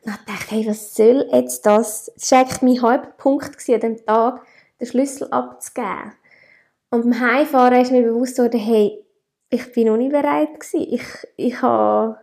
Und 0.04 0.06
dann 0.06 0.18
dachte 0.26 0.54
hey, 0.54 0.66
was 0.66 0.94
soll 0.94 1.28
jetzt 1.32 1.66
das? 1.66 2.12
Es 2.16 2.30
war 2.32 2.40
eigentlich 2.40 2.62
mein 2.62 2.82
Halbpunkt 2.82 3.68
an 3.68 3.80
dem 3.80 4.04
Tag, 4.04 4.42
den 4.80 4.86
Schlüssel 4.86 5.28
abzugeben. 5.30 6.12
Und 6.90 7.02
beim 7.02 7.20
Heimfahren 7.20 7.80
ist 7.80 7.92
mir 7.92 8.02
bewusst 8.02 8.36
geworden, 8.36 8.60
hey, 8.60 9.04
ich 9.50 9.72
bin 9.72 9.88
noch 9.88 9.96
nicht 9.96 10.12
bereit 10.12 10.60
gewesen. 10.60 10.86
Ich, 10.90 11.04
ich 11.36 11.62
habe, 11.62 12.18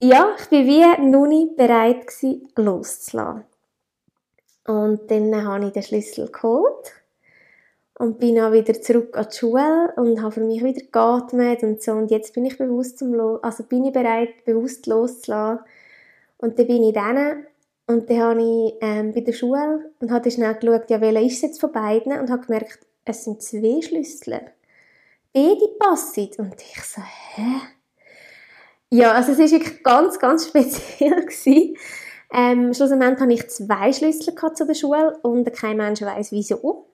ja, 0.00 0.34
ich 0.38 0.46
bin 0.48 0.66
wie 0.66 1.10
noch 1.10 1.26
nicht 1.26 1.56
bereit 1.56 2.06
gewesen, 2.06 2.48
loszulassen. 2.56 3.44
Und 4.66 5.10
dann 5.10 5.46
habe 5.46 5.66
ich 5.66 5.72
den 5.72 5.82
Schlüssel 5.82 6.30
geholt 6.30 7.03
und 7.98 8.18
bin 8.18 8.40
auch 8.40 8.52
wieder 8.52 8.80
zurück 8.80 9.16
an 9.16 9.26
die 9.30 9.36
Schule 9.36 9.92
und 9.96 10.20
habe 10.22 10.32
für 10.32 10.40
mich 10.40 10.62
wieder 10.64 10.82
geatmet 10.90 11.62
und 11.62 11.82
so 11.82 11.92
und 11.92 12.10
jetzt 12.10 12.34
bin 12.34 12.44
ich 12.44 12.58
bewusst 12.58 12.98
zum 12.98 13.14
Lo 13.14 13.36
also 13.36 13.62
bin 13.64 13.84
ich 13.84 13.92
bereit 13.92 14.44
bewusst 14.44 14.86
loszulassen 14.86 15.60
und 16.38 16.58
dann 16.58 16.66
bin 16.66 16.82
ich 16.82 16.94
dann 16.94 17.46
und 17.86 18.08
dann 18.08 18.20
habe 18.20 18.40
ich 18.40 18.74
ähm, 18.80 19.12
bei 19.12 19.20
der 19.20 19.32
Schule 19.32 19.92
und 20.00 20.10
habe 20.10 20.30
schnell 20.30 20.54
geschaut, 20.54 20.88
ja, 20.88 21.00
welcher 21.00 21.20
ist 21.20 21.42
jetzt 21.42 21.60
von 21.60 21.70
beiden 21.70 22.18
und 22.18 22.30
habe 22.30 22.46
gemerkt, 22.46 22.78
es 23.04 23.24
sind 23.24 23.42
zwei 23.42 23.82
Schlüssel. 23.82 24.40
Beide 25.32 25.68
passen. 25.78 26.30
Und 26.38 26.54
ich 26.62 26.82
so, 26.82 27.02
hä? 27.02 27.60
Ja, 28.90 29.12
also 29.12 29.32
es 29.32 29.38
war 29.38 29.50
wirklich 29.50 29.82
ganz, 29.82 30.18
ganz 30.18 30.46
speziell. 30.48 31.74
Ähm, 32.32 32.72
schlussendlich 32.72 33.20
hatte 33.20 33.32
ich 33.32 33.50
zwei 33.50 33.92
Schlüssel 33.92 34.34
zu 34.54 34.66
der 34.66 34.74
Schule 34.74 35.18
und 35.22 35.52
kein 35.52 35.76
Mensch 35.76 36.00
weiß 36.00 36.32
wieso. 36.32 36.86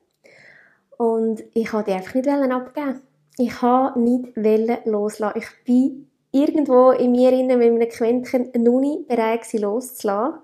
Und 1.00 1.42
ich 1.54 1.72
wollte 1.72 1.92
die 1.92 1.96
einfach 1.96 2.14
nicht 2.14 2.28
abgeben. 2.28 3.00
Ich 3.38 3.62
wollte 3.62 3.98
nicht 4.00 4.84
loslassen. 4.84 5.38
Ich 5.38 5.64
bin 5.64 6.10
irgendwo 6.30 6.90
in 6.90 7.12
mir 7.12 7.30
mit 7.30 7.50
einem 7.50 7.88
Quäntchen 7.88 8.50
noch 8.58 8.80
nicht 8.80 9.08
bereit 9.08 9.40
gewesen, 9.40 9.62
loszulassen. 9.62 10.40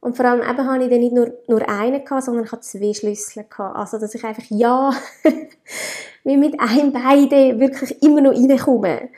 Und 0.00 0.16
vor 0.16 0.24
allem 0.24 0.40
eben 0.40 0.66
hatte 0.66 0.84
ich 0.84 0.88
dann 0.90 1.00
nicht 1.00 1.12
nur, 1.12 1.34
nur 1.46 1.68
einen, 1.68 2.02
sondern 2.06 2.44
ich 2.44 2.52
hatte 2.52 2.62
zwei 2.62 2.94
Schlüssel. 2.94 3.44
Also, 3.58 3.98
dass 3.98 4.14
ich 4.14 4.24
einfach, 4.24 4.44
ja, 4.48 4.94
wie 6.24 6.38
mit 6.38 6.58
einem 6.58 6.94
beiden 6.94 7.60
wirklich 7.60 8.02
immer 8.02 8.22
noch 8.22 8.32
reinkomme. 8.32 9.10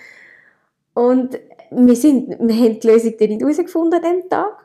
Und 0.92 1.38
wir, 1.70 1.94
sind, 1.94 2.30
wir 2.30 2.54
haben 2.56 2.80
die 2.80 2.86
Lösung 2.88 3.14
dann 3.16 3.28
nicht 3.28 3.42
herausgefunden 3.42 4.02
an 4.02 4.12
diesem 4.12 4.28
Tag, 4.28 4.58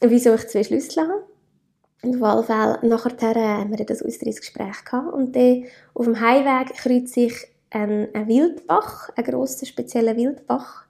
wieso 0.00 0.32
ich 0.36 0.48
zwei 0.48 0.64
Schlüssel 0.64 1.02
habe. 1.02 1.33
Auf 2.02 2.22
alle 2.22 2.42
Fälle, 2.42 2.78
nachher 2.82 3.34
haben 3.34 3.76
wir 3.76 3.84
das 3.84 4.02
Austrittsgespräch 4.02 4.84
gehabt 4.84 5.12
und 5.12 5.34
dann 5.34 5.64
auf 5.94 6.04
dem 6.04 6.20
Heimweg 6.20 6.74
kreuze 6.74 7.20
ich 7.20 7.34
ein, 7.70 8.08
ein 8.14 8.28
Wildbach, 8.28 9.10
ein 9.16 9.24
grosser, 9.24 9.66
spezieller 9.66 10.16
Wildbach. 10.16 10.84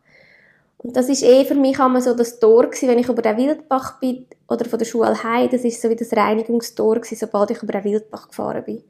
Und 0.79 0.97
das 0.97 1.09
ist 1.09 1.23
eh 1.23 1.45
für 1.45 1.55
mich 1.55 1.79
immer 1.79 2.03
so 2.03 2.15
das 2.15 2.39
Tor 2.39 2.65
gewesen, 2.65 2.89
wenn 2.89 2.99
ich 2.99 3.09
über 3.09 3.23
den 3.23 3.37
Wildbach 3.39 3.99
bin 4.01 4.27
oder 4.49 4.67
von 4.67 4.79
der 4.79 4.87
Schule 4.87 5.23
heim, 5.23 5.49
das 5.51 5.65
ist 5.65 5.81
so 5.81 5.89
wie 5.89 5.97
das 5.97 6.13
Reinigungstor 6.13 6.97
gewesen, 6.97 7.17
sobald 7.17 7.51
ich 7.53 7.63
über 7.63 7.73
den 7.73 7.85
Wildbach 7.85 8.29
gefahren 8.29 8.65
bin. 8.65 8.83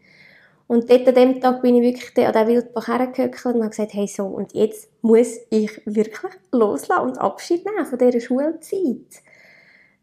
Und 0.67 0.91
dort 0.91 1.07
an 1.07 1.15
dem 1.15 1.41
Tag 1.41 1.63
bin 1.63 1.77
ich 1.77 1.83
wirklich 1.83 2.27
an 2.27 2.33
den 2.33 2.49
Wildbach 2.49 2.89
hergehöckelt 2.89 3.55
und 3.55 3.61
habe 3.61 3.71
gesagt, 3.71 3.95
hey 3.95 4.07
so, 4.07 4.25
und 4.25 4.55
jetzt 4.55 4.89
muss 5.03 5.37
ich 5.51 5.81
wirklich 5.85 6.33
loslassen 6.51 7.03
und 7.03 7.19
Abschied 7.19 7.65
nehmen 7.65 7.87
von 7.87 7.99
dieser 7.99 8.21
Schulzeit. 8.21 9.23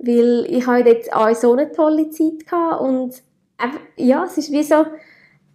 Weil 0.03 0.45
ich 0.49 0.65
habe 0.65 0.83
dort 0.83 1.13
auch 1.13 1.35
so 1.35 1.53
eine 1.53 1.71
tolle 1.71 2.09
Zeit 2.09 2.47
gehabt 2.47 2.81
und 2.81 3.21
ja, 3.97 4.25
es 4.25 4.37
ist 4.37 4.51
wie 4.51 4.63
so, 4.63 4.85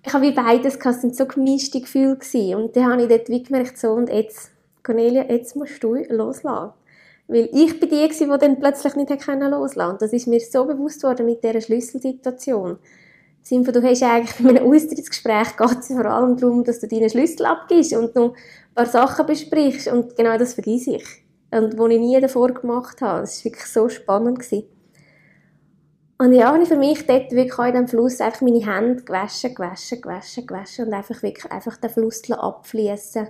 ich 0.05 0.15
habe 0.15 0.25
wie 0.25 0.33
beides 0.33 0.79
gehabt, 0.79 0.97
es 0.97 1.03
sind 1.03 1.17
so 1.17 1.27
gemischte 1.27 1.81
Gefühle 1.81 2.17
gewesen. 2.17 2.55
Und 2.55 2.77
dann 2.77 2.93
habe 2.93 3.03
ich 3.03 3.09
dort 3.09 3.29
wie 3.29 3.43
gemerkt, 3.43 3.77
so, 3.77 3.91
und 3.91 4.09
jetzt, 4.09 4.51
Cornelia, 4.85 5.25
jetzt 5.29 5.57
musst 5.57 5.83
du 5.83 5.97
loslassen. 5.97 6.73
Weil 7.27 7.49
ich 7.53 7.81
bin 7.81 7.89
die, 7.89 8.09
die 8.09 8.39
dann 8.39 8.61
plötzlich 8.61 8.95
nicht 8.95 9.11
loslassen 9.11 9.41
konnte. 9.41 9.89
Und 9.89 10.03
das 10.03 10.13
ist 10.13 10.29
mir 10.29 10.39
so 10.39 10.65
bewusst 10.65 11.03
worden 11.03 11.27
mit 11.27 11.43
dieser 11.43 11.61
Schlüsselsituation. 11.61 12.79
Simfa, 13.43 13.73
du 13.73 13.83
hast 13.83 14.03
eigentlich 14.03 14.37
bei 14.41 14.49
einem 14.49 14.73
Austrittsgespräch 14.73 15.57
geht 15.57 15.79
es 15.81 15.89
vor 15.89 16.05
allem 16.07 16.37
darum, 16.37 16.65
dass 16.65 16.81
du 16.81 16.89
deinen 16.89 17.11
Schlüssel 17.11 17.47
abgibst 17.47 17.93
und 17.95 18.15
noch 18.15 18.35
ein 18.35 18.75
paar 18.75 18.87
Sachen 18.87 19.27
besprichst 19.27 19.89
und 19.89 20.17
genau 20.17 20.37
das 20.37 20.55
vergesse 20.55 20.97
ich. 20.97 21.26
Und 21.51 21.79
was 21.79 21.91
ich 21.91 22.01
nie 22.01 22.21
davor 22.21 22.53
gemacht 22.53 23.01
habe. 23.01 23.21
Das 23.21 23.39
war 23.39 23.53
wirklich 23.53 23.67
so 23.67 23.89
spannend. 23.89 24.41
Gewesen. 24.41 24.69
Und 26.19 26.33
ja, 26.33 26.49
habe 26.49 26.63
ich 26.63 26.69
für 26.69 26.77
mich 26.77 27.07
dort 27.07 27.31
wirklich 27.33 27.59
in 27.59 27.73
diesem 27.73 27.89
Fluss 27.89 28.21
einfach 28.21 28.41
meine 28.41 28.65
Hände 28.65 29.03
gewaschen, 29.03 29.55
gewaschen, 29.55 30.01
gewaschen, 30.01 30.47
gewaschen 30.47 30.87
und 30.87 30.95
einfach 30.95 31.23
wirklich 31.23 31.53
einfach 31.53 31.77
den 31.77 31.91
Fluss 31.91 32.31
abfließen 32.31 33.29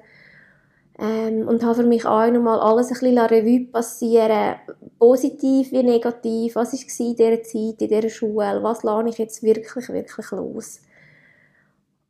ähm, 0.99 1.47
und 1.47 1.62
habe 1.62 1.75
für 1.75 1.83
mich 1.83 2.07
auch 2.07 2.31
nochmal 2.31 2.61
alles 2.61 2.89
ein 2.89 2.95
bisschen 2.95 3.19
Revue 3.19 3.67
passieren, 3.67 4.57
positiv 4.99 5.73
wie 5.73 5.83
negativ, 5.83 6.55
was 6.55 6.73
war 6.73 7.07
in 7.07 7.17
dieser 7.17 7.43
Zeit, 7.43 7.83
in 7.83 7.89
dieser 7.89 8.09
Schule, 8.09 8.62
was 8.62 8.83
lasse 8.83 9.09
ich 9.09 9.19
jetzt 9.19 9.43
wirklich, 9.43 9.89
wirklich 9.89 10.31
los. 10.31 10.81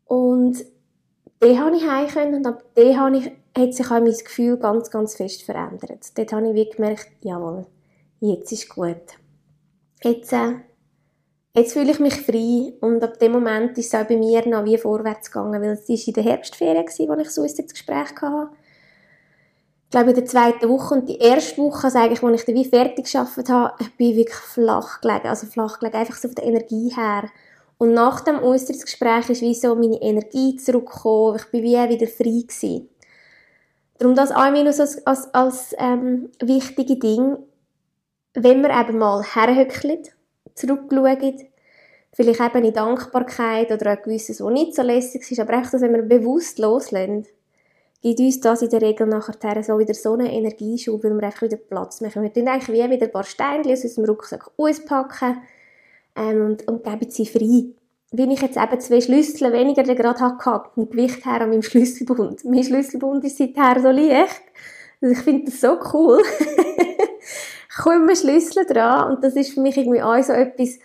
Und 0.05 0.65
dann 1.41 1.59
habe 1.59 1.77
ich 1.77 1.87
heim 1.89 2.35
und 2.35 2.47
ab 2.47 2.63
dann 2.75 3.01
habe 3.01 3.17
ich, 3.17 3.33
hat 3.57 3.75
sich 3.75 3.87
auch 3.87 4.01
mein 4.01 4.13
Gefühl 4.13 4.57
ganz, 4.59 4.91
ganz 4.91 5.17
fest 5.17 5.43
verändert. 5.43 6.17
Dort 6.17 6.33
habe 6.33 6.49
ich 6.49 6.55
wirklich 6.55 6.77
gemerkt, 6.77 7.11
jawohl, 7.23 7.67
jetzt 8.21 8.53
ist 8.53 8.69
gut. 8.69 8.97
Jetzt, 10.03 10.33
äh, 10.33 10.53
jetzt 11.55 11.73
fühle 11.73 11.91
ich 11.91 12.01
mich 12.01 12.15
frei 12.15 12.75
und 12.81 13.03
ab 13.03 13.19
dem 13.19 13.33
Moment 13.33 13.77
ist 13.79 13.93
es 13.93 13.95
auch 13.95 14.07
bei 14.07 14.17
mir 14.17 14.47
noch 14.47 14.65
wie 14.65 14.79
vorwärts 14.79 15.31
gegangen, 15.31 15.61
weil 15.63 15.71
es 15.71 15.89
war 15.89 15.97
in 16.07 16.13
der 16.13 16.25
Herbstferien, 16.25 16.85
als 16.85 16.99
ich 16.99 17.31
so 17.31 17.43
ein 17.43 17.67
Gespräch 17.69 18.11
hatte 18.21 18.51
ich 19.87 19.91
glaube, 19.93 20.11
in 20.11 20.17
der 20.17 20.25
zweiten 20.25 20.69
Woche 20.69 20.95
und 20.95 21.09
die 21.09 21.19
erste 21.19 21.63
Woche, 21.63 21.85
also 21.85 21.99
eigentlich, 21.99 22.21
als 22.21 22.41
ich 22.41 22.47
dann 22.47 22.55
wie 22.57 22.65
fertig 22.65 23.11
gearbeitet 23.11 23.49
habe, 23.49 23.75
ich 23.79 23.97
bin 23.97 24.17
wirklich 24.17 24.35
flach 24.35 25.01
gelegen, 25.01 25.29
also 25.29 25.47
flach 25.47 25.79
gelegen, 25.79 25.97
einfach 25.97 26.17
so 26.17 26.27
von 26.27 26.35
der 26.35 26.45
Energie 26.45 26.93
her. 26.93 27.31
Und 27.79 27.95
nach 27.95 28.21
dem 28.23 28.43
Osterungsgespräch 28.43 29.31
ist 29.31 29.43
wie 29.43 29.55
so 29.55 29.77
meine 29.77 30.03
Energie 30.03 30.57
zurückgekommen, 30.57 31.37
ich 31.37 31.45
bin 31.53 31.63
wie 31.63 31.77
wieder 31.77 32.09
frei 32.09 32.43
gewesen. 32.43 32.89
Darum 33.99 34.15
das 34.15 34.31
auch 34.31 34.51
minus 34.51 34.81
als, 34.81 35.07
als, 35.07 35.33
als 35.35 35.75
ähm, 35.79 36.31
wichtige 36.43 36.97
Ding, 36.97 37.37
wenn 38.35 38.63
wir 38.63 38.71
eben 38.71 38.99
mal 38.99 39.23
herhöckeln, 39.23 40.03
zurückschauen, 40.55 41.49
vielleicht 42.13 42.41
eben 42.41 42.65
in 42.65 42.73
Dankbarkeit 42.73 43.71
oder 43.73 43.91
ein 43.91 44.03
gewisses, 44.03 44.41
was 44.41 44.53
nicht 44.53 44.75
so 44.75 44.83
lässig 44.83 45.31
ist, 45.31 45.41
aber 45.41 45.55
einfach, 45.55 45.73
dass 45.73 45.83
wenn 45.83 45.95
wir 45.95 46.03
bewusst 46.03 46.59
loslösen, 46.59 47.27
gibt 48.03 48.21
uns 48.21 48.41
das 48.41 48.63
in 48.63 48.71
der 48.71 48.83
Regel 48.83 49.07
nachher 49.07 49.63
so 49.63 49.79
wieder 49.79 49.95
so 49.95 50.13
einen 50.13 50.27
Energieschub, 50.27 51.03
weil 51.03 51.15
wir 51.15 51.25
einfach 51.25 51.43
wieder 51.43 51.57
Platz 51.57 52.01
machen. 52.01 52.23
Wir 52.23 52.33
tun 52.33 52.49
eigentlich 52.49 52.69
wie 52.69 52.91
wieder 52.91 53.07
ein 53.07 53.13
paar 53.13 53.25
Steine 53.25 53.73
aus 53.73 53.85
unserem 53.85 54.05
Rucksack 54.07 54.51
auspacken 54.57 55.43
ähm, 56.15 56.47
und, 56.47 56.69
und 56.69 56.85
geben 56.85 57.11
sie 57.11 57.27
frei. 57.27 57.75
Wenn 58.13 58.31
ich 58.31 58.41
jetzt 58.41 58.57
eben 58.57 58.81
zwei 58.81 59.01
Schlüssel 59.01 59.53
weniger 59.53 59.83
gerade 59.83 60.21
hatte, 60.21 60.71
vom 60.75 60.89
Gewicht 60.89 61.25
her 61.27 61.41
an 61.41 61.51
meinem 61.51 61.63
Schlüsselbund. 61.63 62.45
Mein 62.45 62.63
Schlüsselbund 62.63 63.25
ist 63.25 63.39
seither 63.39 63.81
so 63.81 63.91
leicht. 63.91 64.43
Also 65.01 65.13
ich 65.15 65.23
finde 65.23 65.51
das 65.51 65.61
so 65.61 65.79
cool. 65.93 66.23
ich 67.69 67.77
komme 67.77 68.15
Schlüssel 68.17 68.65
dran 68.65 69.13
und 69.13 69.25
das 69.25 69.35
ist 69.35 69.55
für 69.55 69.61
mich 69.61 69.77
irgendwie 69.77 70.03
auch 70.03 70.23
so 70.23 70.33
etwas, 70.33 70.79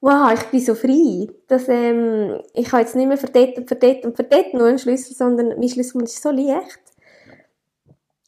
wow, 0.00 0.32
ich 0.32 0.44
bin 0.44 0.60
so 0.60 0.74
frei, 0.74 1.28
dass 1.48 1.68
ähm, 1.68 2.40
ich 2.54 2.70
habe 2.70 2.82
jetzt 2.82 2.94
nicht 2.94 3.08
mehr 3.08 3.18
für 3.18 3.26
und 3.26 3.68
für 3.68 4.06
und 4.06 4.16
für 4.16 4.56
nur 4.56 4.66
einen 4.68 4.78
Schlüssel, 4.78 5.14
sondern 5.14 5.58
mein 5.58 5.68
Schlüssel 5.68 6.02
ist 6.02 6.22
so 6.22 6.30
leicht. 6.30 6.80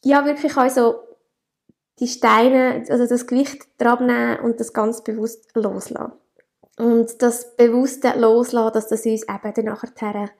Ja, 0.03 0.25
wirklich 0.25 0.57
also 0.57 0.95
die 1.99 2.07
Steine, 2.07 2.83
also 2.89 3.05
das 3.07 3.27
Gewicht 3.27 3.67
dran 3.77 4.07
nehmen 4.07 4.39
und 4.39 4.59
das 4.59 4.73
ganz 4.73 5.03
bewusst 5.03 5.47
loslassen. 5.53 6.13
Und 6.81 7.21
das 7.21 7.55
bewusste 7.55 8.11
Loslassen, 8.17 8.73
dass 8.73 8.87
das 8.87 9.05
uns 9.05 9.21
eben 9.21 9.53
dann 9.53 9.65
nachher 9.65 10.31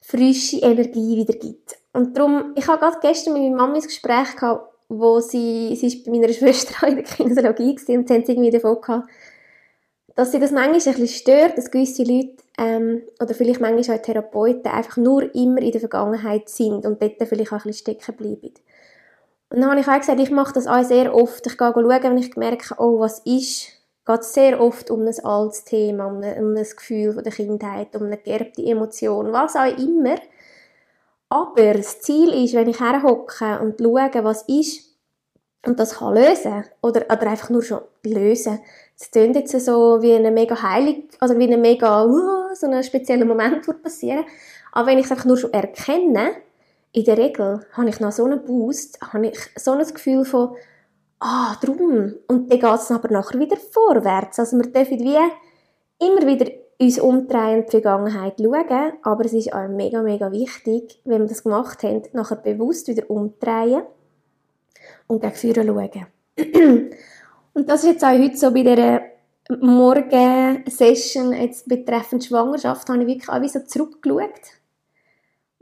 frische 0.00 0.58
Energie 0.58 1.16
wieder 1.16 1.36
gibt. 1.36 1.76
Und 1.92 2.16
darum, 2.16 2.52
ich 2.54 2.68
habe 2.68 2.78
gerade 2.78 2.98
gestern 3.00 3.32
mit 3.32 3.42
meiner 3.42 3.56
Mama 3.56 3.74
ein 3.74 3.80
Gespräch 3.80 4.36
gehabt, 4.36 4.72
wo 4.88 5.18
sie, 5.18 5.74
sie 5.74 5.88
ist 5.88 6.04
bei 6.04 6.12
meiner 6.12 6.28
Schwester 6.32 6.86
in 6.86 6.94
der 6.94 7.04
Kinesiologie 7.04 7.70
und 7.70 7.80
sie 8.08 8.14
haben 8.14 8.24
irgendwie 8.24 8.50
davon 8.50 8.80
gehabt, 8.80 9.08
dass 10.14 10.30
sie 10.30 10.38
das 10.38 10.52
manchmal 10.52 10.74
ein 10.74 11.00
bisschen 11.00 11.08
stört, 11.08 11.58
dass 11.58 11.72
gewisse 11.72 12.04
Leute 12.04 12.36
ähm, 12.58 13.02
oder 13.20 13.34
vielleicht 13.34 13.60
manchmal 13.60 13.98
auch 13.98 14.02
Therapeuten 14.02 14.70
einfach 14.70 14.96
nur 14.96 15.34
immer 15.34 15.60
in 15.60 15.72
der 15.72 15.80
Vergangenheit 15.80 16.50
sind 16.50 16.86
und 16.86 17.02
dort 17.02 17.16
vielleicht 17.24 17.52
auch 17.52 17.56
ein 17.56 17.62
bisschen 17.64 17.96
stecken 17.96 18.14
bleiben. 18.14 18.54
Und 19.50 19.60
dann 19.60 19.70
habe 19.70 19.80
ich 19.80 19.88
auch 19.88 19.98
gesagt, 19.98 20.20
ich 20.20 20.30
mache 20.30 20.54
das 20.54 20.68
auch 20.68 20.84
sehr 20.84 21.12
oft. 21.12 21.44
Ich 21.48 21.58
gehe 21.58 21.72
schauen, 21.72 21.84
wenn 21.84 22.18
ich 22.18 22.36
merke, 22.36 22.76
oh, 22.78 23.00
was 23.00 23.18
ist, 23.24 23.81
geht 24.04 24.20
es 24.20 24.34
sehr 24.34 24.60
oft 24.60 24.90
um 24.90 25.06
ein 25.06 25.24
altes 25.24 25.64
Thema, 25.64 26.06
um 26.06 26.22
ein, 26.22 26.44
um 26.44 26.56
ein 26.56 26.64
Gefühl 26.64 27.12
von 27.12 27.22
der 27.22 27.32
Kindheit, 27.32 27.94
um 27.94 28.04
eine 28.04 28.18
geerbte 28.18 28.62
Emotion, 28.62 29.32
was 29.32 29.56
auch 29.56 29.78
immer. 29.78 30.16
Aber 31.28 31.74
das 31.74 32.00
Ziel 32.00 32.44
ist, 32.44 32.54
wenn 32.54 32.68
ich 32.68 32.80
herhocke 32.80 33.60
und 33.60 33.80
schaue, 33.80 34.24
was 34.24 34.42
ist, 34.48 34.92
und 35.64 35.78
das 35.78 35.98
kann 35.98 36.14
lösen, 36.14 36.64
oder, 36.82 37.04
oder 37.06 37.26
einfach 37.28 37.48
nur 37.48 37.62
schon 37.62 37.82
lösen, 38.04 38.60
es 38.98 39.10
klingt 39.10 39.36
jetzt 39.36 39.58
so 39.64 40.02
wie 40.02 40.14
eine 40.14 40.30
mega 40.30 40.60
heilig, 40.60 41.08
also 41.20 41.38
wie 41.38 41.52
ein 41.52 41.60
mega, 41.60 42.04
uh, 42.04 42.54
so 42.54 42.66
ein 42.66 42.82
spezieller 42.82 43.24
Moment 43.24 43.66
wird 43.66 43.82
passieren. 43.82 44.24
Aber 44.72 44.88
wenn 44.88 44.98
ich 44.98 45.06
es 45.06 45.10
einfach 45.10 45.24
nur 45.24 45.36
schon 45.36 45.52
erkenne, 45.52 46.32
in 46.92 47.04
der 47.04 47.16
Regel 47.16 47.66
habe 47.72 47.88
ich 47.88 48.00
noch 48.00 48.12
so 48.12 48.24
einen 48.24 48.44
Boost, 48.44 49.00
habe 49.00 49.28
ich 49.28 49.38
so 49.56 49.72
ein 49.72 49.86
Gefühl 49.86 50.24
von, 50.24 50.54
ah, 51.22 51.56
drum. 51.62 52.14
Und 52.28 52.50
dann 52.50 52.60
geht 52.60 52.80
es 52.80 52.90
aber 52.90 53.08
nachher 53.10 53.38
wieder 53.38 53.56
vorwärts. 53.56 54.38
Also 54.38 54.56
wir 54.56 54.70
dürfen 54.70 54.98
wie 54.98 55.18
immer 56.04 56.26
wieder 56.26 56.50
uns 56.80 56.98
umdrehen 56.98 57.60
und 57.60 57.66
die 57.66 57.80
Vergangenheit 57.80 58.34
schauen, 58.40 58.92
aber 59.02 59.24
es 59.24 59.32
ist 59.32 59.52
auch 59.52 59.68
mega, 59.68 60.02
mega 60.02 60.32
wichtig, 60.32 61.00
wenn 61.04 61.22
wir 61.22 61.28
das 61.28 61.44
gemacht 61.44 61.82
haben, 61.84 62.02
nachher 62.12 62.36
bewusst 62.36 62.88
wieder 62.88 63.08
umdrehen 63.08 63.82
und 65.06 65.22
gegen 65.22 65.54
vorne 65.54 65.66
schauen. 65.66 66.06
Und 67.54 67.68
das 67.68 67.84
ist 67.84 67.90
jetzt 67.90 68.04
auch 68.04 68.18
heute 68.18 68.36
so 68.36 68.50
bei 68.50 68.62
dieser 68.62 69.02
Morgen-Session 69.60 71.34
jetzt 71.34 71.68
betreffend 71.68 72.24
Schwangerschaft, 72.24 72.88
habe 72.88 73.02
ich 73.02 73.06
wirklich 73.06 73.28
auch 73.28 73.42
wie 73.42 73.48
so 73.50 73.60
zurückgeschaut. 73.60 74.40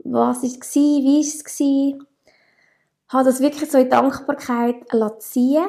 Was 0.05 0.41
war 0.41 0.49
es, 0.49 0.75
wie 0.75 1.03
war 1.05 1.19
es? 1.19 2.10
Habe 3.11 3.25
das 3.25 3.41
wirklich 3.41 3.69
so 3.69 3.77
in 3.77 3.89
Dankbarkeit 3.89 4.75
ziehen 5.19 5.65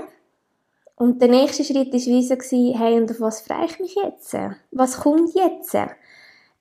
Und 0.97 1.21
der 1.21 1.29
nächste 1.29 1.65
Schritt 1.65 1.93
war 1.93 2.01
wie 2.01 2.73
hey, 2.73 3.01
und 3.01 3.11
auf 3.11 3.21
was 3.21 3.41
freue 3.41 3.67
ich 3.67 3.81
mich 3.81 3.95
jetzt? 3.97 4.37
Was 4.71 5.01
kommt 5.01 5.35
jetzt? 5.35 5.77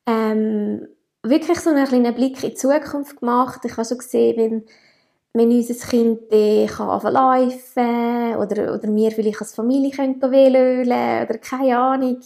Ähm, 0.07 0.87
wirklich 1.23 1.59
so 1.59 1.69
einen 1.69 1.87
kleinen 1.87 2.15
Blick 2.15 2.43
in 2.43 2.49
die 2.49 2.55
Zukunft 2.55 3.19
gemacht. 3.19 3.61
Ich 3.63 3.77
habe 3.77 3.85
schon 3.85 3.99
gesehen, 3.99 4.37
wenn 4.37 4.63
wenn 5.33 5.51
unser 5.51 5.87
Kind 5.87 6.19
dann 6.29 6.67
kann 6.67 7.13
laufen 7.13 8.35
oder, 8.37 8.73
oder 8.73 8.95
wir 8.95 9.11
vielleicht 9.11 9.41
als 9.41 9.55
Familie 9.55 9.91
können 9.91 10.21
wählen 10.21 10.85
oder 10.85 11.37
keine 11.37 11.77
Ahnung. 11.77 12.19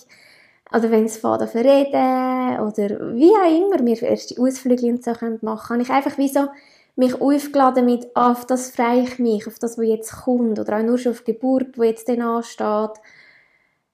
Oder 0.72 0.89
wenn 0.89 1.06
es 1.06 1.18
fährt 1.18 1.47
verreden 1.49 2.60
oder 2.60 3.16
wie 3.16 3.30
auch 3.30 3.56
immer 3.56 3.86
wir 3.86 4.01
erste 4.01 4.41
Ausflüge 4.41 4.88
und 4.88 5.03
so 5.03 5.14
können 5.14 5.38
machen 5.41 5.68
kann 5.68 5.82
ich 5.82 5.89
einfach 5.91 6.18
wie 6.18 6.28
so 6.28 6.47
mich 6.96 7.20
aufgeladen 7.20 7.86
mit, 7.86 8.08
ah, 8.14 8.32
auf 8.32 8.46
das 8.46 8.72
freue 8.72 9.02
ich 9.02 9.20
mich, 9.20 9.48
auf 9.48 9.60
das, 9.60 9.78
was 9.78 9.86
jetzt 9.86 10.24
kommt 10.24 10.60
oder 10.60 10.78
auch 10.78 10.84
nur 10.84 10.98
schon 10.98 11.12
auf 11.12 11.22
die 11.22 11.34
Geburt, 11.34 11.78
wo 11.78 11.84
jetzt 11.84 12.08
dann 12.08 12.22
ansteht. 12.22 13.02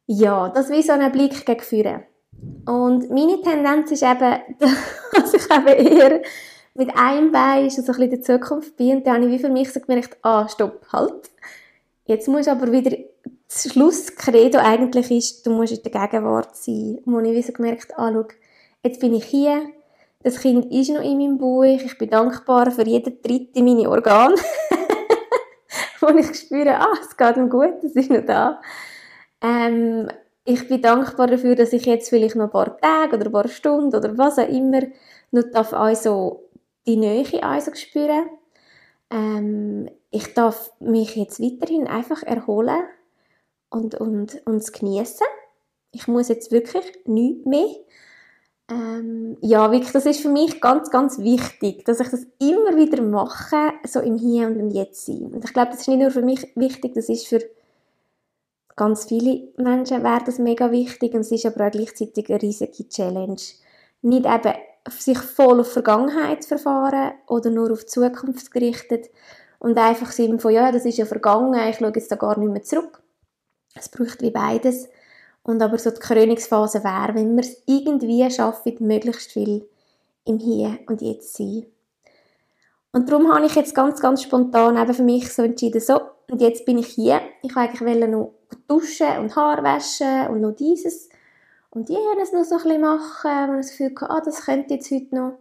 Ja, 0.05 0.49
das 0.49 0.69
wie 0.69 0.81
so 0.81 0.91
ein 0.91 1.11
Blick 1.11 1.45
gegen. 1.45 2.03
Und 2.65 3.09
meine 3.09 3.41
Tendenz 3.41 3.91
ist 3.91 4.03
eben, 4.03 4.41
dass 5.13 5.33
ich 5.33 5.49
eben 5.49 5.67
eher 5.67 6.21
mit 6.73 6.95
einem 6.95 7.31
Bein 7.31 7.67
ist 7.67 7.75
so 7.75 7.81
ein 7.81 7.85
bisschen 7.85 8.03
in 8.03 8.09
der 8.11 8.21
Zukunft 8.21 8.77
bin 8.77 8.97
und 8.97 9.07
dann 9.07 9.15
habe 9.15 9.25
ich 9.25 9.31
wie 9.31 9.39
für 9.39 9.51
mich 9.51 9.71
so 9.71 9.79
gemerkt, 9.79 10.17
ah, 10.21 10.47
stopp, 10.47 10.85
halt. 10.91 11.29
Jetzt 12.05 12.27
muss 12.27 12.47
aber 12.47 12.71
wieder 12.71 12.95
das 13.47 13.71
Schlusskredo 13.71 14.59
eigentlich 14.59 15.11
ist, 15.11 15.45
du 15.45 15.51
musst 15.51 15.73
in 15.73 15.83
der 15.83 15.91
Gegenwart 15.91 16.55
sein. 16.55 16.99
Und 17.05 17.25
ich 17.25 17.35
wie 17.35 17.41
so 17.41 17.51
gemerkt, 17.51 17.97
ah, 17.97 18.11
schau, 18.13 18.25
jetzt 18.83 19.01
bin 19.01 19.13
ich 19.13 19.25
hier, 19.25 19.61
Das 20.23 20.39
Kind 20.39 20.71
ist 20.71 20.89
noch 20.89 21.03
in 21.03 21.17
meinem 21.17 21.37
Bauch. 21.37 21.63
Ich 21.63 21.97
bin 21.97 22.09
dankbar 22.09 22.71
für 22.71 22.85
jeden 22.85 23.21
dritten 23.21 23.65
meine 23.65 23.89
Organ, 23.89 24.33
wo 25.99 26.07
ich 26.09 26.35
spüre, 26.35 26.79
ah, 26.79 26.93
es 27.01 27.17
geht 27.17 27.37
ihm 27.37 27.49
gut, 27.49 27.83
es 27.83 27.95
ist 27.95 28.11
noch 28.11 28.25
da. 28.25 28.61
Ähm, 29.41 30.09
ich 30.45 30.67
bin 30.67 30.81
dankbar 30.81 31.27
dafür, 31.27 31.55
dass 31.55 31.73
ich 31.73 31.85
jetzt 31.85 32.09
vielleicht 32.09 32.35
noch 32.35 32.45
ein 32.45 32.51
paar 32.51 32.77
Tage 32.77 33.15
oder 33.15 33.25
ein 33.25 33.31
paar 33.31 33.47
Stunden 33.47 33.95
oder 33.95 34.17
was 34.17 34.37
auch 34.37 34.47
immer 34.47 34.81
noch 35.31 35.43
darf 35.51 35.73
also 35.73 36.49
die 36.85 36.97
Nähe 36.97 37.43
also 37.43 37.73
spüren. 37.73 38.29
Ähm, 39.09 39.89
ich 40.11 40.33
darf 40.33 40.71
mich 40.79 41.15
jetzt 41.15 41.39
weiterhin 41.39 41.87
einfach 41.87 42.23
erholen 42.23 42.83
und, 43.69 43.95
und, 43.95 44.41
und 44.45 44.55
es 44.57 44.71
genießen. 44.71 45.27
Ich 45.91 46.07
muss 46.07 46.29
jetzt 46.29 46.51
wirklich 46.51 46.85
nichts 47.05 47.45
mehr. 47.45 47.67
Ähm, 48.71 49.37
ja, 49.41 49.69
wirklich, 49.71 49.91
das 49.91 50.05
ist 50.05 50.21
für 50.21 50.29
mich 50.29 50.61
ganz, 50.61 50.89
ganz 50.89 51.19
wichtig, 51.19 51.83
dass 51.83 51.99
ich 51.99 52.07
das 52.07 52.25
immer 52.39 52.77
wieder 52.77 53.01
mache, 53.03 53.73
so 53.85 53.99
im 53.99 54.17
Hier 54.17 54.47
und 54.47 54.57
im 54.59 54.69
Jetzt 54.69 55.05
sein. 55.05 55.31
Und 55.33 55.43
ich 55.43 55.53
glaube, 55.53 55.71
das 55.71 55.81
ist 55.81 55.87
nicht 55.89 55.99
nur 55.99 56.11
für 56.11 56.21
mich 56.21 56.47
wichtig, 56.55 56.93
das 56.93 57.09
ist 57.09 57.27
für 57.27 57.41
ganz 58.77 59.05
viele 59.05 59.49
Menschen 59.57 60.03
wäre 60.03 60.23
das 60.25 60.39
mega 60.39 60.71
wichtig 60.71 61.13
und 61.13 61.21
es 61.21 61.31
ist 61.31 61.45
aber 61.45 61.67
auch 61.67 61.71
gleichzeitig 61.71 62.29
eine 62.29 62.41
riesige 62.41 62.87
Challenge. 62.87 63.41
Nicht 64.01 64.25
eben 64.25 64.53
sich 64.89 65.19
voll 65.19 65.59
auf 65.59 65.71
Vergangenheit 65.71 66.45
verfahren 66.45 67.11
oder 67.27 67.49
nur 67.49 67.71
auf 67.71 67.81
die 67.81 67.87
Zukunft 67.87 68.51
gerichtet 68.51 69.09
und 69.59 69.77
einfach 69.77 70.17
im 70.17 70.39
von, 70.39 70.53
ja, 70.53 70.71
das 70.71 70.85
ist 70.85 70.97
ja 70.97 71.05
vergangen, 71.05 71.59
ich 71.69 71.77
schaue 71.77 71.91
jetzt 71.93 72.11
da 72.11 72.15
gar 72.15 72.39
nicht 72.39 72.51
mehr 72.51 72.63
zurück. 72.63 73.03
Es 73.75 73.89
braucht 73.89 74.21
wie 74.21 74.31
beides. 74.31 74.87
Und 75.43 75.61
aber 75.61 75.77
so 75.77 75.89
die 75.89 75.99
Krönungsphase 75.99 76.83
wäre, 76.83 77.15
wenn 77.15 77.35
wir 77.35 77.43
es 77.43 77.63
irgendwie 77.65 78.29
schaffen, 78.29 78.75
möglichst 78.79 79.31
viel 79.31 79.67
im 80.25 80.37
Hier 80.37 80.77
und 80.87 81.01
Jetzt 81.01 81.35
sein. 81.35 81.65
Und 82.91 83.09
darum 83.09 83.33
habe 83.33 83.45
ich 83.45 83.55
jetzt 83.55 83.73
ganz, 83.73 84.01
ganz 84.01 84.21
spontan 84.21 84.77
eben 84.77 84.93
für 84.93 85.03
mich 85.03 85.33
so 85.33 85.43
entschieden, 85.43 85.81
so, 85.81 85.99
und 86.29 86.41
jetzt 86.41 86.65
bin 86.65 86.77
ich 86.77 86.87
hier. 86.87 87.21
Ich 87.41 87.55
wollte 87.55 87.85
eigentlich 87.85 88.09
noch 88.09 88.33
duschen 88.67 89.17
und 89.19 89.35
Haar 89.35 89.63
waschen 89.63 90.27
und 90.27 90.41
noch 90.41 90.55
dieses 90.55 91.09
und 91.71 91.89
jenes 91.89 92.33
noch 92.33 92.43
so 92.43 92.55
ein 92.55 92.63
bisschen 92.63 92.81
machen, 92.81 93.49
und 93.49 93.57
das 93.57 93.71
Gefühl 93.71 93.95
hatte, 93.95 94.09
ah, 94.09 94.21
das 94.23 94.45
könnte 94.45 94.73
jetzt 94.73 94.91
heute 94.91 95.15
noch. 95.15 95.29
Und 95.29 95.39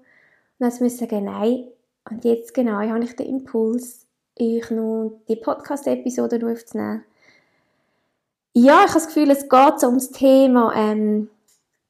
dann 0.60 0.68
musste 0.68 0.86
ich 0.86 1.10
sagen, 1.10 1.24
nein. 1.24 1.68
Und 2.08 2.24
jetzt 2.24 2.54
genau 2.54 2.80
habe 2.80 3.04
ich 3.04 3.16
den 3.16 3.26
Impuls, 3.26 4.06
euch 4.40 4.70
noch 4.70 5.20
die 5.28 5.36
Podcast-Episode 5.36 6.40
aufzunehmen. 6.46 7.04
Ja, 8.52 8.84
ich 8.84 8.90
habe 8.90 8.94
das 8.94 9.06
Gefühl, 9.06 9.30
es 9.30 9.48
geht 9.48 9.80
so 9.80 9.86
um 9.86 9.94
das 9.94 10.10
Thema 10.10 10.74
ähm, 10.74 11.30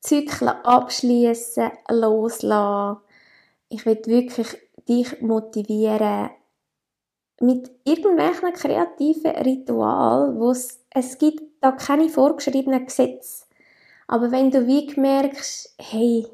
Zyklen 0.01 0.49
abschließen, 0.49 1.71
loslassen. 1.89 3.01
Ich 3.71 3.87
will 3.87 4.01
wirklich 4.05 4.59
dich 4.87 5.23
motivieren 5.23 6.31
mit 7.41 7.71
irgendwelchen 7.85 8.53
kreativen 8.53 9.31
Ritualen, 9.31 10.39
wo 10.39 10.51
es, 10.51 10.81
es 10.91 11.17
gibt 11.17 11.43
da 11.63 11.73
keine 11.73 12.11
vorgeschriebenen 12.11 12.85
Gesetze. 12.85 13.47
Aber 14.07 14.31
wenn 14.31 14.51
du 14.51 14.67
wie 14.67 14.93
merkst, 15.01 15.75
hey, 15.79 16.27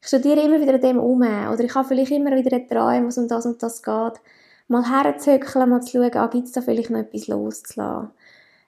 ich 0.00 0.06
studiere 0.06 0.42
immer 0.42 0.60
wieder 0.60 0.74
an 0.74 0.80
dem 0.80 0.98
um 1.00 1.22
oder 1.22 1.60
ich 1.60 1.74
habe 1.74 1.88
vielleicht 1.88 2.12
immer 2.12 2.36
wieder 2.36 2.54
einen 2.54 2.68
Traum, 2.68 3.06
was 3.08 3.18
um 3.18 3.26
das 3.26 3.46
und 3.46 3.60
das 3.62 3.82
geht, 3.82 4.20
mal 4.68 4.88
herzuzöckeln, 4.88 5.68
mal 5.68 5.82
zu 5.82 5.98
schauen, 5.98 6.14
ah, 6.14 6.26
gibt 6.28 6.46
es 6.46 6.52
da 6.52 6.60
vielleicht 6.60 6.90
noch 6.90 7.00
etwas 7.00 7.26
loszulassen? 7.26 8.10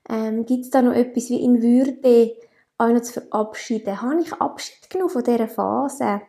Ähm, 0.09 0.47
gibt 0.47 0.65
es 0.65 0.71
da 0.71 0.83
noch 0.83 0.95
etwas 0.95 1.29
wie 1.29 1.43
in 1.43 1.63
Würde 1.63 2.35
noch 2.79 3.03
zu 3.03 3.21
verabschieden? 3.21 4.01
Habe 4.01 4.23
ich 4.23 4.33
Abschied 4.33 4.89
genommen 4.89 5.11
von 5.11 5.23
dieser 5.23 5.49
Phase? 5.49 6.23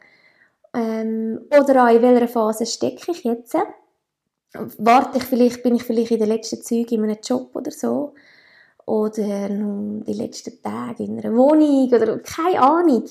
Ähm, 0.74 1.42
oder 1.50 1.86
auch 1.86 1.94
in 1.94 2.02
welcher 2.02 2.28
Phase 2.28 2.66
stecke 2.66 3.12
ich 3.12 3.24
jetzt? 3.24 3.56
Warte 4.78 5.20
ich 5.20 5.24
vielleicht, 5.24 5.64
bin 5.64 5.76
ich 5.76 5.84
vielleicht 5.84 6.12
in 6.12 6.20
den 6.20 6.28
letzten 6.28 6.62
Zügen 6.62 6.96
in 6.96 7.04
einem 7.04 7.18
Job 7.24 7.56
oder 7.56 7.72
so? 7.72 8.14
Oder 8.86 9.50
noch 9.50 10.04
die 10.04 10.14
letzten 10.14 10.62
Tage 10.62 11.04
in 11.04 11.20
einer 11.20 11.36
Wohnung 11.36 11.88
oder 11.94 12.18
keine 12.20 12.62
Ahnung. 12.62 13.06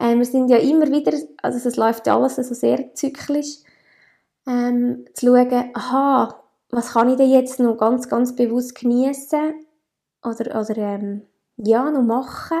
Ähm, 0.00 0.18
wir 0.18 0.26
sind 0.26 0.48
ja 0.48 0.58
immer 0.58 0.86
wieder, 0.90 1.12
also 1.42 1.68
es 1.68 1.76
läuft 1.76 2.06
ja 2.06 2.16
alles 2.16 2.36
so 2.36 2.54
sehr 2.54 2.94
zyklisch 2.94 3.58
ähm, 4.46 5.04
zu 5.14 5.26
schauen, 5.26 5.70
aha, 5.74 6.44
was 6.70 6.92
kann 6.92 7.10
ich 7.10 7.16
denn 7.16 7.30
jetzt 7.30 7.58
noch 7.58 7.76
ganz, 7.76 8.08
ganz 8.08 8.36
bewusst 8.36 8.76
genießen 8.76 9.67
oder, 10.28 10.60
oder 10.60 10.76
ähm, 10.76 11.22
ja, 11.56 11.90
noch 11.90 12.02
machen 12.02 12.58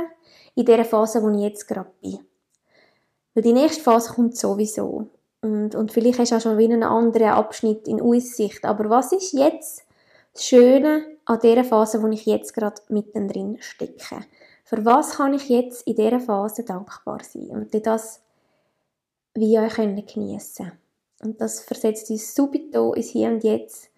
in 0.54 0.64
der 0.64 0.84
Phase, 0.84 1.22
wo 1.22 1.30
ich 1.30 1.40
jetzt 1.42 1.68
gerade 1.68 1.90
bin. 2.00 2.18
Weil 3.34 3.42
die 3.42 3.52
nächste 3.52 3.82
Phase 3.82 4.12
kommt 4.12 4.36
sowieso. 4.36 5.06
Und, 5.40 5.74
und 5.74 5.92
vielleicht 5.92 6.18
hast 6.18 6.32
du 6.32 6.36
auch 6.36 6.40
schon 6.40 6.58
wieder 6.58 6.74
einen 6.74 6.82
anderen 6.82 7.28
Abschnitt 7.28 7.86
in 7.86 8.00
Aussicht. 8.00 8.64
Aber 8.64 8.90
was 8.90 9.12
ist 9.12 9.32
jetzt 9.32 9.84
das 10.32 10.44
Schöne 10.44 11.04
an 11.24 11.38
dieser 11.40 11.64
Phase, 11.64 12.02
wo 12.02 12.08
ich 12.08 12.26
jetzt 12.26 12.54
gerade 12.54 12.82
mittendrin 12.88 13.58
stecke? 13.60 14.24
Für 14.64 14.84
was 14.84 15.12
kann 15.12 15.34
ich 15.34 15.48
jetzt 15.48 15.86
in 15.86 15.94
dieser 15.94 16.20
Phase 16.20 16.64
dankbar 16.64 17.20
sein? 17.22 17.50
Und 17.50 17.86
das 17.86 18.20
wie 19.34 19.58
euch 19.58 19.76
geniessen 19.76 20.66
können. 20.66 20.78
Und 21.22 21.40
das 21.40 21.60
versetzt 21.60 22.10
uns 22.10 22.34
subito 22.34 22.92
ins 22.94 23.08
Hier 23.08 23.28
und 23.28 23.44
Jetzt. 23.44 23.90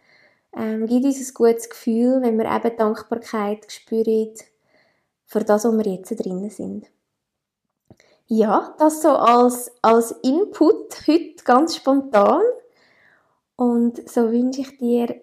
Ähm, 0.56 0.86
gibt 0.86 1.04
uns 1.04 1.18
ein 1.18 1.34
gutes 1.34 1.68
Gefühl, 1.70 2.20
wenn 2.22 2.38
wir 2.38 2.46
eben 2.46 2.76
Dankbarkeit 2.76 3.70
spüren 3.70 4.34
für 5.26 5.44
das, 5.44 5.64
wo 5.64 5.72
wir 5.72 5.86
jetzt 5.86 6.10
drinnen 6.18 6.50
sind. 6.50 6.86
Ja, 8.26 8.74
das 8.78 9.02
so 9.02 9.10
als, 9.10 9.72
als 9.82 10.12
Input 10.22 11.06
heute 11.06 11.44
ganz 11.44 11.76
spontan. 11.76 12.42
Und 13.56 14.08
so 14.08 14.30
wünsche 14.30 14.62
ich 14.62 14.78
dir 14.78 15.20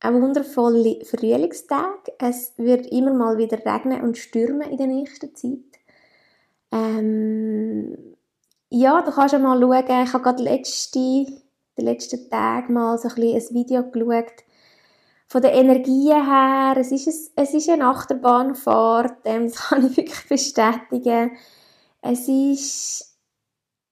einen 0.00 0.22
wundervollen 0.22 1.04
Frühlingstag. 1.04 2.10
Es 2.18 2.54
wird 2.56 2.86
immer 2.86 3.12
mal 3.12 3.38
wieder 3.38 3.58
regnen 3.64 4.02
und 4.02 4.18
stürmen 4.18 4.70
in 4.70 4.76
der 4.76 4.86
nächsten 4.86 5.34
Zeit. 5.34 5.58
Ähm, 6.72 8.16
ja, 8.70 9.02
du 9.02 9.12
kannst 9.12 9.34
ja 9.34 9.38
mal 9.38 9.60
schauen, 9.60 10.04
ich 10.04 10.12
habe 10.12 10.24
gerade 10.24 10.42
letzte, 10.42 11.26
den 11.76 11.84
letzten 11.84 12.28
Tag 12.30 12.68
mal 12.68 12.98
so 12.98 13.08
ein, 13.08 13.14
ein 13.14 13.42
Video 13.50 13.90
geschaut, 13.90 14.44
von 15.32 15.40
der 15.40 15.54
Energie 15.54 16.12
her, 16.12 16.74
es 16.76 16.92
ist, 16.92 17.06
ein, 17.08 17.44
es 17.44 17.54
ist 17.54 17.70
eine 17.70 17.86
Achterbahnfahrt, 17.86 19.20
ähm, 19.24 19.44
das 19.48 19.56
kann 19.56 19.86
ich 19.86 19.96
wirklich 19.96 20.28
bestätigen. 20.28 21.32
Es 22.02 22.28
ist 22.28 23.18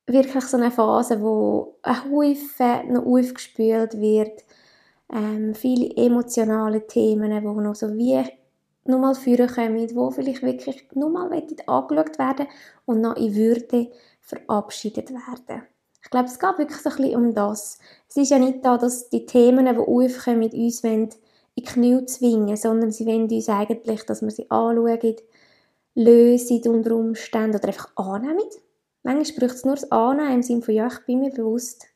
wirklich 0.06 0.44
so 0.44 0.58
eine 0.58 0.70
Phase, 0.70 1.22
wo 1.22 1.78
ein 1.82 2.04
Haufen 2.04 2.92
noch 2.92 3.06
aufgespült 3.06 3.98
wird, 3.98 4.44
ähm, 5.10 5.54
viele 5.54 5.96
emotionale 5.96 6.86
Themen, 6.86 7.30
die 7.30 7.40
noch 7.40 7.74
so 7.74 7.88
wie 7.94 8.22
nochmal 8.84 9.14
führen 9.14 9.48
kommen, 9.48 9.86
die 9.86 10.14
vielleicht 10.14 10.42
wirklich 10.42 10.88
nochmal 10.94 11.32
angeschaut 11.32 12.18
werden 12.18 12.48
und 12.84 13.00
noch 13.00 13.16
in 13.16 13.34
Würde 13.34 13.90
verabschiedet 14.20 15.10
werden. 15.10 15.62
Ich 16.02 16.10
glaube, 16.10 16.26
es 16.26 16.38
geht 16.38 16.58
wirklich 16.58 16.80
so 16.80 16.90
ein 16.90 16.96
bisschen 16.96 17.16
um 17.16 17.34
das. 17.34 17.78
Es 18.08 18.16
ist 18.16 18.30
ja 18.30 18.38
nicht 18.38 18.64
da, 18.64 18.78
dass 18.78 19.10
die 19.10 19.26
Themen, 19.26 19.66
die 19.66 19.78
aufkommen, 19.78 20.38
mit 20.38 20.54
uns 20.54 20.82
in 20.82 21.10
die 21.56 21.62
Knie 21.62 22.04
zwingen, 22.06 22.56
sondern 22.56 22.90
sie 22.90 23.06
wollen 23.06 23.30
uns 23.30 23.48
eigentlich, 23.48 24.04
dass 24.04 24.22
wir 24.22 24.30
sie 24.30 24.50
anschauen, 24.50 25.16
lösen 25.94 26.62
unter 26.68 26.94
Umständen 26.94 27.56
oder 27.56 27.68
einfach 27.68 27.90
annehmen. 27.96 28.48
Manchmal 29.02 29.48
braucht 29.48 29.56
es 29.56 29.64
nur 29.64 29.74
das 29.74 29.90
Annehmen 29.90 30.34
im 30.34 30.42
Sinne 30.42 30.62
von, 30.62 30.74
ja, 30.74 30.86
ich 30.88 31.04
bin 31.06 31.20
mir 31.20 31.30
bewusst, 31.30 31.86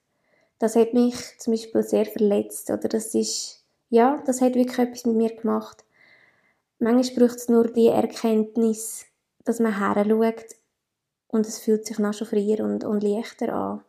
das 0.59 0.77
hat 0.77 0.95
mich 0.95 1.17
zum 1.39 1.53
Beispiel 1.53 1.83
sehr 1.83 2.07
verletzt 2.07 2.71
oder 2.71 2.89
das 2.89 3.15
ist, 3.15 3.65
ja, 3.91 4.23
das 4.27 4.41
hat 4.41 4.55
wirklich 4.55 4.79
etwas 4.79 5.05
mit 5.05 5.17
mir 5.17 5.35
gemacht. 5.35 5.85
Manchmal 6.79 7.29
braucht 7.29 7.39
es 7.39 7.49
nur 7.49 7.69
die 7.69 7.89
Erkenntnis, 7.89 9.07
dass 9.45 9.61
man 9.61 9.79
her 9.79 10.07
und 11.29 11.47
es 11.47 11.59
fühlt 11.59 11.87
sich 11.87 11.99
noch 11.99 12.15
schon 12.15 12.27
freier 12.27 12.65
und, 12.65 12.85
und 12.85 13.03
leichter 13.03 13.53
an. 13.53 13.83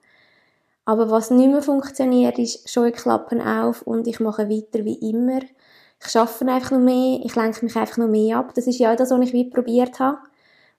Aber 0.85 1.09
was 1.09 1.31
nicht 1.31 1.49
mehr 1.49 1.63
funktioniert, 1.63 2.37
ist 2.37 2.69
Scheuklappen 2.69 3.41
auf 3.41 3.81
und 3.81 4.07
ich 4.07 4.19
mache 4.19 4.49
weiter 4.49 4.85
wie 4.85 5.09
immer. 5.09 5.39
Ich 5.99 6.11
schaffe 6.11 6.45
einfach 6.45 6.71
noch 6.71 6.79
mehr, 6.79 7.19
ich 7.23 7.35
lenke 7.35 7.65
mich 7.65 7.75
einfach 7.75 7.97
noch 7.97 8.07
mehr 8.07 8.37
ab. 8.37 8.53
Das 8.53 8.67
ist 8.67 8.77
ja 8.77 8.93
auch 8.93 8.95
das, 8.95 9.09
was 9.09 9.19
ich 9.21 9.33
wie 9.33 9.49
probiert 9.49 9.99
habe. 9.99 10.19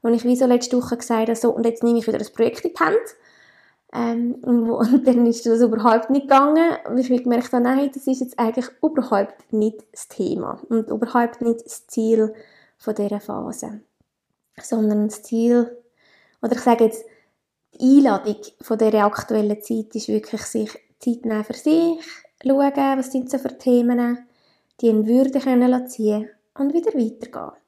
Und 0.03 0.15
ich 0.15 0.25
wie 0.25 0.37
so 0.37 0.47
letzte 0.47 0.77
Woche 0.77 0.97
gesagt 0.97 1.29
habe, 1.29 1.35
so, 1.35 1.51
und 1.51 1.67
jetzt 1.67 1.83
nehme 1.83 1.99
ich 1.99 2.07
wieder 2.07 2.19
das 2.19 2.31
Projekt 2.31 2.65
in 2.65 2.73
die 2.73 2.79
Hand. 2.79 2.97
Ähm, 3.93 4.35
und, 4.43 5.05
dann 5.07 5.27
ist 5.27 5.45
das 5.47 5.61
überhaupt 5.61 6.11
nicht 6.11 6.29
gegangen. 6.29 6.77
Und 6.89 6.99
ich 6.99 7.11
habe 7.11 7.23
gemerkt, 7.23 7.53
nein, 7.53 7.91
das 7.93 8.07
ist 8.07 8.21
jetzt 8.21 8.39
eigentlich 8.39 8.67
überhaupt 8.83 9.53
nicht 9.53 9.85
das 9.91 10.07
Thema. 10.07 10.61
Und 10.69 10.89
überhaupt 10.91 11.41
nicht 11.41 11.65
das 11.65 11.87
Ziel 11.89 12.33
von 12.79 12.95
dieser 12.95 13.21
Phase. 13.21 13.81
Sondern 14.63 15.09
das 15.09 15.23
Ziel 15.23 15.77
oder 16.43 16.55
ich 16.55 16.61
sage 16.61 16.85
jetzt, 16.85 17.05
die 17.77 17.99
Einladung 17.99 18.37
von 18.61 18.79
dieser 18.79 19.05
aktuellen 19.05 19.61
Zeit 19.63 19.95
ist 19.95 20.09
wirklich, 20.09 20.43
sich 20.43 20.71
Zeit 20.99 21.25
nehmen 21.25 21.45
für 21.45 21.55
sich, 21.55 21.99
schauen, 22.43 22.99
was 22.99 23.13
sind 23.13 23.31
so 23.31 23.39
für 23.39 23.57
Themen, 23.57 24.27
die 24.81 24.89
in 24.89 25.07
Würde 25.07 25.41
können 25.41 25.89
ziehen 25.89 26.29
und 26.55 26.73
wieder 26.73 26.93
weitergehen. 26.93 27.61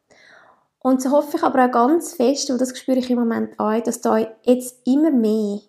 Und 0.80 1.02
so 1.02 1.10
hoffe 1.10 1.36
ich 1.36 1.42
aber 1.42 1.66
auch 1.66 1.70
ganz 1.70 2.14
fest, 2.14 2.50
und 2.50 2.60
das 2.60 2.76
spüre 2.78 2.98
ich 2.98 3.10
im 3.10 3.18
Moment 3.18 3.58
auch, 3.58 3.80
dass 3.82 4.00
da 4.00 4.18
jetzt 4.44 4.86
immer 4.86 5.10
mehr 5.10 5.60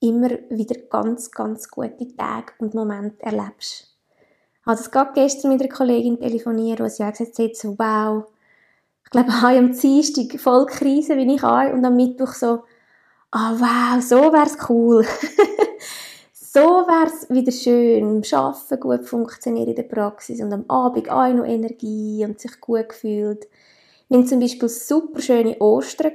immer 0.00 0.30
wieder 0.50 0.80
ganz, 0.90 1.30
ganz 1.30 1.70
gute 1.70 2.14
Tage 2.16 2.52
und 2.58 2.74
Momente 2.74 3.22
erlebst. 3.22 3.96
Ich 4.60 4.66
habe 4.66 4.76
das 4.76 4.90
gerade 4.90 5.12
gestern 5.14 5.52
mit 5.52 5.60
einer 5.60 5.70
Kollegin 5.70 6.18
telefoniert, 6.18 6.80
wo 6.80 6.88
sie 6.88 7.04
auch 7.04 7.12
gesagt 7.12 7.38
hat, 7.38 7.56
so, 7.56 7.78
wow, 7.78 8.24
ich 9.04 9.10
glaube, 9.10 9.28
ich 9.28 9.40
habe 9.40 9.58
am 9.58 9.72
Dienstag 9.72 10.40
voll 10.40 10.66
Krise, 10.66 11.16
wie 11.16 11.34
ich 11.34 11.44
an 11.44 11.72
und 11.72 11.84
am 11.84 11.94
Mittwoch 11.96 12.32
so, 12.32 12.64
ah, 13.30 13.52
oh, 13.52 13.60
wow, 13.60 14.02
so 14.02 14.32
wär's 14.32 14.56
cool. 14.68 15.04
so 16.32 16.60
wär's 16.60 17.28
wieder 17.28 17.52
schön, 17.52 18.22
im 18.22 18.22
Arbeiten 18.32 18.80
gut 18.80 19.04
funktioniert 19.04 19.68
in 19.68 19.74
der 19.74 19.82
Praxis 19.82 20.40
und 20.40 20.52
am 20.52 20.64
Abend 20.68 21.10
auch 21.10 21.32
noch 21.32 21.44
Energie 21.44 22.24
und 22.24 22.40
sich 22.40 22.60
gut 22.60 22.88
gefühlt. 22.88 23.46
Wir 24.08 24.18
hatten 24.18 24.28
zum 24.28 24.40
Beispiel 24.40 24.68
super 24.68 25.20
schöne 25.20 25.58
Ostern. 25.58 26.12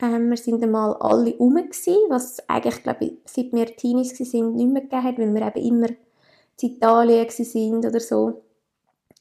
Ähm, 0.00 0.30
wir 0.30 0.38
sind 0.38 0.62
einmal 0.62 0.94
alle 0.94 1.36
rum, 1.36 1.56
was 2.08 2.48
eigentlich, 2.48 2.82
glaube 2.82 3.04
ich, 3.04 3.12
seit 3.26 3.52
wir 3.52 3.66
Teenies 3.66 4.18
waren, 4.18 4.56
nicht 4.56 4.72
mehr 4.72 4.82
gegeben 4.82 5.02
hat, 5.02 5.18
weil 5.18 5.34
wir 5.34 5.46
eben 5.46 5.66
immer 5.66 5.88
in 5.88 5.96
Italien 6.70 7.28
sind 7.28 7.84
oder 7.84 8.00
so. 8.00 8.42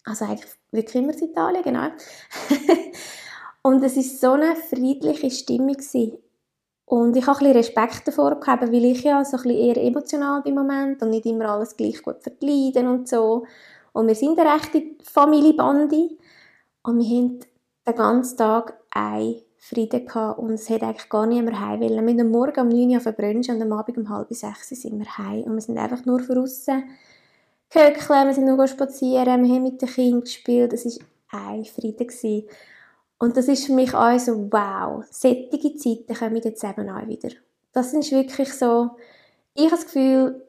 Also 0.05 0.25
eigentlich 0.25 0.49
wirklich 0.71 1.03
immer 1.03 1.13
in 1.13 1.29
Italien, 1.29 1.63
genau. 1.63 1.87
und 3.63 3.83
es 3.83 3.97
war 3.97 4.03
so 4.03 4.31
eine 4.31 4.55
friedliche 4.55 5.29
Stimmung. 5.29 5.77
Und 6.85 7.17
ich 7.17 7.25
habe 7.25 7.43
ein 7.43 7.51
Respekt 7.51 8.07
davor 8.07 8.39
gehabt, 8.39 8.71
weil 8.71 8.85
ich 8.85 9.03
ja 9.03 9.25
so 9.25 9.37
ein 9.37 9.49
eher 9.49 9.77
emotional 9.77 10.41
bin 10.43 10.51
im 10.51 10.59
Moment 10.59 11.01
und 11.01 11.09
nicht 11.09 11.25
immer 11.25 11.49
alles 11.49 11.75
gleich 11.75 12.01
gut 12.03 12.21
verkleiden 12.21 12.87
und 12.87 13.07
so. 13.07 13.45
Und 13.91 14.07
wir 14.07 14.15
sind 14.15 14.37
eine 14.39 14.53
rechte 14.53 14.83
Familienbande. 15.03 16.11
Und 16.83 16.99
wir 16.99 17.17
haben 17.17 17.39
den 17.87 17.95
ganzen 17.95 18.37
Tag 18.37 18.77
ein 18.91 19.35
Frieden 19.57 20.05
gehabt 20.05 20.37
und 20.37 20.51
es 20.51 20.69
hat 20.69 20.83
eigentlich 20.83 21.09
gar 21.09 21.25
niemand 21.25 21.59
heim 21.59 21.79
wollen. 21.79 22.05
Wir 22.05 22.09
sind 22.09 22.21
am 22.21 22.29
Morgen 22.29 22.59
um 22.59 22.69
9 22.69 22.89
Uhr 22.89 23.11
brunchen 23.13 23.55
und 23.55 23.61
am 23.63 23.73
Abend 23.73 23.97
um 23.97 24.09
halb 24.09 24.31
sechs 24.31 24.69
sind 24.69 24.99
wir 24.99 25.17
heim. 25.17 25.43
Und 25.43 25.55
wir 25.55 25.61
sind 25.61 25.79
einfach 25.79 26.05
nur 26.05 26.21
draussen 26.21 26.83
gehöckelt, 27.71 28.27
wir 28.27 28.33
sind 28.33 28.45
nur 28.45 28.67
spazieren, 28.67 29.43
wir 29.43 29.55
haben 29.55 29.63
mit 29.63 29.81
den 29.81 29.89
Kindern 29.89 30.21
gespielt. 30.21 30.73
Es 30.73 30.85
war 30.85 31.49
ein 31.49 31.65
Frieden. 31.65 32.05
Gewesen. 32.05 32.47
Und 33.17 33.37
das 33.37 33.47
ist 33.47 33.65
für 33.65 33.73
mich 33.73 33.93
auch 33.93 34.19
so, 34.19 34.49
wow, 34.51 35.03
sättige 35.09 35.75
Zeiten 35.75 36.13
kommen 36.13 36.41
jetzt 36.43 36.63
eben 36.63 36.89
auch 36.89 37.07
wieder. 37.07 37.29
Das 37.71 37.93
ist 37.93 38.11
wirklich 38.11 38.53
so, 38.53 38.91
ich 39.53 39.65
habe 39.65 39.75
das 39.75 39.85
Gefühl, 39.85 40.45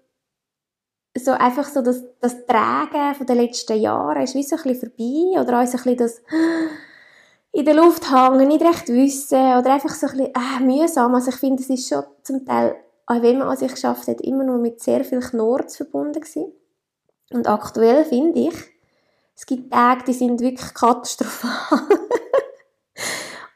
so 1.16 1.30
einfach 1.32 1.66
so 1.66 1.80
das, 1.80 2.02
das 2.20 2.44
Tragen 2.46 3.14
von 3.14 3.26
den 3.26 3.38
letzten 3.38 3.80
Jahren 3.80 4.22
ist 4.22 4.34
wie 4.34 4.42
so 4.42 4.56
ein 4.56 4.62
bisschen 4.62 4.90
vorbei 4.90 5.40
oder 5.40 5.60
auch 5.60 5.66
so 5.66 5.78
ein 5.78 5.96
bisschen 5.96 5.96
das 5.96 6.22
in 7.52 7.64
der 7.64 7.74
Luft 7.74 8.10
hängen, 8.12 8.48
nicht 8.48 8.62
recht 8.62 8.88
wissen 8.88 9.38
oder 9.38 9.72
einfach 9.72 9.94
so 9.94 10.06
ein 10.08 10.16
bisschen 10.18 10.34
äh, 10.34 10.62
mühsam. 10.62 11.14
Also 11.14 11.30
ich 11.30 11.36
finde, 11.36 11.62
es 11.62 11.70
ist 11.70 11.88
schon 11.88 12.04
zum 12.22 12.44
Teil, 12.44 12.76
auch 13.06 13.22
wenn 13.22 13.38
man 13.38 13.48
an 13.48 13.56
sich 13.56 13.70
geschafft 13.70 14.08
hat, 14.08 14.20
immer 14.20 14.44
nur 14.44 14.58
mit 14.58 14.82
sehr 14.82 15.04
viel 15.04 15.20
Knorz 15.20 15.76
verbunden 15.76 16.20
gewesen. 16.20 16.52
Und 17.30 17.48
aktuell 17.48 18.04
finde 18.04 18.40
ich, 18.40 18.54
es 19.34 19.46
gibt 19.46 19.72
Tage, 19.72 20.04
die 20.04 20.12
sind 20.12 20.40
wirklich 20.40 20.74
katastrophal. 20.74 21.78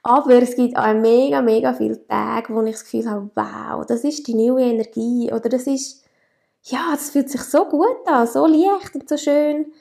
Aber 0.03 0.30
es 0.43 0.57
gibt 0.57 0.76
auch 0.76 0.95
mega, 0.95 1.43
mega 1.43 1.74
viele 1.74 2.07
Tage, 2.07 2.55
wo 2.55 2.62
ich 2.62 2.72
das 2.72 2.84
Gefühl 2.84 3.11
habe, 3.11 3.30
wow, 3.34 3.84
das 3.86 4.03
ist 4.05 4.26
die 4.26 4.34
neue 4.34 4.64
Energie. 4.64 5.30
Oder 5.32 5.49
das 5.49 5.66
ist, 5.66 6.05
ja, 6.62 6.88
das 6.93 7.11
fühlt 7.11 7.28
sich 7.28 7.43
so 7.43 7.64
gut 7.66 8.07
an, 8.07 8.26
so 8.26 8.47
leicht 8.47 8.95
und 8.95 9.09
so 9.09 9.16
schön. 9.16 9.72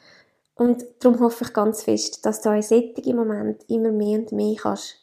Und 0.56 0.84
darum 1.00 1.22
hoffe 1.22 1.46
ich 1.46 1.54
ganz 1.54 1.84
fest, 1.84 2.26
dass 2.26 2.42
du 2.42 2.50
in 2.50 2.62
solchen 2.62 3.16
Moment 3.16 3.64
immer 3.70 3.92
mehr 3.92 4.20
und 4.20 4.34
mehr 4.34 4.56
kannst 4.58 4.98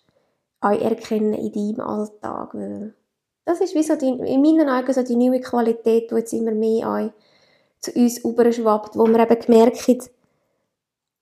auch 0.61 0.78
erkennen 0.78 1.32
in 1.32 1.52
deinem 1.52 1.80
Alltag. 1.80 2.54
Weil 2.54 2.94
das 3.46 3.61
ist 3.62 3.74
wie 3.74 3.82
so 3.82 3.96
die, 3.96 4.09
in 4.09 4.42
meinen 4.42 4.68
Augen 4.68 4.92
so 4.92 5.02
die 5.02 5.16
neue 5.16 5.40
Qualität, 5.40 6.11
die 6.11 6.14
jetzt 6.16 6.34
immer 6.34 6.50
mehr 6.50 6.88
auch 6.88 7.11
zu 7.80 7.92
uns 7.92 8.18
überschwappt, 8.18 8.96
wo 8.96 9.07
wir 9.07 9.18
eben 9.18 9.44
merken, 9.48 9.98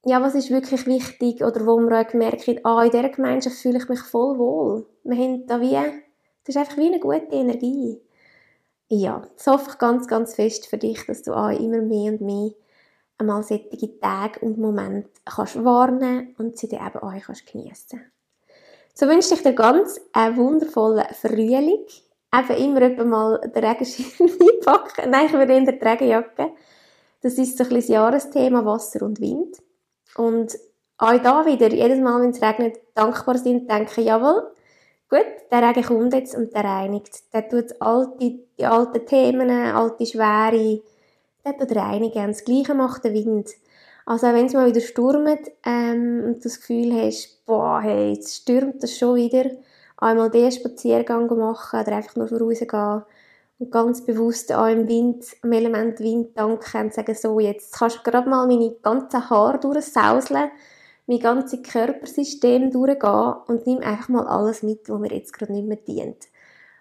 ja, 0.06 0.20
was 0.22 0.34
ist 0.34 0.50
wirklich 0.50 0.86
wichtig 0.86 1.42
oder 1.42 1.66
wo 1.66 1.78
wir 1.78 2.00
auch 2.00 2.06
gemerkt 2.06 2.48
ah, 2.64 2.82
in 2.82 2.90
dieser 2.90 3.08
Gemeinschaft 3.08 3.56
fühle 3.56 3.78
ich 3.78 3.88
mich 3.88 4.00
voll 4.00 4.38
wohl. 4.38 4.86
Wir 5.02 5.16
haben 5.16 5.46
da 5.46 5.60
wie, 5.60 5.72
das 5.72 6.54
ist 6.54 6.56
einfach 6.56 6.76
wie 6.76 6.86
eine 6.86 7.00
gute 7.00 7.34
Energie. 7.34 8.00
Ja, 8.88 9.26
das 9.36 9.46
hoffe 9.46 9.70
ich 9.70 9.78
ganz, 9.78 10.06
ganz 10.06 10.34
fest 10.34 10.66
für 10.66 10.78
dich, 10.78 11.06
dass 11.06 11.22
du 11.22 11.32
auch 11.32 11.48
immer 11.48 11.80
mehr 11.80 12.12
und 12.12 12.20
mehr 12.20 12.50
einmal 13.18 13.42
solche 13.42 13.98
Tage 13.98 14.40
und 14.40 14.58
Momente 14.58 15.10
kannst 15.24 15.64
warnen 15.64 16.34
und 16.38 16.58
sie 16.58 16.68
dann 16.68 16.86
eben 16.86 16.98
auch 16.98 17.22
kannst 17.24 17.50
geniessen 17.50 18.02
So 18.94 19.06
wünsche 19.08 19.34
ich 19.34 19.42
dir 19.42 19.54
ganz 19.54 20.00
einen 20.12 20.36
wundervollen 20.36 21.06
Frühling. 21.14 21.86
Eben 22.36 22.76
immer 22.76 23.04
mal 23.04 23.40
den 23.40 23.64
Regenschirm 23.64 24.08
einpacken. 24.40 25.10
Nein, 25.10 25.26
ich 25.26 25.32
würde 25.32 25.56
in 25.56 25.64
der 25.64 25.80
Regenjacke. 25.80 26.50
Das 27.22 27.34
ist 27.34 27.56
so 27.56 27.64
ein 27.64 27.70
bisschen 27.70 27.80
das 27.80 27.88
Jahresthema 27.88 28.64
Wasser 28.64 29.02
und 29.02 29.20
Wind. 29.20 29.56
Und 30.16 30.54
auch 30.98 31.18
da 31.18 31.44
wieder, 31.44 31.72
jedes 31.72 31.98
Mal, 31.98 32.20
wenn 32.22 32.30
es 32.30 32.42
regnet, 32.42 32.78
dankbar 32.94 33.38
sind, 33.38 33.70
denken, 33.70 34.04
jawohl, 34.04 34.50
gut, 35.08 35.26
der 35.50 35.68
Regen 35.68 35.84
kommt 35.84 36.14
jetzt 36.14 36.36
und 36.36 36.54
der 36.54 36.64
reinigt. 36.64 37.32
Der 37.32 37.48
tut 37.48 37.80
alte, 37.80 38.16
die 38.58 38.64
alten 38.64 39.06
Themen, 39.06 39.50
alte 39.50 40.06
Schwere, 40.06 40.80
der 41.44 41.58
tut 41.58 41.76
reinigen. 41.76 42.28
Das 42.28 42.44
Gleiche 42.44 42.74
macht 42.74 43.04
der 43.04 43.12
Wind. 43.12 43.50
Also 44.06 44.26
wenn 44.28 44.46
es 44.46 44.52
mal 44.52 44.68
wieder 44.68 44.80
stürmt 44.80 45.50
ähm, 45.64 46.22
und 46.26 46.36
du 46.36 46.42
das 46.42 46.60
Gefühl 46.60 46.92
hast, 46.92 47.44
boah, 47.46 47.80
hey, 47.80 48.12
jetzt 48.12 48.34
stürmt 48.34 48.82
das 48.82 48.96
schon 48.96 49.16
wieder, 49.16 49.50
einmal 49.96 50.30
den 50.30 50.52
Spaziergang 50.52 51.26
machen 51.38 51.80
oder 51.80 51.96
einfach 51.96 52.16
nur 52.16 52.28
vorausgehen 52.28 53.02
und 53.58 53.70
ganz 53.70 54.04
bewusst 54.04 54.52
auch 54.52 54.66
im 54.66 54.88
Wind, 54.88 55.24
am 55.42 55.52
Element 55.52 56.00
Wind 56.00 56.36
danken 56.36 56.80
und 56.80 56.94
sagen, 56.94 57.14
so, 57.14 57.38
jetzt 57.38 57.74
kannst 57.74 57.98
du 57.98 58.10
gerade 58.10 58.28
mal 58.28 58.46
meine 58.46 58.74
ganzen 58.82 59.30
Haare 59.30 59.58
durchsauseln, 59.58 60.50
mein 61.06 61.20
ganzes 61.20 61.62
Körpersystem 61.62 62.70
durchgehen 62.70 63.34
und 63.46 63.66
nimm 63.66 63.78
einfach 63.78 64.08
mal 64.08 64.26
alles 64.26 64.62
mit, 64.62 64.88
was 64.88 65.00
mir 65.00 65.12
jetzt 65.12 65.32
gerade 65.32 65.52
nicht 65.52 65.66
mehr 65.66 65.76
dient. 65.76 66.28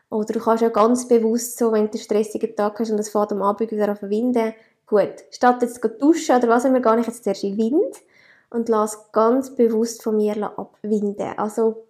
Oder 0.10 0.34
du 0.34 0.40
kannst 0.40 0.64
auch 0.64 0.74
ganz 0.74 1.08
bewusst 1.08 1.58
so, 1.58 1.72
wenn 1.72 1.88
du 1.88 1.94
einen 1.94 2.00
stressigen 2.00 2.56
Tag 2.56 2.80
hast 2.80 2.92
und 2.92 3.00
es 3.00 3.10
fährt 3.10 3.32
am 3.32 3.42
Abend 3.42 3.72
wieder 3.72 3.92
auf 3.92 4.02
Winden, 4.04 4.54
gut, 4.86 5.14
statt 5.32 5.62
jetzt 5.62 5.82
zu 5.82 5.90
duschen 5.90 6.36
oder 6.36 6.48
was 6.48 6.66
immer, 6.66 6.80
gar 6.80 6.96
nicht 6.96 7.08
jetzt 7.08 7.24
zuerst 7.24 7.44
in 7.44 7.58
Wind 7.58 8.02
und 8.50 8.70
lass 8.70 9.12
ganz 9.12 9.56
bewusst 9.56 10.04
von 10.04 10.18
mir 10.18 10.38
abwinden. 10.58 11.34
Also, 11.38 11.88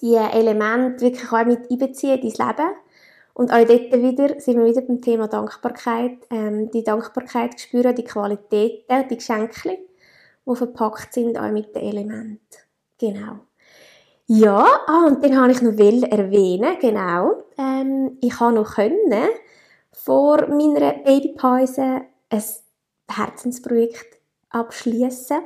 die 0.00 0.14
Elemente 0.14 1.04
wirklich 1.04 1.32
auch 1.32 1.44
mit 1.44 1.70
einbeziehen 1.70 2.18
in 2.18 2.32
dein 2.32 2.48
Leben 2.48 2.74
und 3.36 3.52
auch 3.52 3.66
dort 3.66 3.92
wieder 3.92 4.40
sind 4.40 4.58
wir 4.58 4.64
wieder 4.64 4.80
beim 4.80 5.02
Thema 5.02 5.28
Dankbarkeit. 5.28 6.26
Ähm, 6.30 6.70
die 6.70 6.82
Dankbarkeit 6.82 7.60
spüren, 7.60 7.94
die 7.94 8.02
Qualitäten, 8.02 9.08
die 9.10 9.16
Geschenke, 9.16 9.78
die 10.46 10.56
verpackt 10.56 11.12
sind 11.12 11.38
auch 11.38 11.50
mit 11.50 11.76
den 11.76 11.82
Elementen. 11.82 12.40
Genau. 12.98 13.40
Ja, 14.26 14.66
ah, 14.86 15.06
und 15.06 15.22
dann 15.22 15.38
habe 15.38 15.52
ich 15.52 15.60
noch 15.60 15.76
will 15.76 16.04
erwähnen, 16.04 16.78
genau. 16.80 17.44
Ähm, 17.58 18.16
ich 18.22 18.40
habe 18.40 18.54
noch 18.54 18.76
können 18.76 19.28
vor 19.92 20.46
meiner 20.48 20.94
Babypause 20.94 22.06
ein 22.30 22.42
Herzensprojekt 23.10 24.18
abschließen. 24.48 25.42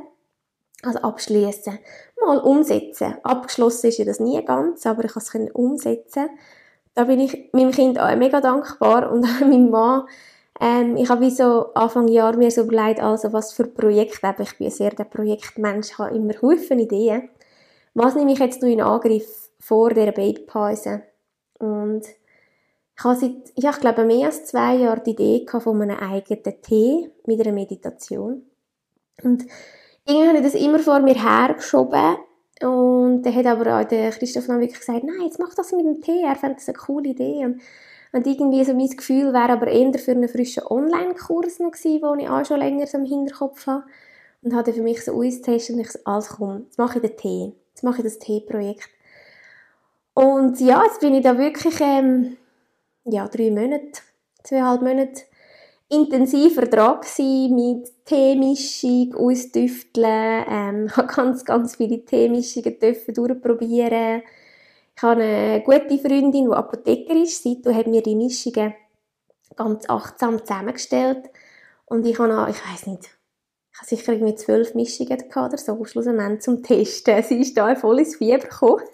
Also 0.83 1.01
abschließen, 1.01 1.77
mal 2.25 2.39
umsetzen. 2.39 3.17
Abgeschlossen 3.25 3.89
ist 3.89 3.99
ja 3.99 4.05
das 4.05 4.21
nie 4.21 4.43
ganz, 4.45 4.87
aber 4.87 5.05
ich 5.05 5.13
konnte 5.13 5.47
es 5.47 5.51
umsetzen 5.55 6.31
da 6.95 7.05
bin 7.05 7.21
ich 7.21 7.51
meinem 7.53 7.71
Kind 7.71 7.99
auch 7.99 8.15
mega 8.17 8.41
dankbar 8.41 9.11
und 9.11 9.25
auch 9.25 9.41
meinem 9.41 9.71
Mann. 9.71 10.07
Ähm, 10.61 10.97
ich 10.97 11.09
habe 11.09 11.23
wie 11.23 11.31
so 11.31 11.73
Anfang 11.75 12.09
Jahr 12.09 12.37
mir 12.37 12.51
so 12.51 12.63
überlegt, 12.63 13.01
also 13.01 13.33
was 13.33 13.53
für 13.53 13.67
Projekte, 13.67 14.27
eben, 14.27 14.43
ich 14.43 14.59
bin 14.59 14.71
sehr 14.71 14.91
der 14.91 15.05
Projektmensch, 15.05 15.99
habe 15.99 16.15
immer 16.15 16.35
Haufen 16.43 16.79
Ideen. 16.79 17.31
Was 17.95 18.15
nehme 18.15 18.33
ich 18.33 18.39
jetzt 18.39 18.63
in 18.63 18.81
Angriff 18.81 19.51
vor 19.59 19.91
der 19.91 20.13
Babypause? 20.13 21.03
Und 21.59 22.03
ich 22.97 23.05
habe 23.05 23.17
seit, 23.17 23.53
ja, 23.57 23.71
ich 23.71 23.81
glaube, 23.81 24.05
mehr 24.05 24.27
als 24.27 24.45
zwei 24.45 24.75
Jahren 24.75 25.03
die 25.05 25.13
Idee 25.13 25.47
von 25.49 25.81
einem 25.81 25.99
eigenen 25.99 26.61
Tee 26.61 27.11
mit 27.25 27.41
einer 27.41 27.53
Meditation. 27.53 28.43
Und 29.23 29.45
irgendwie 30.07 30.29
habe 30.29 30.39
ich 30.39 30.45
das 30.45 30.55
immer 30.55 30.79
vor 30.79 31.01
mir 31.01 31.15
hergeschoben 31.15 32.17
und 32.63 33.23
dann 33.23 33.35
hat 33.35 33.47
aber 33.47 33.81
auch 33.81 33.85
der 33.85 34.11
Christoph 34.11 34.47
dann 34.47 34.61
wirklich 34.61 34.81
gesagt, 34.81 35.05
nein, 35.05 35.23
jetzt 35.23 35.39
mach 35.39 35.55
das 35.55 35.73
mit 35.73 35.85
dem 35.85 36.01
Tee, 36.03 36.23
er 36.23 36.37
fand 36.37 36.59
das 36.59 36.69
eine 36.69 36.77
coole 36.77 37.11
Idee. 37.11 37.47
Und, 37.47 37.61
und 38.13 38.27
irgendwie 38.27 38.65
so 38.65 38.75
mein 38.75 38.89
Gefühl 38.89 39.33
wäre 39.33 39.51
aber 39.51 39.69
eher 39.69 39.99
für 39.99 40.11
einen 40.11 40.29
frischen 40.29 40.65
Online-Kurs 40.65 41.61
noch 41.61 41.71
gewesen, 41.71 42.03
den 42.03 42.21
ich 42.21 42.29
auch 42.29 42.45
schon 42.45 42.59
länger 42.59 42.87
so 42.87 42.99
im 42.99 43.07
Hinterkopf 43.07 43.67
habe. 43.67 43.85
Und 44.43 44.55
hatte 44.55 44.73
für 44.73 44.83
mich 44.83 45.05
so 45.05 45.13
austestet 45.13 45.77
und 45.77 45.83
ich 45.83 45.91
so, 45.91 45.99
alles 46.05 46.29
komm, 46.29 46.65
jetzt 46.65 46.79
mache 46.79 46.99
ich 46.99 47.07
den 47.07 47.17
Tee. 47.17 47.53
Jetzt 47.71 47.83
mache 47.83 47.99
ich 47.99 48.05
das 48.05 48.19
Tee-Projekt. 48.19 48.89
Und 50.15 50.61
ja, 50.61 50.83
jetzt 50.85 51.01
bin 51.01 51.15
ich 51.15 51.23
da 51.23 51.39
wirklich, 51.39 51.81
ähm, 51.81 52.37
ja, 53.05 53.29
drei 53.29 53.51
Monate, 53.51 54.01
zweieinhalb 54.43 54.83
Monate 54.83 55.23
intensiver 55.91 56.67
dran 56.67 57.01
mit 57.51 58.07
Teemischung, 58.07 59.15
ausdüfteln. 59.15 60.45
Ähm, 60.49 60.87
ich 60.91 60.97
habe 60.97 61.13
ganz, 61.13 61.45
ganz 61.45 61.77
viele 61.77 62.05
Teemischungen 62.05 62.77
durchprobieren. 62.79 64.23
Ich 64.97 65.03
habe 65.03 65.23
eine 65.23 65.63
gute 65.63 65.99
Freundin, 65.99 66.47
die 66.51 66.55
Apotheker 66.55 67.15
ist. 67.15 67.43
Seitdem 67.43 67.75
hat 67.75 67.87
mir 67.87 68.03
die 68.03 68.15
Mischungen 68.15 68.75
ganz 69.57 69.89
achtsam 69.89 70.39
zusammengestellt. 70.39 71.31
Und 71.87 72.07
ich 72.07 72.19
habe 72.19 72.29
noch, 72.29 72.49
ich 72.49 72.57
weiß 72.57 72.87
nicht, 72.87 73.11
ich 73.73 73.79
habe 73.79 73.89
sicher 73.89 74.13
irgendwie 74.13 74.35
zwölf 74.37 74.75
Mischungen 74.75 75.19
gehabt 75.19 75.53
oder 75.53 75.59
so, 75.59 75.85
schlussendlich 75.85 76.41
zum 76.41 76.63
Testen. 76.63 77.23
Sie 77.29 77.41
ist 77.41 77.57
da 77.57 77.75
voll 77.75 78.01
ins 78.01 78.17
Fieber 78.17 78.39
gekommen. 78.39 78.85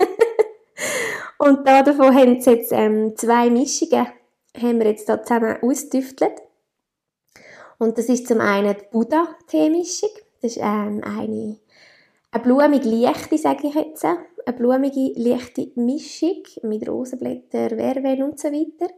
und 1.38 1.66
da 1.66 1.82
davon 1.82 2.14
haben 2.14 2.40
sie 2.40 2.52
jetzt 2.52 2.72
ähm, 2.72 3.14
zwei 3.16 3.50
Mischungen, 3.50 4.06
haben 4.56 4.78
wir 4.78 4.86
jetzt 4.86 5.08
da 5.08 5.22
zusammen 5.22 5.56
ausgetüftelt. 5.60 6.45
Und 7.78 7.98
das 7.98 8.06
ist 8.06 8.26
zum 8.26 8.40
einen 8.40 8.74
die 8.74 8.84
Buddha-Teemischung. 8.90 10.10
Das 10.40 10.52
ist 10.52 10.62
ähm, 10.62 11.02
eine, 11.04 11.58
eine 12.30 12.42
blumige 12.42 12.88
Leichte, 12.88 13.38
sage 13.38 13.68
ich 13.68 13.74
jetzt. 13.74 14.04
Eine 14.04 14.56
blumige, 14.56 15.12
leichte 15.16 15.70
Mischung 15.74 16.42
mit 16.62 16.88
Rosenblättern, 16.88 17.78
Verven 17.78 18.22
und 18.22 18.38
so 18.38 18.48
weiter. 18.48 18.92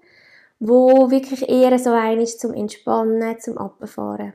Wo 0.61 1.11
wirklich 1.11 1.49
eher 1.49 1.79
so 1.79 1.91
ein 1.91 2.20
ist 2.20 2.41
zum 2.41 2.53
Entspannen, 2.53 3.41
zum 3.41 3.59
Abfahren. 3.59 4.35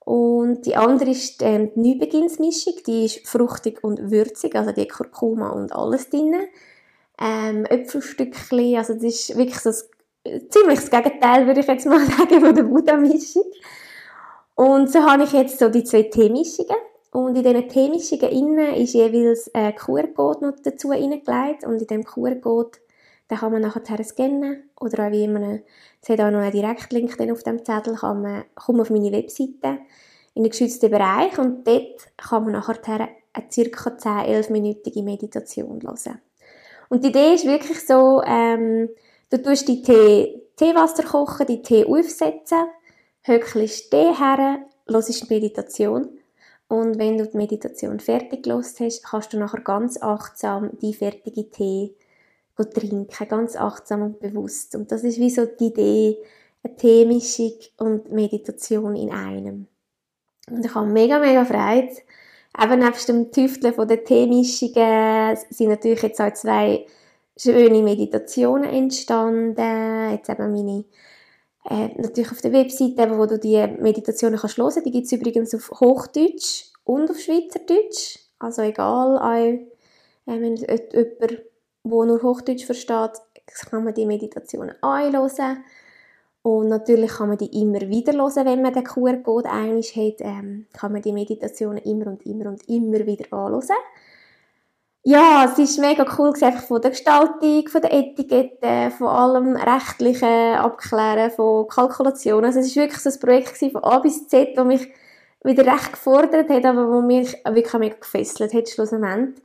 Und 0.00 0.66
die 0.66 0.76
andere 0.76 1.10
ist 1.10 1.42
ähm, 1.42 1.70
die 1.74 1.80
Neubeginnsmischung. 1.80 2.74
Die 2.86 3.04
ist 3.06 3.26
fruchtig 3.28 3.84
und 3.84 4.10
würzig, 4.10 4.54
also 4.54 4.72
die 4.72 4.88
Kurkuma 4.88 5.50
und 5.50 5.72
alles 5.72 6.08
drin. 6.08 6.34
Ähm, 7.22 7.66
Äpfelstückchen, 7.66 8.76
also 8.76 8.94
das 8.94 9.02
ist 9.04 9.36
wirklich 9.36 9.58
so 9.58 9.68
das 9.68 9.89
ziemlich 10.24 10.80
das 10.80 10.90
Gegenteil, 10.90 11.46
würde 11.46 11.60
ich 11.60 11.66
jetzt 11.66 11.86
mal 11.86 12.04
sagen, 12.06 12.40
von 12.40 12.54
der 12.54 12.62
Buddha-Mischung. 12.62 13.44
Und 14.54 14.90
so 14.90 15.00
habe 15.02 15.24
ich 15.24 15.32
jetzt 15.32 15.58
so 15.58 15.68
die 15.68 15.84
zwei 15.84 16.04
Teemischungen. 16.04 16.76
Und 17.12 17.36
in 17.36 17.42
diesen 17.42 17.68
Teemischungen 17.68 18.28
innen 18.30 18.74
ist 18.74 18.94
jeweils 18.94 19.52
ein 19.54 19.74
QR-Code 19.74 20.46
noch 20.46 20.56
dazu 20.62 20.92
hineingelegt. 20.92 21.64
Und 21.64 21.80
in 21.80 21.86
diesem 21.86 22.04
QR-Code 22.04 22.78
den 23.30 23.38
kann 23.38 23.52
man 23.52 23.62
nachher 23.62 24.04
scannen. 24.04 24.70
Oder 24.80 25.06
auch 25.06 25.12
wie 25.12 25.28
man, 25.28 25.62
es 26.02 26.08
hat 26.08 26.20
auch 26.20 26.30
noch 26.30 26.40
einen 26.40 26.52
Direktlink 26.52 27.18
auf 27.30 27.42
dem 27.42 27.64
Zettel, 27.64 27.94
kann 27.94 28.22
man, 28.22 28.44
kommt 28.54 28.80
auf 28.80 28.90
meine 28.90 29.12
Webseite 29.12 29.78
in 30.34 30.42
den 30.42 30.50
geschützten 30.50 30.90
Bereich 30.90 31.38
und 31.38 31.66
dort 31.66 32.08
kann 32.16 32.44
man 32.44 32.52
nachher 32.52 33.08
eine 33.32 33.46
ca. 33.46 33.90
10-11-minütige 33.90 35.02
Meditation 35.02 35.80
hören. 35.82 36.20
Und 36.88 37.04
die 37.04 37.08
Idee 37.08 37.34
ist 37.34 37.46
wirklich 37.46 37.86
so, 37.86 38.22
ähm, 38.24 38.88
Du 39.30 39.40
tust 39.40 39.68
die 39.68 39.80
Tee, 39.80 40.42
Teewasser 40.56 41.04
kochen, 41.04 41.46
die 41.46 41.62
Tee 41.62 41.84
aufsetzen, 41.84 42.66
höckelst 43.22 43.90
Tee 43.90 44.12
her, 44.12 44.66
hörst 44.88 45.30
die 45.30 45.34
Meditation 45.34 46.08
und 46.66 46.98
wenn 46.98 47.18
du 47.18 47.26
die 47.26 47.36
Meditation 47.36 47.98
fertig 48.00 48.42
gelost 48.42 48.80
hast, 48.80 49.04
kannst 49.04 49.32
du 49.32 49.38
nachher 49.38 49.60
ganz 49.60 50.00
achtsam 50.02 50.70
die 50.80 50.94
fertige 50.94 51.50
Tee 51.50 51.94
trinken, 52.56 53.28
ganz 53.28 53.56
achtsam 53.56 54.02
und 54.02 54.20
bewusst. 54.20 54.74
Und 54.74 54.92
das 54.92 55.02
ist 55.02 55.18
wie 55.18 55.30
so 55.30 55.46
die 55.46 55.66
Idee, 55.68 56.18
eine 56.62 56.76
Teemischung 56.76 57.54
und 57.78 58.12
Meditation 58.12 58.94
in 58.94 59.10
einem. 59.10 59.66
Und 60.50 60.64
ich 60.64 60.74
habe 60.74 60.86
mega, 60.86 61.18
mega 61.18 61.44
Freude. 61.44 61.96
Eben 62.60 62.80
nebst 62.80 63.08
dem 63.08 63.32
Tüfteln 63.32 63.74
von 63.74 63.88
den 63.88 64.04
Teemischungen 64.04 65.36
sind 65.48 65.68
natürlich 65.68 66.02
jetzt 66.02 66.20
auch 66.20 66.34
zwei 66.34 66.84
schöne 67.40 67.82
Meditationen 67.82 68.68
entstanden. 68.68 70.10
Jetzt 70.12 70.28
eben 70.28 70.52
meine, 70.52 70.84
äh, 71.68 71.88
natürlich 72.00 72.32
auf 72.32 72.40
der 72.40 72.52
Webseite, 72.52 73.18
wo 73.18 73.26
du 73.26 73.38
die 73.38 73.66
Meditationen 73.80 74.38
kannst 74.38 74.58
hören. 74.58 74.82
Die 74.84 74.90
gibt 74.90 75.06
es 75.06 75.12
übrigens 75.12 75.54
auf 75.54 75.70
Hochdeutsch 75.80 76.66
und 76.84 77.10
auf 77.10 77.18
Schweizerdeutsch. 77.18 78.18
Also 78.38 78.62
egal, 78.62 79.18
auch, 79.18 79.36
äh, 79.36 79.66
wenn 80.26 80.56
jemand, 80.56 80.92
der 81.20 81.38
nur 81.82 82.22
Hochdeutsch 82.22 82.64
versteht, 82.64 83.12
kann 83.70 83.84
man 83.84 83.94
die 83.94 84.06
Meditationen 84.06 84.74
anhören. 84.82 85.64
Und 86.42 86.68
natürlich 86.68 87.10
kann 87.10 87.28
man 87.28 87.38
die 87.38 87.60
immer 87.60 87.80
wieder 87.80 88.14
hören, 88.14 88.46
wenn 88.46 88.62
man 88.62 88.72
den 88.72 88.84
QR-Code 88.84 89.50
einmal 89.50 89.82
hat, 89.82 90.20
ähm, 90.20 90.66
kann 90.72 90.92
man 90.92 91.02
die 91.02 91.12
Meditationen 91.12 91.78
immer 91.78 92.06
und 92.06 92.24
immer 92.24 92.46
und 92.46 92.66
immer 92.68 93.04
wieder 93.06 93.30
anhören 93.32 93.66
ja, 95.02 95.50
es 95.50 95.58
ist 95.58 95.78
mega 95.78 96.04
cool 96.18 96.32
einfach 96.40 96.62
von 96.62 96.80
der 96.82 96.90
Gestaltung, 96.90 97.68
von 97.68 97.80
der 97.80 97.92
Etikette, 97.92 98.90
von 98.96 99.06
allem 99.06 99.56
rechtlichen 99.56 100.56
Abklären, 100.56 101.30
von 101.30 101.68
Kalkulationen. 101.68 102.44
Also 102.44 102.60
es 102.60 102.66
ist 102.66 102.76
wirklich 102.76 103.00
so 103.00 103.10
ein 103.10 103.20
Projekt 103.20 103.56
von 103.56 103.82
A 103.82 103.98
bis 104.00 104.28
Z, 104.28 104.56
das 104.56 104.66
mich 104.66 104.88
wieder 105.42 105.66
recht 105.66 105.92
gefordert 105.92 106.50
hat, 106.50 106.64
aber 106.66 106.92
wo 106.92 107.00
mich 107.00 107.34
wirklich 107.44 107.72
mega 107.74 107.96
gefesselt 107.96 108.52
hat 108.52 108.68
schlussendlich. 108.68 109.42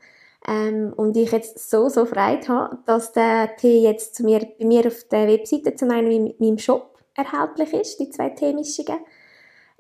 Ähm, 0.47 0.93
und 0.95 1.18
ich 1.18 1.32
jetzt 1.32 1.70
so, 1.70 1.89
so 1.89 2.06
Freude 2.06 2.47
habe, 2.49 2.78
dass 2.86 3.14
der 3.14 3.56
Tee 3.56 3.82
jetzt 3.82 4.16
zu 4.16 4.24
mir, 4.24 4.47
bei 4.60 4.66
mir 4.66 4.86
auf 4.86 5.06
der 5.10 5.28
Webseite 5.28 5.74
zum 5.76 5.89
einen 5.89 6.12
in 6.12 6.36
meinem 6.38 6.60
Shop 6.60 6.99
erhältlich 7.16 7.74
ist, 7.74 7.99
die 7.99 8.10
zwei 8.10 8.30
Teemischungen. 8.30 8.99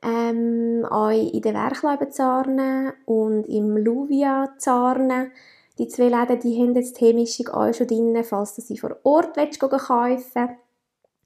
Ähm, 0.01 0.85
auch 0.89 1.09
in 1.09 1.41
den 1.41 1.53
Werkleuten 1.53 2.11
Zarnen 2.11 2.93
und 3.05 3.43
im 3.45 3.77
Luvia 3.77 4.53
Zarnen 4.57 5.31
die 5.77 5.87
zwei 5.87 6.09
Läden, 6.09 6.39
die 6.39 6.61
haben 6.61 6.75
jetzt 6.75 6.95
die 6.95 7.05
Teemischung 7.05 7.49
auch 7.49 7.73
schon 7.73 7.87
drin, 7.87 8.23
falls 8.23 8.55
du 8.55 8.61
sie 8.61 8.77
vor 8.77 8.97
Ort 9.03 9.35
willst, 9.35 9.59
kaufen 9.59 10.49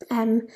ähm, 0.09 0.47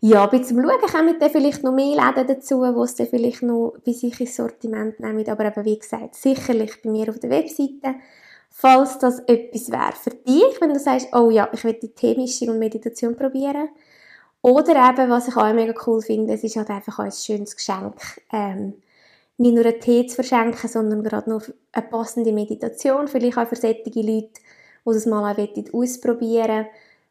ja, 0.00 0.26
bei 0.26 0.38
zum 0.40 0.62
Schauen 0.62 0.80
kommen 0.92 1.18
dann 1.18 1.30
vielleicht 1.30 1.62
noch 1.62 1.72
mehr 1.72 1.96
Läden 1.96 2.26
dazu, 2.26 2.60
wo 2.60 2.84
es 2.84 2.94
dann 2.94 3.06
vielleicht 3.06 3.42
noch 3.42 3.74
bei 3.84 3.92
sich 3.92 4.20
ins 4.20 4.36
Sortiment 4.36 5.00
nehmen. 5.00 5.28
Aber 5.28 5.46
eben, 5.46 5.64
wie 5.64 5.78
gesagt, 5.78 6.14
sicherlich 6.14 6.82
bei 6.82 6.90
mir 6.90 7.08
auf 7.08 7.18
der 7.18 7.30
Webseite. 7.30 7.94
Falls 8.50 8.98
das 8.98 9.20
etwas 9.20 9.70
wäre 9.70 9.92
für 9.92 10.10
dich, 10.10 10.60
wenn 10.60 10.72
du 10.72 10.78
sagst, 10.78 11.08
oh 11.12 11.30
ja, 11.30 11.48
ich 11.52 11.64
will 11.64 11.74
die 11.74 11.88
Teemischung 11.88 12.50
und 12.50 12.58
Meditation 12.58 13.16
probieren. 13.16 13.68
Oder 14.42 14.90
eben, 14.90 15.10
was 15.10 15.28
ich 15.28 15.36
auch 15.36 15.52
mega 15.52 15.74
cool 15.86 16.00
finde, 16.00 16.34
es 16.34 16.44
ist 16.44 16.56
halt 16.56 16.70
einfach 16.70 16.98
ein 16.98 17.12
schönes 17.12 17.56
Geschenk. 17.56 17.96
Ähm, 18.32 18.74
nicht 19.38 19.54
nur 19.54 19.64
einen 19.64 19.80
Tee 19.80 20.06
zu 20.06 20.16
verschenken, 20.16 20.68
sondern 20.68 21.02
gerade 21.02 21.30
noch 21.30 21.42
eine 21.72 21.86
passende 21.86 22.32
Meditation, 22.32 23.08
vielleicht 23.08 23.38
auch 23.38 23.46
für 23.46 23.56
solche 23.56 23.82
Leute, 23.84 24.30
die 24.84 24.90
es 24.90 25.06
mal 25.06 25.32
auch 25.32 25.74
ausprobieren. 25.74 26.66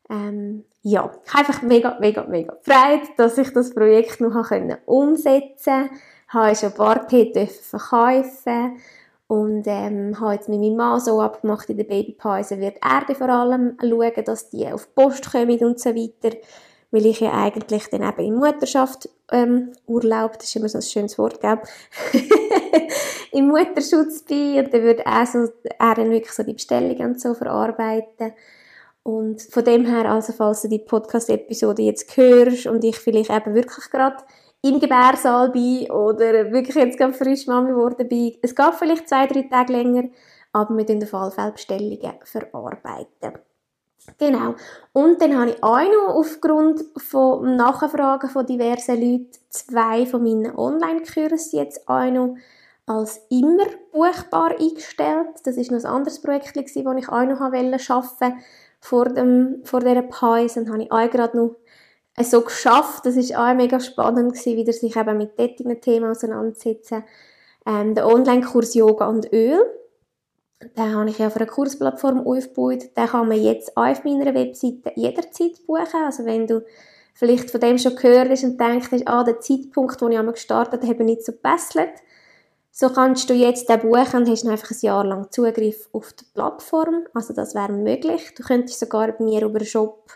Ähm, 0.09 0.65
ja, 0.81 1.11
ich 1.25 1.33
habe 1.33 1.47
einfach 1.47 1.61
mega, 1.61 1.97
mega, 1.99 2.23
mega 2.25 2.57
Freude, 2.61 3.07
dass 3.17 3.37
ich 3.37 3.51
das 3.53 3.73
Projekt 3.73 4.21
noch 4.21 4.35
umsetzen 4.85 5.89
konnte. 5.89 5.95
Ich 6.27 6.33
habe 6.33 6.55
schon 6.55 6.69
ein 6.69 6.75
paar 6.75 7.07
Tee 7.07 7.47
verkaufen. 7.47 8.77
Und 9.27 9.63
ähm, 9.65 10.19
habe 10.19 10.33
jetzt 10.35 10.49
mit 10.49 10.59
meinem 10.59 10.75
Mann 10.75 10.99
so 10.99 11.19
abgemacht, 11.19 11.67
in 11.71 11.77
der 11.77 11.85
Babypause 11.85 12.59
wird 12.59 12.77
er 12.81 13.15
vor 13.15 13.29
allem 13.29 13.75
schauen, 13.81 14.23
dass 14.23 14.51
die 14.51 14.67
auf 14.67 14.85
die 14.85 14.91
Post 14.93 15.31
kommen 15.31 15.57
und 15.63 15.79
so 15.79 15.95
weiter 15.95 16.37
weil 16.95 17.05
ich 17.05 17.19
ja 17.19 17.33
eigentlich 17.33 17.87
dann 17.89 18.01
eben 18.01 18.25
in 18.25 18.35
Mutterschaft 18.35 19.09
ähm, 19.31 19.73
Urlaub, 19.85 20.39
das 20.39 20.47
ist 20.47 20.55
immer 20.55 20.69
so 20.69 20.77
ein 20.77 20.81
schönes 20.81 21.17
Wort, 21.17 21.41
gell? 21.41 21.59
im 23.31 23.49
Mutterschutz 23.49 24.23
bin 24.23 24.59
und 24.59 24.73
dann 24.73 24.81
würde 24.81 25.05
er, 25.05 25.25
so, 25.25 25.49
er 25.77 25.95
dann 25.95 26.09
wirklich 26.09 26.31
so 26.31 26.43
die 26.43 26.53
Bestellungen 26.53 27.05
und 27.05 27.21
so 27.21 27.33
verarbeiten. 27.33 28.33
Und 29.03 29.41
von 29.41 29.63
dem 29.63 29.85
her, 29.85 30.09
also 30.09 30.33
falls 30.33 30.61
du 30.61 30.69
die 30.69 30.79
Podcast-Episode 30.79 31.83
jetzt 31.83 32.15
hörst 32.17 32.65
und 32.65 32.83
ich 32.83 32.97
vielleicht 32.97 33.29
eben 33.29 33.53
wirklich 33.53 33.91
gerade 33.91 34.23
im 34.63 34.79
Gebärsaal 34.79 35.51
bin 35.51 35.91
oder 35.91 36.51
wirklich 36.51 36.75
jetzt 36.75 36.97
gerade 36.97 37.13
frisch 37.13 37.45
Mami 37.45 37.69
geworden 37.69 38.07
bin, 38.07 38.35
es 38.41 38.55
geht 38.55 38.73
vielleicht 38.79 39.07
zwei, 39.09 39.27
drei 39.27 39.43
Tage 39.43 39.73
länger, 39.73 40.05
aber 40.53 40.75
wir 40.75 40.89
in 40.89 41.01
der 41.01 41.09
Fallfall 41.09 41.51
Bestellungen 41.51 42.13
verarbeiten. 42.23 43.39
Genau. 44.17 44.55
Und 44.93 45.21
dann 45.21 45.37
habe 45.37 45.51
ich 45.51 45.63
auch 45.63 45.79
noch 45.79 46.15
aufgrund 46.15 46.85
von 46.97 47.55
Nachfragen 47.55 48.29
von 48.29 48.45
diversen 48.45 48.95
Leuten 48.95 49.31
zwei 49.49 50.05
von 50.05 50.23
meinen 50.23 50.55
Online-Kursen 50.55 51.59
jetzt 51.59 51.87
auch 51.87 52.09
noch 52.11 52.35
als 52.85 53.25
immer 53.29 53.65
buchbar 53.91 54.51
eingestellt. 54.59 55.27
Das 55.43 55.57
ist 55.57 55.71
noch 55.71 55.79
ein 55.79 55.85
anderes 55.85 56.21
Projekt, 56.21 56.55
das 56.55 56.75
ich 56.75 56.87
auch 56.87 56.93
noch 56.93 57.09
arbeiten 57.41 57.71
wollte 57.71 58.35
vor, 58.79 59.05
dem, 59.05 59.61
vor 59.63 59.79
dieser 59.79 60.03
Pause. 60.03 60.61
Und 60.61 60.69
habe 60.69 60.83
ich 60.83 60.91
auch 60.91 61.09
gerade 61.09 61.37
noch 61.37 61.55
so 62.21 62.41
geschafft. 62.41 63.05
Das 63.05 63.15
ist 63.15 63.35
auch 63.35 63.53
mega 63.53 63.79
spannend 63.79 64.33
gewesen, 64.33 64.55
wieder 64.55 64.73
sich 64.73 64.95
eben 64.95 65.17
mit 65.17 65.35
solchen 65.35 65.81
Themen 65.81 66.11
auseinanderzusetzen. 66.11 67.03
Ähm, 67.65 67.95
der 67.95 68.07
Online-Kurs 68.07 68.75
Yoga 68.75 69.07
und 69.07 69.33
Öl 69.33 69.59
den 70.77 70.95
habe 70.95 71.09
ich 71.09 71.19
ja 71.19 71.27
auf 71.27 71.35
einer 71.35 71.45
Kursplattform 71.45 72.25
aufgebaut. 72.25 72.95
Den 72.95 73.07
kann 73.07 73.27
man 73.27 73.41
jetzt 73.41 73.75
auch 73.75 73.87
auf 73.87 74.03
meiner 74.03 74.33
Webseite 74.33 74.91
jederzeit 74.95 75.65
buchen. 75.65 76.03
Also 76.05 76.25
wenn 76.25 76.47
du 76.47 76.63
vielleicht 77.13 77.49
von 77.49 77.61
dem 77.61 77.77
schon 77.77 77.95
gehört 77.95 78.29
hast 78.29 78.43
und 78.43 78.59
denkst, 78.59 78.89
ah, 79.05 79.23
der 79.23 79.39
Zeitpunkt, 79.39 80.01
wo 80.01 80.09
ich 80.09 80.17
einmal 80.17 80.33
gestartet 80.33 80.83
habe, 80.83 81.03
nicht 81.03 81.25
so 81.25 81.31
gebesselt, 81.31 82.01
so 82.71 82.89
kannst 82.89 83.29
du 83.29 83.33
jetzt 83.33 83.69
den 83.69 83.79
buchen 83.79 84.21
und 84.21 84.29
hast 84.29 84.45
einfach 84.45 84.71
ein 84.71 84.77
Jahr 84.81 85.05
lang 85.05 85.31
Zugriff 85.31 85.87
auf 85.93 86.11
die 86.11 86.25
Plattform. 86.33 87.05
Also 87.13 87.33
das 87.33 87.55
wäre 87.55 87.71
möglich. 87.71 88.33
Du 88.35 88.43
könntest 88.43 88.79
sogar 88.79 89.13
bei 89.13 89.23
mir 89.23 89.43
über 89.43 89.59
einen 89.59 89.65
Shop 89.65 90.11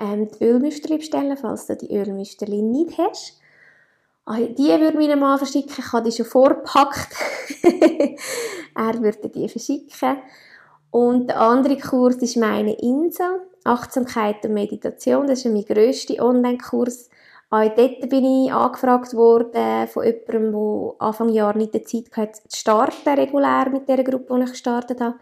ähm, 0.00 0.28
die 0.28 0.44
Ölmüsterli 0.44 0.96
bestellen, 0.98 1.36
falls 1.36 1.66
du 1.66 1.76
die 1.76 1.94
Ölmüsterli 1.94 2.62
nicht 2.62 2.98
hast. 2.98 3.38
Ah, 4.26 4.38
die 4.38 4.68
würde 4.68 4.96
meinem 4.96 5.20
Mann 5.20 5.38
verschicken, 5.38 5.74
ich 5.78 5.92
habe 5.92 6.08
die 6.08 6.16
schon 6.16 6.26
vorgepackt. 6.26 7.14
er 8.74 9.02
würde 9.02 9.28
die 9.28 9.48
verschicken. 9.48 10.18
Und 10.90 11.28
der 11.28 11.40
andere 11.40 11.76
Kurs 11.76 12.16
ist 12.16 12.36
meine 12.36 12.74
Insel. 12.74 13.40
Achtsamkeit 13.64 14.44
und 14.44 14.54
Meditation. 14.54 15.26
Das 15.26 15.44
ist 15.44 15.52
mein 15.52 15.64
grösster 15.64 16.22
Online-Kurs. 16.22 17.10
Auch 17.50 17.68
dort 17.76 18.08
bin 18.08 18.24
ich 18.24 18.52
angefragt 18.52 19.14
worden 19.14 19.86
von 19.88 20.04
jemandem, 20.04 20.52
der 20.52 20.94
Anfang 20.98 21.28
Jahr 21.28 21.56
nicht 21.56 21.74
die 21.74 21.82
Zeit 21.82 22.16
hatte, 22.16 22.40
zu 22.48 22.58
starten, 22.58 23.08
regulär 23.08 23.68
mit 23.70 23.88
der 23.88 24.02
Gruppe, 24.02 24.34
die 24.36 24.44
ich 24.44 24.50
gestartet 24.50 25.00
habe. 25.00 25.16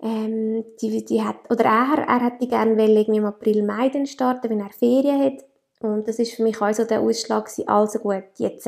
Ähm, 0.00 0.64
die, 0.80 1.04
die 1.04 1.22
hat, 1.22 1.50
oder 1.50 1.64
er, 1.64 2.04
er 2.06 2.20
hätte 2.20 2.46
gerne 2.46 3.04
im 3.04 3.24
April, 3.24 3.64
Mai 3.64 3.88
dann 3.88 4.06
starten, 4.06 4.50
wenn 4.50 4.60
er 4.60 4.70
Ferien 4.70 5.24
hat. 5.24 5.44
Und 5.80 6.08
das 6.08 6.18
ist 6.18 6.32
für 6.32 6.42
mich 6.42 6.60
auch 6.60 6.72
so 6.72 6.84
der 6.84 7.00
Ausschlag 7.00 7.46
gewesen, 7.46 7.68
also 7.68 7.98
gut, 7.98 8.24
jetzt. 8.36 8.66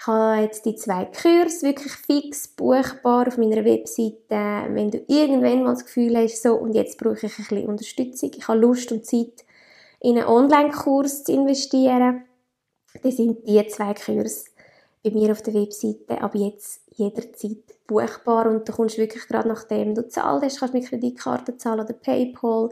Ich 0.00 0.06
habe 0.06 0.42
jetzt 0.42 0.64
die 0.64 0.76
zwei 0.76 1.06
Kurse 1.06 1.66
wirklich 1.66 1.92
fix 1.92 2.46
buchbar 2.46 3.26
auf 3.26 3.36
meiner 3.36 3.64
Webseite. 3.64 4.16
Wenn 4.30 4.92
du 4.92 4.98
irgendwann 5.08 5.64
mal 5.64 5.74
das 5.74 5.84
Gefühl 5.84 6.16
hast, 6.16 6.40
so, 6.40 6.54
und 6.54 6.74
jetzt 6.74 6.98
brauche 6.98 7.14
ich 7.14 7.24
ein 7.24 7.30
bisschen 7.36 7.66
Unterstützung, 7.66 8.30
ich 8.36 8.46
habe 8.46 8.60
Lust 8.60 8.92
und 8.92 9.04
Zeit, 9.04 9.44
in 10.00 10.16
einen 10.16 10.28
Online-Kurs 10.28 11.24
zu 11.24 11.32
investieren, 11.32 12.22
dann 13.02 13.12
sind 13.12 13.46
die 13.48 13.66
zwei 13.66 13.92
Kurse 13.94 14.44
bei 15.02 15.10
mir 15.10 15.32
auf 15.32 15.42
der 15.42 15.54
Webseite 15.54 16.20
ab 16.20 16.34
jetzt 16.34 16.82
jederzeit 16.94 17.58
buchbar 17.86 18.46
und 18.46 18.68
du 18.68 18.72
kommst 18.72 18.98
wirklich 18.98 19.26
gerade 19.26 19.48
nachdem 19.48 19.94
du 19.94 20.06
zahlt 20.08 20.42
hast, 20.42 20.60
kannst 20.60 20.74
du 20.74 20.78
mit 20.78 20.88
Kreditkarte 20.88 21.56
zahlen 21.56 21.80
oder 21.80 21.92
Paypal, 21.92 22.70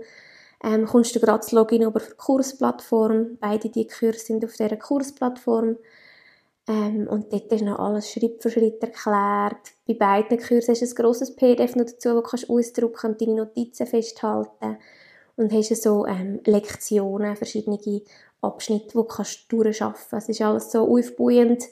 ähm, 0.65 0.87
kommst 0.87 1.15
du 1.15 1.21
gerade 1.21 1.39
das 1.39 1.53
Login 1.53 1.83
über 1.83 2.01
die 2.01 2.15
Kursplattform. 2.17 3.39
Beide 3.41 3.69
die 3.69 3.87
Kurse 3.87 4.19
sind 4.19 4.45
auf 4.45 4.53
dieser 4.53 4.77
Kursplattform. 4.77 5.77
Ähm, 6.69 7.07
und 7.09 7.33
dort 7.33 7.53
ist 7.53 7.63
noch 7.63 7.79
alles 7.79 8.11
Schritt 8.11 8.43
für 8.43 8.51
Schritt 8.51 8.83
erklärt. 8.83 9.73
Bei 9.87 9.95
beiden 9.95 10.39
Kursen 10.39 10.73
hast 10.73 10.83
du 10.83 10.87
ein 10.87 10.95
grosses 10.95 11.37
PDF 11.37 11.77
noch 11.77 11.85
dazu, 11.85 12.17
wo 12.17 12.21
du 12.23 12.53
ausdrucken 12.53 13.13
und 13.13 13.21
deine 13.21 13.35
Notizen 13.35 13.87
festhalten 13.87 14.79
Und 15.37 15.53
hast 15.53 15.83
so 15.83 16.07
ähm, 16.07 16.41
Lektionen, 16.45 17.37
verschiedene 17.37 18.03
Abschnitte, 18.41 18.89
die 18.89 18.95
du 18.95 19.05
kannst 19.05 19.53
durchschaffen 19.53 20.07
kannst. 20.11 20.29
Es 20.29 20.37
ist 20.37 20.43
alles 20.43 20.73
so 20.73 20.81
aufbauend, 20.81 21.63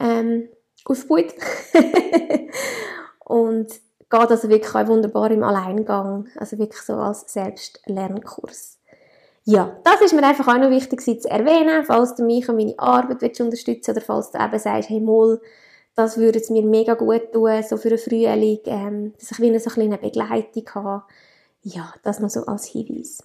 ähm, 0.00 0.48
aufgebaut. 0.84 1.34
und 3.24 3.68
geht 4.10 4.30
also 4.30 4.48
wirklich 4.48 4.74
auch 4.74 4.86
wunderbar 4.86 5.30
im 5.30 5.42
Alleingang, 5.42 6.28
also 6.36 6.58
wirklich 6.58 6.82
so 6.82 6.94
als 6.94 7.32
Selbstlernkurs. 7.32 8.78
Ja, 9.44 9.76
das 9.84 10.00
ist 10.00 10.14
mir 10.14 10.22
einfach 10.22 10.48
auch 10.48 10.58
noch 10.58 10.70
wichtig 10.70 11.02
zu 11.02 11.28
erwähnen, 11.28 11.84
falls 11.84 12.14
du 12.14 12.24
mich 12.24 12.48
und 12.48 12.56
meine 12.56 12.78
Arbeit 12.78 13.20
willst 13.20 13.40
unterstützen 13.40 13.90
oder 13.90 14.00
falls 14.00 14.30
du 14.30 14.38
eben 14.38 14.58
sagst, 14.58 14.88
hey 14.88 15.00
Moll, 15.00 15.40
das 15.94 16.16
würde 16.16 16.38
es 16.38 16.50
mir 16.50 16.62
mega 16.62 16.94
gut 16.94 17.32
tun, 17.32 17.62
so 17.62 17.76
für 17.76 17.88
einen 17.88 17.98
Frühling, 17.98 18.60
ähm, 18.64 19.12
dass 19.18 19.32
ich 19.32 19.40
wieder 19.40 19.60
so 19.60 19.70
eine 19.70 19.74
kleine 19.74 19.98
Begleitung 19.98 20.64
habe. 20.74 21.02
Ja, 21.62 21.92
das 22.02 22.20
noch 22.20 22.30
so 22.30 22.46
als 22.46 22.66
Hinweis. 22.66 23.18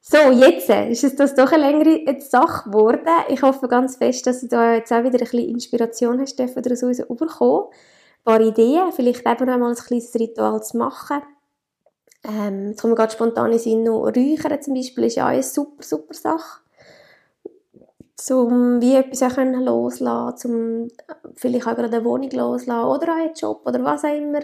So, 0.00 0.16
jetzt 0.32 0.68
ist 0.68 1.04
es 1.04 1.14
das 1.14 1.34
doch 1.34 1.52
eine 1.52 1.70
längere 1.70 2.20
Sache 2.20 2.68
geworden. 2.68 3.06
Ich 3.28 3.42
hoffe 3.42 3.68
ganz 3.68 3.96
fest, 3.96 4.26
dass 4.26 4.40
du 4.40 4.48
da 4.48 4.74
jetzt 4.74 4.92
auch 4.92 5.04
wieder 5.04 5.18
ein 5.18 5.20
bisschen 5.20 5.48
Inspiration 5.48 6.20
hast 6.20 6.38
dürfen, 6.38 6.60
daraus 6.60 6.80
bekommen. 6.80 7.66
Paar 8.24 8.40
Ideen, 8.40 8.92
vielleicht 8.92 9.26
eben 9.26 9.46
noch 9.46 9.58
mal 9.58 9.70
ein 9.70 9.76
kleines 9.76 10.14
Ritual 10.14 10.62
zu 10.62 10.76
machen. 10.76 11.22
Ähm, 12.24 12.68
jetzt 12.68 12.80
kommen 12.80 12.92
wir 12.92 12.96
gerade 12.96 13.12
spontan 13.12 13.52
in 13.52 13.58
Sinn 13.58 13.82
noch 13.82 14.06
Räuchern 14.06 14.62
zum 14.62 14.74
Beispiel 14.74 15.04
ist 15.04 15.16
ja 15.16 15.24
auch 15.24 15.30
eine 15.30 15.42
super, 15.42 15.82
super 15.82 16.14
Sache. 16.14 16.60
Um 18.30 18.80
wie 18.80 18.94
etwas 18.94 19.22
auch 19.24 19.34
können 19.34 19.64
loslassen, 19.64 20.84
um 20.84 20.88
vielleicht 21.34 21.66
auch 21.66 21.74
gerade 21.74 21.96
eine 21.96 22.04
Wohnung 22.04 22.30
loslassen 22.30 22.86
oder 22.88 23.16
einen 23.16 23.34
Job 23.34 23.62
oder 23.66 23.82
was 23.82 24.04
auch 24.04 24.16
immer. 24.16 24.42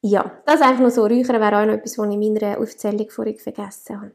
Ja, 0.00 0.32
das 0.46 0.60
einfach 0.60 0.80
nur 0.80 0.90
so. 0.90 1.02
Räuchern 1.02 1.40
wäre 1.40 1.58
auch 1.58 1.66
noch 1.66 1.74
etwas, 1.74 1.96
was 1.96 2.08
ich 2.08 2.14
in 2.14 2.32
meiner 2.34 2.58
Aufzählung 2.58 3.08
vorhin 3.10 3.38
vergessen 3.38 4.00
habe. 4.00 4.12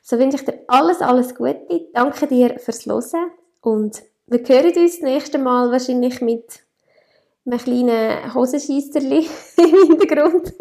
So 0.00 0.18
wünsche 0.18 0.36
ich 0.36 0.44
dir 0.44 0.64
alles, 0.68 1.02
alles 1.02 1.34
Gute. 1.34 1.88
Danke 1.92 2.26
dir 2.26 2.58
fürs 2.58 2.86
Hören 2.86 3.30
und 3.60 4.02
wir 4.26 4.38
hören 4.40 4.72
uns 4.74 4.96
das 4.96 5.02
nächste 5.02 5.38
Mal 5.38 5.70
wahrscheinlich 5.70 6.22
mit 6.22 6.64
einem 7.44 7.58
kleinen 7.58 8.34
Hosenscheisserli 8.34 9.26
im 9.56 9.98
Hintergrund. 9.98 10.52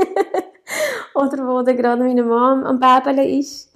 oder 1.16 1.48
wo 1.48 1.62
dann 1.62 1.78
gerade 1.78 2.04
meine 2.04 2.24
Mom 2.24 2.64
am 2.64 2.80
Bäbeln 2.80 3.20
ist. 3.40 3.72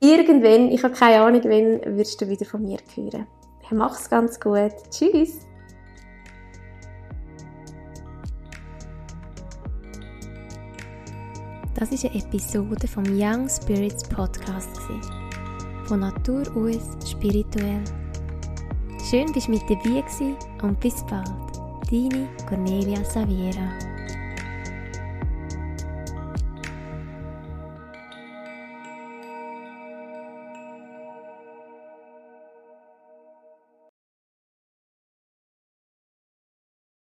Irgendwann, 0.00 0.70
ich 0.70 0.82
habe 0.82 0.94
keine 0.94 1.22
Ahnung, 1.22 1.42
wann, 1.44 1.96
wirst 1.96 2.20
du 2.20 2.28
wieder 2.28 2.44
von 2.44 2.62
mir 2.62 2.78
hören. 2.94 3.26
Mach's 3.70 4.10
ganz 4.10 4.38
gut. 4.38 4.72
Tschüss! 4.90 5.46
Das 11.74 11.90
ist 11.90 12.04
eine 12.04 12.14
Episode 12.14 12.86
vom 12.86 13.04
Young 13.04 13.48
Spirits 13.48 14.06
Podcast. 14.08 14.78
Von 15.86 16.00
Natur 16.00 16.42
aus 16.54 17.10
spirituell. 17.10 17.82
Schön, 19.08 19.32
dass 19.32 19.46
du 19.46 19.52
mit 19.52 19.62
dabei 19.62 20.04
und 20.62 20.78
bis 20.80 21.04
bald. 21.06 21.51
Deine 21.92 22.26
Cornelia 22.48 23.04
Saviera. 23.04 23.91